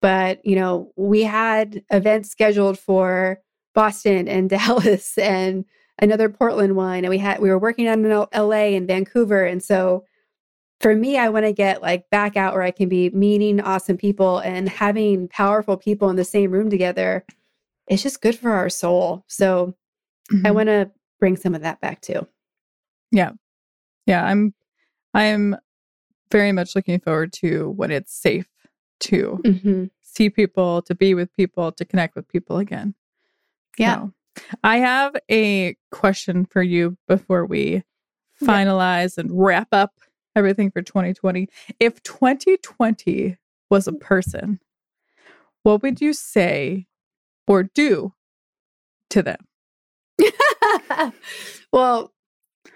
But, 0.00 0.44
you 0.44 0.56
know, 0.56 0.92
we 0.96 1.22
had 1.22 1.82
events 1.90 2.30
scheduled 2.30 2.78
for 2.78 3.40
Boston 3.74 4.28
and 4.28 4.50
Dallas 4.50 5.16
and 5.18 5.64
another 6.00 6.28
Portland 6.28 6.76
one. 6.76 6.98
And 6.98 7.08
we 7.08 7.18
had, 7.18 7.40
we 7.40 7.50
were 7.50 7.58
working 7.58 7.88
on 7.88 8.04
an 8.04 8.10
L- 8.10 8.28
LA 8.34 8.76
and 8.76 8.86
Vancouver. 8.86 9.44
And 9.44 9.62
so 9.62 10.04
for 10.80 10.94
me, 10.94 11.18
I 11.18 11.28
want 11.28 11.46
to 11.46 11.52
get 11.52 11.82
like 11.82 12.08
back 12.10 12.36
out 12.36 12.54
where 12.54 12.62
I 12.62 12.70
can 12.70 12.88
be 12.88 13.10
meeting 13.10 13.60
awesome 13.60 13.96
people 13.96 14.38
and 14.38 14.68
having 14.68 15.28
powerful 15.28 15.76
people 15.76 16.08
in 16.10 16.16
the 16.16 16.24
same 16.24 16.50
room 16.50 16.70
together. 16.70 17.24
It's 17.88 18.02
just 18.02 18.20
good 18.20 18.38
for 18.38 18.50
our 18.50 18.68
soul. 18.68 19.24
So 19.28 19.74
I 20.30 20.34
Mhm. 20.50 20.54
want 20.54 20.66
to 20.68 20.90
bring 21.20 21.36
some 21.36 21.54
of 21.54 21.62
that 21.62 21.80
back 21.80 22.00
too. 22.00 22.26
yeah 23.12 23.30
Yeah, 24.06 24.24
i'm 24.24 24.54
i'm 25.14 25.56
very 26.30 26.52
much 26.52 26.76
looking 26.76 27.00
forward 27.00 27.32
to 27.34 27.70
when 27.70 27.90
it's 27.90 28.12
safe 28.14 28.48
to 29.00 29.40
hmm 29.44 29.84
see 30.02 30.28
people 30.30 30.82
to 30.82 30.94
be 30.94 31.14
with 31.14 31.32
people 31.36 31.70
to 31.72 31.84
connect 31.84 32.14
with 32.16 32.26
people 32.28 32.58
again 32.58 32.94
Yeah. 33.78 33.96
So, 33.96 34.12
i 34.64 34.76
have 34.78 35.14
a 35.30 35.76
question 35.90 36.44
for 36.46 36.62
you 36.62 36.96
before 37.08 37.46
we 37.46 37.82
Yeah. 38.40 38.48
finalize 38.48 39.16
and 39.18 39.30
wrap 39.32 39.68
up 39.72 39.92
everything 40.36 40.70
for 40.70 40.82
2020 40.82 41.48
if 41.80 42.02
2020 42.02 43.36
was 43.70 43.88
a 43.88 43.92
person 43.92 44.60
what 45.62 45.82
would 45.82 46.00
you 46.00 46.12
say 46.12 46.86
or 47.46 47.62
do 47.64 48.12
to 49.10 49.22
them 49.22 49.47
well, 51.72 52.12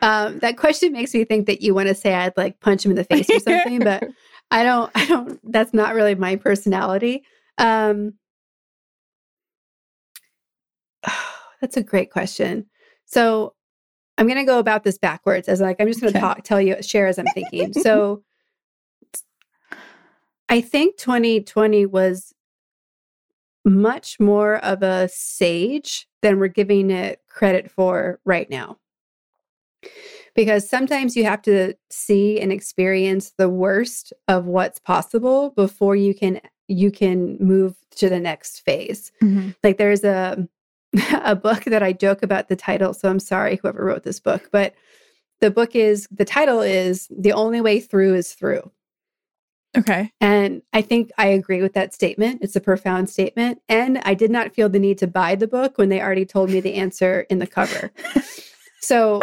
um, 0.01 0.39
that 0.41 0.57
question 0.57 0.93
makes 0.93 1.15
me 1.15 1.25
think 1.25 1.47
that 1.47 1.63
you 1.63 1.75
want 1.75 1.89
to 1.89 1.95
say 1.95 2.15
I'd 2.15 2.37
like 2.37 2.61
punch 2.61 2.85
him 2.85 2.91
in 2.91 2.97
the 2.97 3.05
face 3.05 3.31
or 3.31 3.39
something, 3.39 3.83
but 3.83 4.05
I 4.51 4.65
don't. 4.65 4.91
I 4.95 5.07
don't. 5.07 5.41
That's 5.51 5.73
not 5.73 5.95
really 5.95 6.15
my 6.15 6.37
personality. 6.37 7.25
Um, 7.59 8.15
that's 11.61 11.77
a 11.77 11.83
great 11.83 12.11
question. 12.11 12.67
So 13.05 13.55
I'm 14.19 14.27
going 14.27 14.39
to 14.39 14.45
go 14.45 14.59
about 14.59 14.85
this 14.85 14.99
backwards 14.99 15.49
as 15.49 15.61
like 15.61 15.77
I'm 15.81 15.87
just 15.89 16.01
going 16.01 16.13
to 16.13 16.19
Okay. 16.19 16.27
talk, 16.27 16.45
tell 16.45 16.61
you, 16.61 16.83
share 16.83 17.07
as 17.07 17.19
I'm 17.19 17.31
thinking. 17.31 17.73
so 17.73 18.23
I 20.49 20.61
think 20.61 20.97
2020 20.99 21.87
was 21.87 22.35
much 23.65 24.19
more 24.21 24.57
of 24.57 24.83
a 24.83 25.09
sage 25.09 26.09
than 26.21 26.39
we're 26.39 26.49
giving 26.49 26.91
it 26.91 27.21
credit 27.33 27.71
for 27.71 28.21
right 28.25 28.49
now. 28.49 28.79
Because 30.35 30.69
sometimes 30.69 31.17
you 31.17 31.25
have 31.25 31.43
to 31.43 31.75
see 31.91 32.41
and 32.41 32.53
experience 32.53 33.33
the 33.37 33.49
worst 33.49 34.13
of 34.29 34.47
what's 34.47 34.79
possible 34.79 35.51
before 35.51 35.97
you 35.97 36.15
can 36.15 36.41
you 36.69 36.91
can 36.91 37.37
move 37.39 37.75
to 37.97 38.09
the 38.09 38.21
next 38.21 38.61
phase. 38.61 39.13
Mhm. 39.23 39.55
Like 39.63 39.77
there's 39.79 40.05
a 40.05 40.49
a 41.25 41.35
book 41.35 41.65
that 41.65 41.83
I 41.83 41.93
joke 41.93 42.23
about 42.23 42.49
the 42.49 42.57
title, 42.57 42.95
so 42.95 43.09
I'm 43.09 43.19
sorry 43.19 43.57
whoever 43.57 43.85
wrote 43.85 44.05
this 44.05 44.21
book, 44.21 44.49
but 44.53 44.75
the 45.41 45.51
book 45.51 45.75
is 45.75 46.07
the 46.11 46.25
title 46.25 46.61
is 46.61 47.09
The 47.11 47.33
Only 47.33 47.61
Way 47.61 47.81
Through 47.81 48.15
is 48.15 48.33
Through. 48.33 48.71
Okay 49.77 50.13
And 50.21 50.63
I 50.73 50.83
think 50.83 51.11
I 51.19 51.29
agree 51.29 51.63
with 51.63 51.75
that 51.75 51.95
statement. 51.95 52.41
It's 52.43 52.57
a 52.57 52.61
profound 52.61 53.09
statement. 53.09 53.61
And 53.69 53.99
I 54.05 54.15
did 54.15 54.31
not 54.31 54.55
feel 54.55 54.69
the 54.69 54.79
need 54.79 54.99
to 54.99 55.07
buy 55.07 55.35
the 55.35 55.47
book 55.47 55.79
when 55.79 55.89
they 55.89 56.01
already 56.01 56.27
told 56.27 56.51
me 56.51 56.61
the 56.61 56.75
answer 56.75 57.27
in 57.31 57.39
the 57.39 57.47
cover. 57.47 57.91
so 58.81 59.21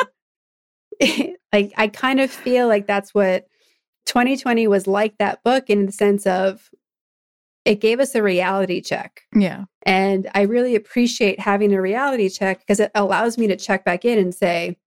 like 1.53 1.73
I 1.77 1.87
kind 1.87 2.19
of 2.19 2.31
feel 2.31 2.67
like 2.67 2.87
that's 2.87 3.13
what 3.13 3.47
2020 4.05 4.67
was 4.67 4.87
like 4.87 5.17
that 5.17 5.43
book 5.43 5.69
in 5.69 5.85
the 5.85 5.91
sense 5.91 6.25
of 6.25 6.69
it 7.65 7.81
gave 7.81 7.99
us 7.99 8.15
a 8.15 8.23
reality 8.23 8.81
check. 8.81 9.21
yeah 9.35 9.65
And 9.83 10.29
I 10.33 10.41
really 10.41 10.75
appreciate 10.75 11.39
having 11.39 11.73
a 11.73 11.81
reality 11.81 12.29
check 12.29 12.59
because 12.59 12.79
it 12.79 12.91
allows 12.95 13.37
me 13.37 13.47
to 13.47 13.55
check 13.55 13.85
back 13.85 14.05
in 14.05 14.17
and 14.17 14.33
say, 14.33 14.77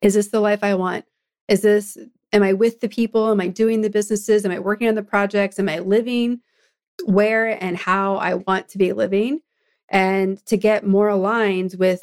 is 0.00 0.14
this 0.14 0.28
the 0.28 0.40
life 0.40 0.62
I 0.62 0.74
want? 0.74 1.04
Is 1.48 1.62
this, 1.62 1.96
am 2.36 2.42
I 2.42 2.52
with 2.52 2.80
the 2.80 2.88
people? 2.88 3.30
Am 3.30 3.40
I 3.40 3.48
doing 3.48 3.80
the 3.80 3.90
businesses? 3.90 4.44
Am 4.44 4.52
I 4.52 4.58
working 4.58 4.88
on 4.88 4.94
the 4.94 5.02
projects? 5.02 5.58
Am 5.58 5.68
I 5.68 5.78
living 5.78 6.40
where 7.04 7.62
and 7.62 7.76
how 7.76 8.16
I 8.16 8.34
want 8.34 8.68
to 8.68 8.78
be 8.78 8.92
living? 8.92 9.40
And 9.88 10.44
to 10.46 10.56
get 10.56 10.86
more 10.86 11.08
aligned 11.08 11.74
with 11.78 12.02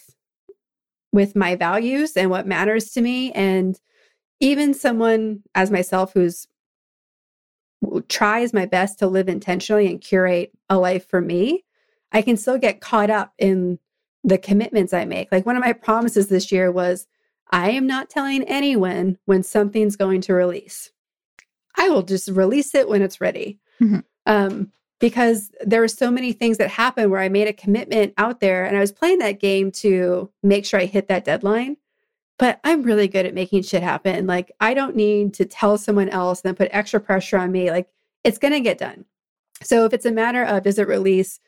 with 1.11 1.35
my 1.35 1.55
values 1.55 2.17
and 2.17 2.31
what 2.31 2.47
matters 2.47 2.89
to 2.89 3.01
me 3.01 3.31
and 3.33 3.79
even 4.39 4.73
someone 4.73 5.43
as 5.53 5.69
myself 5.69 6.11
who's 6.13 6.47
tries 8.09 8.51
my 8.51 8.65
best 8.65 8.97
to 8.97 9.07
live 9.07 9.29
intentionally 9.29 9.85
and 9.85 10.01
curate 10.01 10.51
a 10.69 10.79
life 10.79 11.07
for 11.07 11.21
me, 11.21 11.63
I 12.11 12.23
can 12.23 12.35
still 12.35 12.57
get 12.57 12.81
caught 12.81 13.11
up 13.11 13.33
in 13.37 13.77
the 14.23 14.39
commitments 14.39 14.93
I 14.93 15.05
make. 15.05 15.31
Like 15.31 15.45
one 15.45 15.55
of 15.55 15.61
my 15.61 15.73
promises 15.73 16.29
this 16.29 16.51
year 16.51 16.71
was 16.71 17.05
I 17.53 17.69
am 17.69 17.85
not 17.85 18.09
telling 18.09 18.43
anyone 18.45 19.19
when 19.25 19.43
something's 19.43 19.95
going 19.95 20.21
to 20.21 20.33
release. 20.33 20.91
I 21.77 21.87
will 21.89 22.01
just 22.01 22.27
release 22.29 22.73
it 22.73 22.89
when 22.89 23.03
it's 23.03 23.21
ready. 23.21 23.59
Mhm. 23.79 24.03
Um, 24.25 24.71
because 24.99 25.51
there 25.63 25.81
were 25.81 25.87
so 25.87 26.09
many 26.09 26.33
things 26.33 26.57
that 26.57 26.69
happened 26.69 27.11
where 27.11 27.19
I 27.19 27.29
made 27.29 27.47
a 27.47 27.53
commitment 27.53 28.13
out 28.17 28.39
there 28.39 28.65
and 28.65 28.75
I 28.75 28.79
was 28.79 28.91
playing 28.91 29.19
that 29.19 29.39
game 29.39 29.71
to 29.73 30.31
make 30.41 30.65
sure 30.65 30.79
I 30.79 30.85
hit 30.85 31.07
that 31.09 31.25
deadline. 31.25 31.77
But 32.39 32.59
I'm 32.63 32.81
really 32.81 33.07
good 33.07 33.27
at 33.27 33.35
making 33.35 33.61
shit 33.61 33.83
happen. 33.83 34.25
Like, 34.25 34.51
I 34.59 34.73
don't 34.73 34.95
need 34.95 35.35
to 35.35 35.45
tell 35.45 35.77
someone 35.77 36.09
else 36.09 36.41
and 36.41 36.49
then 36.49 36.55
put 36.55 36.73
extra 36.75 36.99
pressure 36.99 37.37
on 37.37 37.51
me. 37.51 37.69
Like, 37.69 37.87
it's 38.23 38.39
going 38.39 38.53
to 38.53 38.61
get 38.61 38.79
done. 38.79 39.05
So, 39.61 39.85
if 39.85 39.93
it's 39.93 40.05
a 40.05 40.11
matter 40.11 40.43
of 40.43 40.63
does 40.63 40.79
it 40.79 40.87
release 40.87 41.39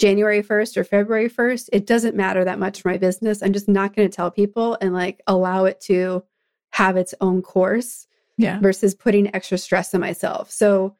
January 0.00 0.42
1st 0.42 0.78
or 0.78 0.84
February 0.84 1.28
1st, 1.28 1.68
it 1.72 1.86
doesn't 1.86 2.16
matter 2.16 2.42
that 2.42 2.58
much 2.58 2.80
for 2.80 2.88
my 2.88 2.96
business. 2.96 3.42
I'm 3.42 3.52
just 3.52 3.68
not 3.68 3.94
going 3.94 4.08
to 4.08 4.14
tell 4.14 4.30
people 4.30 4.78
and 4.80 4.94
like 4.94 5.20
allow 5.26 5.66
it 5.66 5.78
to 5.82 6.24
have 6.72 6.96
its 6.96 7.14
own 7.20 7.42
course 7.42 8.06
yeah 8.38 8.58
versus 8.60 8.94
putting 8.94 9.32
extra 9.34 9.58
stress 9.58 9.94
on 9.94 10.00
myself. 10.00 10.50
So 10.50 10.96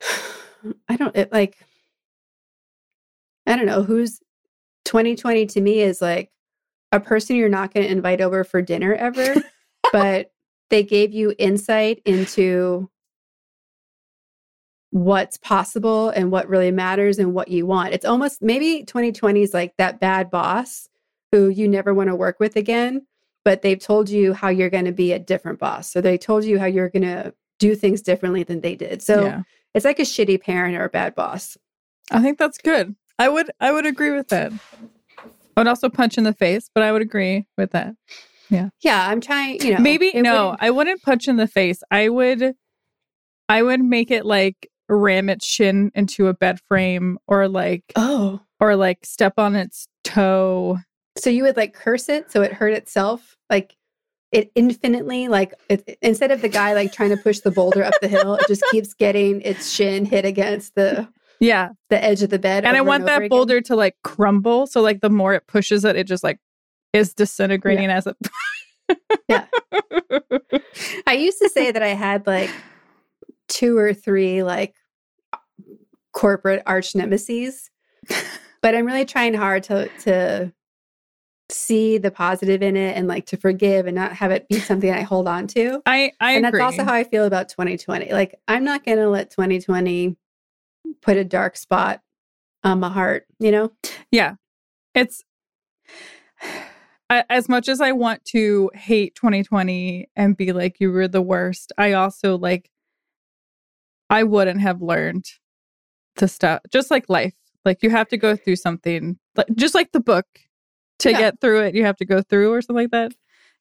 I 0.88 0.96
don't 0.96 1.16
it, 1.16 1.32
like 1.32 1.56
I 3.46 3.56
don't 3.56 3.66
know 3.66 3.82
who's 3.82 4.20
2020 4.84 5.46
to 5.46 5.60
me 5.60 5.80
is 5.80 6.02
like 6.02 6.30
a 6.92 7.00
person 7.00 7.36
you're 7.36 7.48
not 7.48 7.72
going 7.72 7.86
to 7.86 7.92
invite 7.92 8.20
over 8.20 8.44
for 8.44 8.60
dinner 8.60 8.94
ever, 8.94 9.34
but 9.92 10.30
they 10.68 10.82
gave 10.82 11.12
you 11.14 11.34
insight 11.38 12.02
into 12.04 12.90
what's 14.94 15.36
possible 15.38 16.10
and 16.10 16.30
what 16.30 16.48
really 16.48 16.70
matters 16.70 17.18
and 17.18 17.34
what 17.34 17.48
you 17.48 17.66
want. 17.66 17.92
It's 17.92 18.04
almost 18.04 18.40
maybe 18.40 18.84
2020 18.84 19.42
is 19.42 19.52
like 19.52 19.76
that 19.76 19.98
bad 19.98 20.30
boss 20.30 20.88
who 21.32 21.48
you 21.48 21.66
never 21.66 21.92
want 21.92 22.10
to 22.10 22.14
work 22.14 22.38
with 22.38 22.54
again, 22.54 23.04
but 23.44 23.62
they've 23.62 23.80
told 23.80 24.08
you 24.08 24.32
how 24.34 24.50
you're 24.50 24.70
going 24.70 24.84
to 24.84 24.92
be 24.92 25.10
a 25.10 25.18
different 25.18 25.58
boss. 25.58 25.90
So 25.90 26.00
they 26.00 26.16
told 26.16 26.44
you 26.44 26.60
how 26.60 26.66
you're 26.66 26.90
going 26.90 27.02
to 27.02 27.34
do 27.58 27.74
things 27.74 28.02
differently 28.02 28.44
than 28.44 28.60
they 28.60 28.76
did. 28.76 29.02
So 29.02 29.24
Yeah. 29.24 29.42
it's 29.74 29.84
like 29.84 29.98
a 29.98 30.02
shitty 30.02 30.40
parent 30.40 30.76
or 30.76 30.84
a 30.84 30.88
bad 30.88 31.16
boss. 31.16 31.56
I 32.12 32.22
think 32.22 32.38
that's 32.38 32.58
good. 32.58 32.94
I 33.18 33.28
would 33.28 33.50
I 33.60 33.72
would 33.72 33.86
agree 33.86 34.12
with 34.12 34.28
that. 34.28 34.52
I 35.18 35.60
would 35.60 35.66
also 35.66 35.88
punch 35.88 36.16
in 36.18 36.22
the 36.22 36.34
face, 36.34 36.70
but 36.72 36.84
I 36.84 36.92
would 36.92 37.02
agree 37.02 37.46
with 37.58 37.72
that. 37.72 37.96
Yeah, 38.48 38.68
Yeah, 38.80 39.08
I'm 39.08 39.20
trying, 39.20 39.60
you 39.60 39.74
know. 39.74 39.80
Maybe 39.80 40.12
no, 40.14 40.44
wouldn't- 40.50 40.62
I 40.62 40.70
wouldn't 40.70 41.02
punch 41.02 41.26
in 41.26 41.34
the 41.36 41.48
face. 41.48 41.82
I 41.90 42.08
would 42.08 42.54
I 43.48 43.62
would 43.62 43.80
make 43.82 44.12
it 44.12 44.24
like 44.24 44.68
ram 44.88 45.28
its 45.28 45.46
shin 45.46 45.90
into 45.94 46.26
a 46.28 46.34
bed 46.34 46.60
frame 46.60 47.18
or 47.26 47.48
like 47.48 47.84
Oh. 47.96 48.40
or 48.60 48.76
like 48.76 49.04
step 49.04 49.34
on 49.38 49.54
its 49.54 49.86
toe. 50.04 50.78
So 51.18 51.30
you 51.30 51.42
would 51.44 51.56
like 51.56 51.74
curse 51.74 52.08
it 52.08 52.30
so 52.30 52.42
it 52.42 52.52
hurt 52.52 52.72
itself? 52.72 53.36
Like 53.48 53.76
it 54.32 54.50
infinitely 54.56 55.28
like 55.28 55.54
it, 55.68 55.96
instead 56.02 56.30
of 56.32 56.42
the 56.42 56.48
guy 56.48 56.74
like 56.74 56.92
trying 56.92 57.10
to 57.10 57.16
push 57.16 57.38
the 57.40 57.50
boulder 57.52 57.84
up 57.84 57.94
the 58.02 58.08
hill, 58.08 58.34
it 58.34 58.44
just 58.48 58.64
keeps 58.72 58.92
getting 58.94 59.40
its 59.42 59.70
shin 59.70 60.04
hit 60.04 60.24
against 60.24 60.74
the 60.74 61.08
Yeah. 61.40 61.70
the 61.88 62.02
edge 62.02 62.22
of 62.22 62.30
the 62.30 62.38
bed. 62.38 62.64
And 62.64 62.76
I 62.76 62.80
want 62.80 63.02
over 63.02 63.10
that 63.10 63.18
again. 63.18 63.28
boulder 63.28 63.60
to 63.62 63.76
like 63.76 63.96
crumble. 64.02 64.66
So 64.66 64.80
like 64.80 65.00
the 65.02 65.10
more 65.10 65.34
it 65.34 65.46
pushes 65.46 65.84
it, 65.84 65.94
it 65.96 66.08
just 66.08 66.24
like 66.24 66.38
is 66.92 67.14
disintegrating 67.14 67.90
as 67.90 68.06
it 68.08 68.16
Yeah. 69.28 69.46
I 71.06 71.14
used 71.14 71.38
to 71.38 71.48
say 71.48 71.70
that 71.70 71.82
I 71.82 71.88
had 71.94 72.26
like 72.26 72.50
two 73.48 73.76
or 73.78 73.94
three 73.94 74.42
like 74.42 74.74
corporate 76.12 76.62
arch 76.66 76.94
nemesis, 76.94 77.70
but 78.62 78.74
I'm 78.74 78.86
really 78.86 79.04
trying 79.04 79.34
hard 79.34 79.64
to 79.64 79.88
to 80.00 80.52
see 81.50 81.98
the 81.98 82.10
positive 82.10 82.62
in 82.62 82.76
it 82.76 82.96
and 82.96 83.06
like 83.06 83.26
to 83.26 83.36
forgive 83.36 83.86
and 83.86 83.94
not 83.94 84.12
have 84.14 84.30
it 84.30 84.48
be 84.48 84.58
something 84.58 84.90
I 84.90 85.02
hold 85.02 85.28
on 85.28 85.46
to. 85.48 85.82
I 85.86 86.12
I 86.20 86.32
and 86.32 86.46
agree. 86.46 86.60
that's 86.60 86.78
also 86.78 86.84
how 86.84 86.94
I 86.94 87.04
feel 87.04 87.24
about 87.24 87.48
2020. 87.48 88.12
Like 88.12 88.34
I'm 88.48 88.64
not 88.64 88.84
to 88.84 89.08
let 89.08 89.30
2020 89.30 90.16
put 91.02 91.16
a 91.16 91.24
dark 91.24 91.56
spot 91.56 92.00
on 92.62 92.80
my 92.80 92.88
heart, 92.88 93.26
you 93.38 93.52
know? 93.52 93.72
Yeah. 94.10 94.34
It's 94.94 95.22
as 97.10 97.48
much 97.48 97.68
as 97.68 97.80
I 97.80 97.92
want 97.92 98.24
to 98.26 98.70
hate 98.74 99.14
2020 99.14 100.08
and 100.16 100.36
be 100.36 100.52
like, 100.52 100.80
you 100.80 100.90
were 100.90 101.08
the 101.08 101.22
worst, 101.22 101.72
I 101.76 101.92
also 101.92 102.38
like, 102.38 102.70
I 104.10 104.22
wouldn't 104.24 104.60
have 104.60 104.82
learned 104.82 105.24
to 106.16 106.28
stop, 106.28 106.62
just 106.72 106.90
like 106.90 107.08
life. 107.08 107.34
Like, 107.64 107.82
you 107.82 107.90
have 107.90 108.08
to 108.08 108.16
go 108.18 108.36
through 108.36 108.56
something, 108.56 109.18
like, 109.36 109.46
just 109.54 109.74
like 109.74 109.92
the 109.92 110.00
book 110.00 110.26
to 111.00 111.10
Yeah. 111.10 111.18
get 111.18 111.40
through 111.40 111.62
it, 111.62 111.74
you 111.74 111.84
have 111.84 111.96
to 111.96 112.04
go 112.04 112.20
through 112.22 112.52
or 112.52 112.60
something 112.62 112.84
like 112.84 112.90
that. 112.90 113.12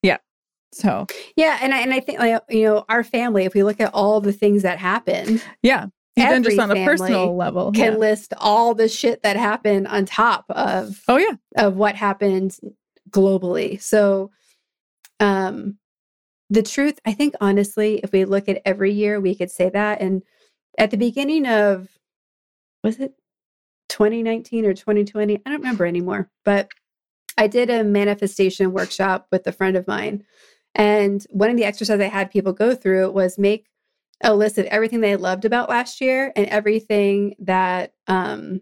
Yeah. 0.02 0.18
So, 0.74 1.08
Yeah, 1.36 1.58
and 1.62 1.74
I, 1.74 1.80
and 1.80 1.94
I 1.94 2.00
think 2.00 2.20
like 2.20 2.42
you 2.50 2.64
know, 2.66 2.86
our 2.90 3.04
family 3.04 3.46
if 3.46 3.54
we 3.54 3.64
look 3.64 3.80
at 3.80 3.94
all 3.94 4.20
the 4.22 4.34
things 4.34 4.64
that 4.64 4.78
happened, 4.80 5.42
yeah. 5.62 5.88
Even 6.16 6.44
just 6.44 6.60
on 6.60 6.70
a 6.70 6.86
personal 6.86 7.36
level. 7.36 7.72
can 7.72 7.94
yeah. 7.94 7.98
list 7.98 8.34
all 8.38 8.76
the 8.76 8.88
shit 8.88 9.24
that 9.24 9.36
happened 9.36 9.88
on 9.88 10.06
top 10.06 10.46
of 10.50 11.02
Oh, 11.08 11.18
yeah. 11.18 11.36
of 11.58 11.76
what 11.76 11.96
happened 11.96 12.56
globally. 13.10 13.82
So 13.82 14.30
um 15.20 15.78
the 16.54 16.62
truth, 16.62 17.00
I 17.04 17.14
think 17.14 17.34
honestly, 17.42 18.00
if 18.04 18.12
we 18.12 18.26
look 18.26 18.48
at 18.48 18.62
every 18.64 18.94
year, 18.94 19.20
we 19.20 19.34
could 19.34 19.50
say 19.50 19.72
that. 19.72 20.02
And 20.02 20.22
at 20.78 20.92
the 20.92 20.98
beginning 20.98 21.48
of 21.48 21.90
was 22.84 23.00
it 23.00 23.16
2019 23.90 24.66
or 24.66 24.74
2020? 24.76 25.36
I 25.36 25.50
don't 25.50 25.60
remember 25.60 25.88
anymore. 25.88 26.30
But 26.46 26.70
I 27.40 27.48
did 27.48 27.72
a 27.72 27.84
manifestation 27.84 28.72
workshop 28.72 29.28
with 29.32 29.48
a 29.48 29.52
friend 29.52 29.76
of 29.76 29.88
mine. 29.88 30.26
And 30.76 31.26
one 31.32 31.50
of 31.50 31.58
the 31.58 31.66
exercises 31.66 32.02
I 32.02 32.10
had 32.10 32.30
people 32.30 32.54
go 32.54 32.76
through 32.76 33.10
was 33.12 33.40
make 33.40 33.66
a 34.22 34.36
list 34.36 34.60
of 34.60 34.66
everything 34.68 35.02
they 35.02 35.16
loved 35.16 35.46
about 35.46 35.70
last 35.70 36.02
year 36.02 36.32
and 36.36 36.46
everything 36.48 37.34
that 37.40 37.94
um 38.08 38.62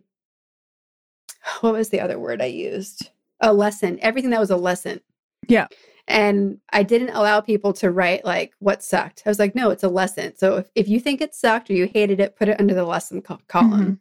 what 1.59 1.73
was 1.73 1.89
the 1.89 1.99
other 1.99 2.17
word 2.17 2.41
I 2.41 2.45
used? 2.45 3.09
A 3.41 3.51
lesson, 3.51 3.99
everything 4.01 4.29
that 4.29 4.39
was 4.39 4.51
a 4.51 4.55
lesson. 4.55 5.01
Yeah. 5.49 5.67
And 6.07 6.59
I 6.71 6.83
didn't 6.83 7.09
allow 7.09 7.41
people 7.41 7.73
to 7.73 7.91
write 7.91 8.25
like 8.25 8.53
what 8.59 8.83
sucked. 8.83 9.23
I 9.25 9.29
was 9.29 9.39
like, 9.39 9.55
no, 9.55 9.69
it's 9.69 9.83
a 9.83 9.89
lesson. 9.89 10.35
So 10.35 10.57
if, 10.57 10.71
if 10.75 10.87
you 10.87 10.99
think 10.99 11.21
it 11.21 11.35
sucked 11.35 11.69
or 11.69 11.73
you 11.73 11.87
hated 11.87 12.19
it, 12.19 12.35
put 12.35 12.49
it 12.49 12.59
under 12.59 12.73
the 12.73 12.85
lesson 12.85 13.21
co- 13.21 13.39
column. 13.47 13.81
Mm-hmm. 13.81 13.93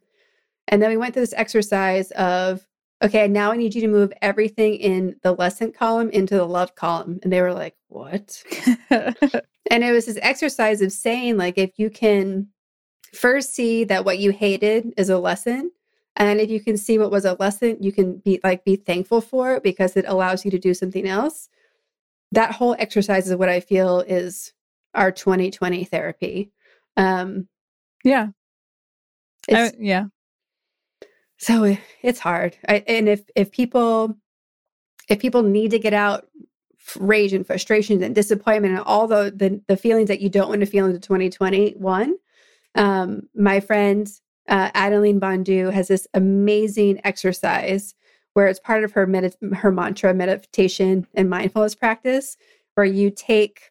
And 0.69 0.83
then 0.83 0.91
we 0.91 0.97
went 0.97 1.15
through 1.15 1.23
this 1.23 1.35
exercise 1.35 2.11
of, 2.13 2.67
okay, 3.03 3.29
now 3.29 3.53
I 3.53 3.57
need 3.57 3.75
you 3.75 3.81
to 3.83 3.89
move 3.89 4.13
everything 4.23 4.75
in 4.75 5.17
the 5.23 5.33
lesson 5.33 5.73
column 5.73 6.11
into 6.11 6.37
the 6.37 6.45
love 6.45 6.75
column. 6.75 7.21
And 7.23 7.33
they 7.33 7.43
were 7.43 7.55
like, 7.55 7.77
what? 7.89 8.43
And 9.71 9.85
it 9.85 9.93
was 9.93 10.07
this 10.07 10.19
exercise 10.21 10.83
of 10.83 10.93
saying, 10.93 11.37
like, 11.37 11.57
if 11.57 11.79
you 11.79 11.91
can 11.91 12.49
first 13.15 13.55
see 13.55 13.85
that 13.85 14.05
what 14.05 14.19
you 14.19 14.33
hated 14.33 14.93
is 14.97 15.09
a 15.09 15.19
lesson, 15.19 15.71
and 16.17 16.41
if 16.41 16.51
you 16.51 16.61
can 16.61 16.77
see 16.77 16.99
what 16.99 17.13
was 17.13 17.25
a 17.25 17.37
lesson, 17.39 17.77
you 17.81 17.93
can 17.93 18.19
be 18.19 18.41
like 18.43 18.65
be 18.65 18.77
thankful 18.77 19.21
for 19.21 19.55
it 19.55 19.63
because 19.63 19.97
it 19.97 20.05
allows 20.09 20.45
you 20.45 20.51
to 20.51 20.59
do 20.59 20.75
something 20.75 21.07
else. 21.07 21.49
That 22.33 22.53
whole 22.53 22.77
exercise 22.79 23.29
is 23.29 23.37
what 23.37 23.49
I 23.49 23.61
feel 23.61 24.01
is 24.01 24.53
our 24.95 25.13
2020 25.13 25.85
therapy. 25.85 26.51
Um, 26.97 27.49
yeah. 28.05 28.29
I- 29.51 29.73
yeah. 29.79 30.07
so 31.39 31.77
it's 32.03 32.19
hard. 32.19 32.57
I, 32.69 32.85
and 32.87 33.09
if 33.09 33.23
if 33.35 33.51
people 33.51 34.17
if 35.09 35.19
people 35.19 35.43
need 35.43 35.71
to 35.73 35.79
get 35.79 35.95
out 35.95 36.29
rage 36.99 37.33
and 37.33 37.47
frustrations 37.47 38.03
and 38.03 38.15
disappointment 38.15 38.75
and 38.75 38.85
all 38.85 39.07
the 39.07 39.33
the, 39.35 39.61
the 39.67 39.77
feelings 39.77 40.09
that 40.09 40.21
you 40.21 40.29
don't 40.29 40.49
want 40.49 40.61
to 40.61 40.67
feel 40.67 40.87
into 40.87 41.01
2021, 41.01 42.15
um, 42.75 43.23
my 43.35 43.61
friend 43.61 44.09
uh, 44.49 44.71
Adeline 44.75 45.21
Bondu 45.21 45.73
has 45.73 45.89
this 45.89 46.07
amazing 46.15 47.01
exercise 47.05 47.95
where 48.35 48.47
it's 48.47 48.61
part 48.61 48.85
of 48.85 48.93
her 48.93 49.07
medit- 49.07 49.55
her 49.57 49.73
mantra 49.73 50.15
meditation 50.15 51.07
and 51.15 51.29
mindfulness 51.29 51.75
practice 51.75 52.37
where 52.75 52.87
you 52.87 53.11
take 53.11 53.71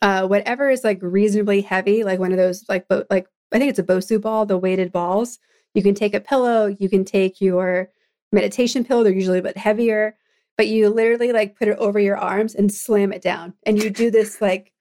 uh, 0.00 0.26
whatever 0.26 0.70
is 0.70 0.84
like 0.84 0.98
reasonably 1.02 1.60
heavy, 1.60 2.02
like 2.02 2.18
one 2.18 2.32
of 2.32 2.38
those 2.38 2.64
like 2.68 2.88
bo- 2.88 3.04
like 3.10 3.26
I 3.52 3.58
think 3.58 3.70
it's 3.70 3.78
a 3.78 3.84
Bosu 3.84 4.20
ball, 4.20 4.46
the 4.46 4.56
weighted 4.56 4.90
balls. 4.90 5.38
You 5.74 5.82
can 5.82 5.94
take 5.94 6.14
a 6.14 6.20
pillow, 6.20 6.66
you 6.66 6.88
can 6.88 7.04
take 7.04 7.40
your 7.40 7.90
meditation 8.32 8.84
pillow, 8.84 9.02
they're 9.04 9.12
usually 9.12 9.38
a 9.38 9.42
bit 9.42 9.58
heavier, 9.58 10.16
but 10.56 10.68
you 10.68 10.88
literally 10.88 11.32
like 11.32 11.58
put 11.58 11.68
it 11.68 11.76
over 11.78 11.98
your 12.00 12.16
arms 12.16 12.54
and 12.54 12.72
slam 12.72 13.12
it 13.12 13.22
down. 13.22 13.52
And 13.66 13.82
you 13.82 13.90
do 13.90 14.10
this 14.10 14.40
like 14.40 14.72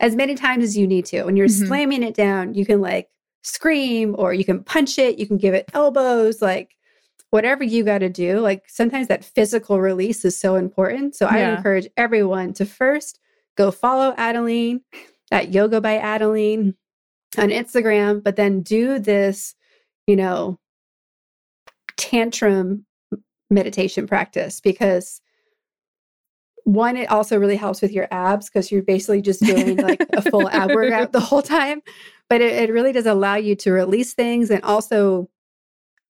as 0.00 0.16
many 0.16 0.34
times 0.34 0.64
as 0.64 0.76
you 0.76 0.86
need 0.86 1.04
to. 1.06 1.24
When 1.24 1.36
you're 1.36 1.46
Mhm. 1.46 1.66
slamming 1.66 2.02
it 2.02 2.14
down, 2.14 2.54
you 2.54 2.64
can 2.64 2.80
like 2.80 3.08
scream 3.42 4.14
or 4.18 4.32
you 4.32 4.44
can 4.44 4.64
punch 4.64 4.98
it, 4.98 5.18
you 5.18 5.26
can 5.26 5.36
give 5.36 5.54
it 5.54 5.70
elbows, 5.74 6.40
like 6.40 6.74
whatever 7.34 7.64
you 7.64 7.82
got 7.82 7.98
to 7.98 8.08
do. 8.08 8.38
Like 8.38 8.62
sometimes 8.68 9.08
that 9.08 9.24
physical 9.24 9.80
release 9.80 10.24
is 10.24 10.38
so 10.38 10.54
important. 10.54 11.16
So 11.16 11.26
I 11.26 11.38
encourage 11.38 11.88
everyone 11.96 12.52
to 12.52 12.64
first 12.64 13.18
go 13.56 13.72
follow 13.72 14.14
Adeline 14.16 14.82
at 15.32 15.52
Yoga 15.52 15.80
by 15.80 15.96
Adeline 15.96 16.76
on 17.36 17.48
Instagram, 17.48 18.22
but 18.22 18.36
then 18.36 18.60
do 18.60 19.00
this, 19.00 19.56
you 20.06 20.14
know, 20.14 20.60
tantrum 21.96 22.86
meditation 23.50 24.06
practice 24.06 24.60
because 24.60 25.20
one, 26.62 26.96
it 26.96 27.10
also 27.10 27.36
really 27.36 27.56
helps 27.56 27.82
with 27.82 27.90
your 27.90 28.06
abs 28.12 28.48
because 28.48 28.70
you're 28.70 28.84
basically 28.84 29.22
just 29.22 29.42
doing 29.42 29.76
like 29.78 30.06
a 30.12 30.22
full 30.22 30.48
ab 30.50 30.70
workout 30.70 31.10
the 31.12 31.18
whole 31.18 31.42
time. 31.42 31.82
But 32.30 32.42
it, 32.42 32.70
it 32.70 32.72
really 32.72 32.92
does 32.92 33.06
allow 33.06 33.34
you 33.34 33.56
to 33.56 33.72
release 33.72 34.14
things. 34.14 34.52
And 34.52 34.62
also, 34.62 35.28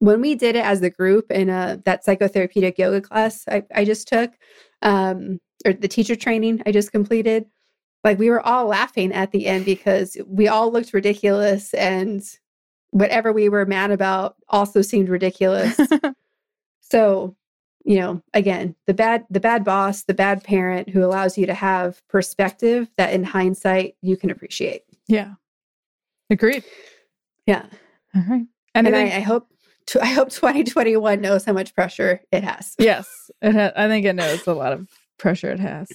when 0.04 0.20
we 0.20 0.34
did 0.34 0.54
it 0.54 0.64
as 0.64 0.80
the 0.80 0.90
group 0.90 1.30
in 1.30 1.48
a, 1.48 1.80
that 1.86 2.04
psychotherapeutic 2.04 2.76
yoga 2.76 3.00
class 3.00 3.44
I, 3.48 3.62
I 3.74 3.86
just 3.86 4.06
took, 4.06 4.32
um, 4.82 5.40
or 5.64 5.72
the 5.72 5.88
teacher 5.88 6.14
training 6.14 6.62
I 6.66 6.72
just 6.72 6.92
completed, 6.92 7.46
like 8.02 8.18
we 8.18 8.28
were 8.28 8.46
all 8.46 8.66
laughing 8.66 9.12
at 9.12 9.32
the 9.32 9.46
end 9.46 9.64
because 9.64 10.18
we 10.26 10.46
all 10.46 10.70
looked 10.70 10.92
ridiculous 10.92 11.72
and 11.72 12.22
whatever 12.90 13.32
we 13.32 13.48
were 13.48 13.64
mad 13.64 13.90
about 13.90 14.36
also 14.50 14.82
seemed 14.82 15.08
ridiculous. 15.08 15.80
so, 16.80 17.34
you 17.86 17.98
know, 17.98 18.22
again, 18.34 18.76
the 18.86 18.94
bad 18.94 19.24
the 19.30 19.40
bad 19.40 19.64
boss, 19.64 20.02
the 20.02 20.12
bad 20.12 20.44
parent 20.44 20.90
who 20.90 21.02
allows 21.02 21.38
you 21.38 21.46
to 21.46 21.54
have 21.54 22.06
perspective 22.08 22.90
that 22.98 23.14
in 23.14 23.24
hindsight 23.24 23.94
you 24.02 24.18
can 24.18 24.30
appreciate. 24.30 24.82
yeah. 25.08 25.34
Agreed. 26.30 26.64
Yeah. 27.46 27.66
All 28.14 28.22
right. 28.28 28.46
And 28.74 28.86
Anything? 28.86 29.12
I, 29.12 29.16
I 29.16 29.20
hope 29.20 29.48
I 30.00 30.06
hope 30.06 30.30
2021 30.30 31.20
knows 31.20 31.44
how 31.44 31.52
much 31.52 31.74
pressure 31.74 32.20
it 32.32 32.42
has. 32.44 32.74
yes. 32.78 33.30
It 33.42 33.54
ha- 33.54 33.72
I 33.76 33.88
think 33.88 34.06
it 34.06 34.14
knows 34.14 34.46
a 34.46 34.52
lot 34.54 34.72
of 34.72 34.88
pressure 35.18 35.50
it 35.50 35.60
has. 35.60 35.88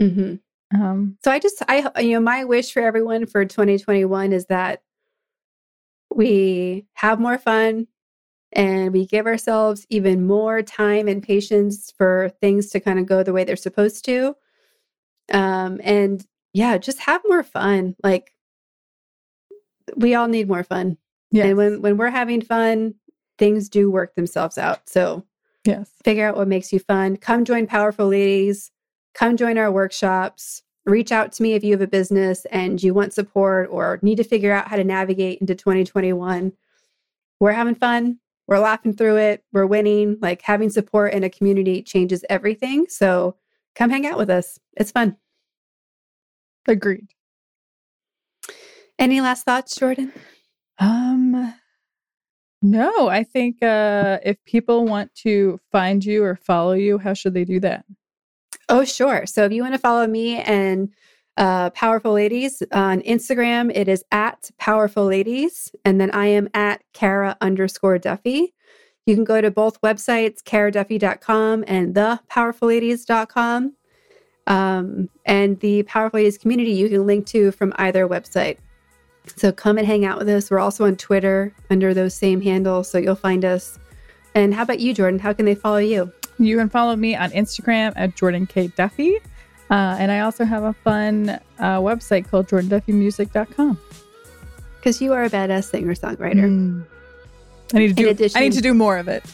hmm 0.00 0.34
Um, 0.74 1.18
So 1.24 1.30
I 1.30 1.38
just 1.38 1.62
I 1.68 1.90
you 2.00 2.12
know 2.14 2.20
my 2.20 2.44
wish 2.44 2.72
for 2.72 2.80
everyone 2.82 3.26
for 3.26 3.44
2021 3.44 4.32
is 4.32 4.46
that 4.46 4.82
we 6.14 6.86
have 6.94 7.18
more 7.20 7.38
fun, 7.38 7.86
and 8.52 8.92
we 8.92 9.06
give 9.06 9.26
ourselves 9.26 9.86
even 9.88 10.26
more 10.26 10.60
time 10.62 11.08
and 11.08 11.22
patience 11.22 11.92
for 11.96 12.30
things 12.40 12.68
to 12.70 12.80
kind 12.80 12.98
of 12.98 13.06
go 13.06 13.22
the 13.22 13.32
way 13.32 13.44
they're 13.44 13.56
supposed 13.56 14.04
to. 14.04 14.36
Um, 15.32 15.80
and 15.82 16.24
yeah, 16.52 16.76
just 16.76 16.98
have 17.00 17.22
more 17.26 17.42
fun. 17.42 17.96
Like 18.04 18.34
we 19.96 20.14
all 20.14 20.28
need 20.28 20.48
more 20.48 20.64
fun. 20.64 20.98
Yes. 21.30 21.46
And 21.46 21.56
when 21.56 21.82
when 21.82 21.96
we're 21.96 22.10
having 22.10 22.42
fun, 22.42 22.94
things 23.42 23.68
do 23.68 23.90
work 23.90 24.14
themselves 24.14 24.56
out. 24.56 24.88
So 24.88 25.24
yes. 25.64 25.90
figure 26.04 26.28
out 26.28 26.36
what 26.36 26.46
makes 26.46 26.72
you 26.72 26.78
fun. 26.78 27.16
Come 27.16 27.44
join 27.44 27.66
Powerful 27.66 28.06
Ladies. 28.06 28.70
Come 29.14 29.36
join 29.36 29.58
our 29.58 29.72
workshops. 29.72 30.62
Reach 30.86 31.10
out 31.10 31.32
to 31.32 31.42
me 31.42 31.54
if 31.54 31.64
you 31.64 31.72
have 31.72 31.80
a 31.80 31.88
business 31.88 32.44
and 32.52 32.80
you 32.80 32.94
want 32.94 33.12
support 33.12 33.68
or 33.72 33.98
need 34.00 34.14
to 34.18 34.22
figure 34.22 34.52
out 34.52 34.68
how 34.68 34.76
to 34.76 34.84
navigate 34.84 35.40
into 35.40 35.56
2021. 35.56 36.52
We're 37.40 37.50
having 37.50 37.74
fun. 37.74 38.20
We're 38.46 38.60
laughing 38.60 38.94
through 38.94 39.16
it. 39.16 39.42
We're 39.52 39.66
winning. 39.66 40.18
Like 40.22 40.42
having 40.42 40.70
support 40.70 41.12
in 41.12 41.24
a 41.24 41.30
community 41.30 41.82
changes 41.82 42.24
everything. 42.30 42.86
So 42.88 43.34
come 43.74 43.90
hang 43.90 44.06
out 44.06 44.18
with 44.18 44.30
us. 44.30 44.60
It's 44.76 44.92
fun. 44.92 45.16
Agreed. 46.68 47.08
Any 49.00 49.20
last 49.20 49.44
thoughts, 49.44 49.74
Jordan? 49.74 50.12
Um 50.78 51.54
no, 52.62 53.08
I 53.08 53.24
think 53.24 53.62
uh 53.62 54.18
if 54.24 54.42
people 54.44 54.86
want 54.86 55.14
to 55.16 55.60
find 55.70 56.04
you 56.04 56.24
or 56.24 56.36
follow 56.36 56.72
you, 56.72 56.98
how 56.98 57.14
should 57.14 57.34
they 57.34 57.44
do 57.44 57.60
that? 57.60 57.84
Oh, 58.68 58.84
sure. 58.84 59.26
So 59.26 59.44
if 59.44 59.52
you 59.52 59.62
want 59.62 59.74
to 59.74 59.78
follow 59.78 60.06
me 60.06 60.38
and 60.38 60.88
uh, 61.36 61.70
Powerful 61.70 62.12
Ladies 62.12 62.62
on 62.72 63.00
Instagram, 63.02 63.72
it 63.74 63.88
is 63.88 64.04
at 64.12 64.50
Powerful 64.58 65.04
Ladies. 65.04 65.70
And 65.84 66.00
then 66.00 66.10
I 66.12 66.26
am 66.26 66.48
at 66.54 66.82
Kara 66.92 67.36
underscore 67.40 67.98
Duffy. 67.98 68.54
You 69.06 69.14
can 69.14 69.24
go 69.24 69.40
to 69.40 69.50
both 69.50 69.80
websites, 69.80 70.42
karaduffy.com 70.42 71.64
and 71.66 71.94
thepowerfulladies.com. 71.94 73.74
Um, 74.46 75.08
and 75.24 75.60
the 75.60 75.82
Powerful 75.84 76.18
Ladies 76.18 76.38
community 76.38 76.72
you 76.72 76.88
can 76.88 77.06
link 77.06 77.26
to 77.26 77.52
from 77.52 77.72
either 77.76 78.06
website. 78.08 78.58
So 79.36 79.52
come 79.52 79.78
and 79.78 79.86
hang 79.86 80.04
out 80.04 80.18
with 80.18 80.28
us. 80.28 80.50
We're 80.50 80.58
also 80.58 80.84
on 80.84 80.96
Twitter 80.96 81.52
under 81.70 81.94
those 81.94 82.14
same 82.14 82.40
handles, 82.40 82.88
so 82.90 82.98
you'll 82.98 83.14
find 83.14 83.44
us. 83.44 83.78
And 84.34 84.54
how 84.54 84.62
about 84.62 84.80
you, 84.80 84.94
Jordan? 84.94 85.18
How 85.20 85.32
can 85.32 85.44
they 85.44 85.54
follow 85.54 85.76
you? 85.78 86.10
You 86.38 86.56
can 86.56 86.68
follow 86.68 86.96
me 86.96 87.14
on 87.14 87.30
Instagram 87.30 87.92
at 87.96 88.16
Jordan 88.16 88.46
K. 88.46 88.68
Duffy. 88.68 89.16
Uh, 89.70 89.96
and 89.98 90.10
I 90.10 90.20
also 90.20 90.44
have 90.44 90.64
a 90.64 90.72
fun 90.72 91.30
uh, 91.58 91.78
website 91.78 92.28
called 92.28 92.48
jordanduffymusic.com. 92.48 93.78
Because 94.76 95.00
you 95.00 95.12
are 95.12 95.24
a 95.24 95.30
badass 95.30 95.70
singer 95.70 95.94
songwriter. 95.94 96.44
Mm. 96.44 96.84
I 97.74 97.78
need 97.78 97.88
to 97.88 97.94
do. 97.94 98.08
addition- 98.08 98.38
I 98.38 98.44
need 98.44 98.52
to 98.54 98.60
do 98.60 98.74
more 98.74 98.98
of 98.98 99.08
it. 99.08 99.24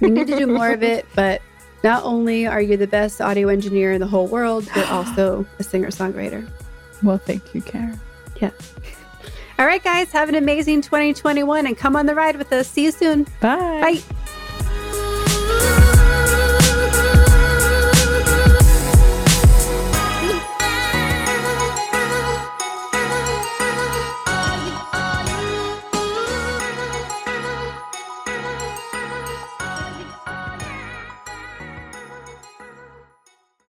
you 0.00 0.10
need 0.10 0.26
to 0.26 0.36
do 0.36 0.46
more 0.46 0.70
of 0.70 0.82
it, 0.82 1.06
but 1.14 1.40
not 1.82 2.04
only 2.04 2.46
are 2.46 2.60
you 2.60 2.76
the 2.76 2.86
best 2.86 3.20
audio 3.20 3.48
engineer 3.48 3.92
in 3.92 4.00
the 4.00 4.06
whole 4.06 4.26
world, 4.26 4.68
you're 4.76 4.86
also 4.90 5.46
a 5.58 5.62
singer 5.62 5.88
songwriter. 5.88 6.48
Well, 7.02 7.18
thank 7.18 7.54
you, 7.54 7.62
Karen. 7.62 7.98
Yeah. 8.40 8.50
All 9.58 9.66
right, 9.66 9.82
guys, 9.82 10.10
have 10.12 10.28
an 10.28 10.34
amazing 10.34 10.80
2021 10.82 11.66
and 11.66 11.76
come 11.76 11.94
on 11.94 12.06
the 12.06 12.14
ride 12.14 12.36
with 12.36 12.52
us. 12.52 12.68
See 12.68 12.84
you 12.84 12.90
soon. 12.90 13.24
Bye. 13.40 14.02
Bye. 14.02 15.90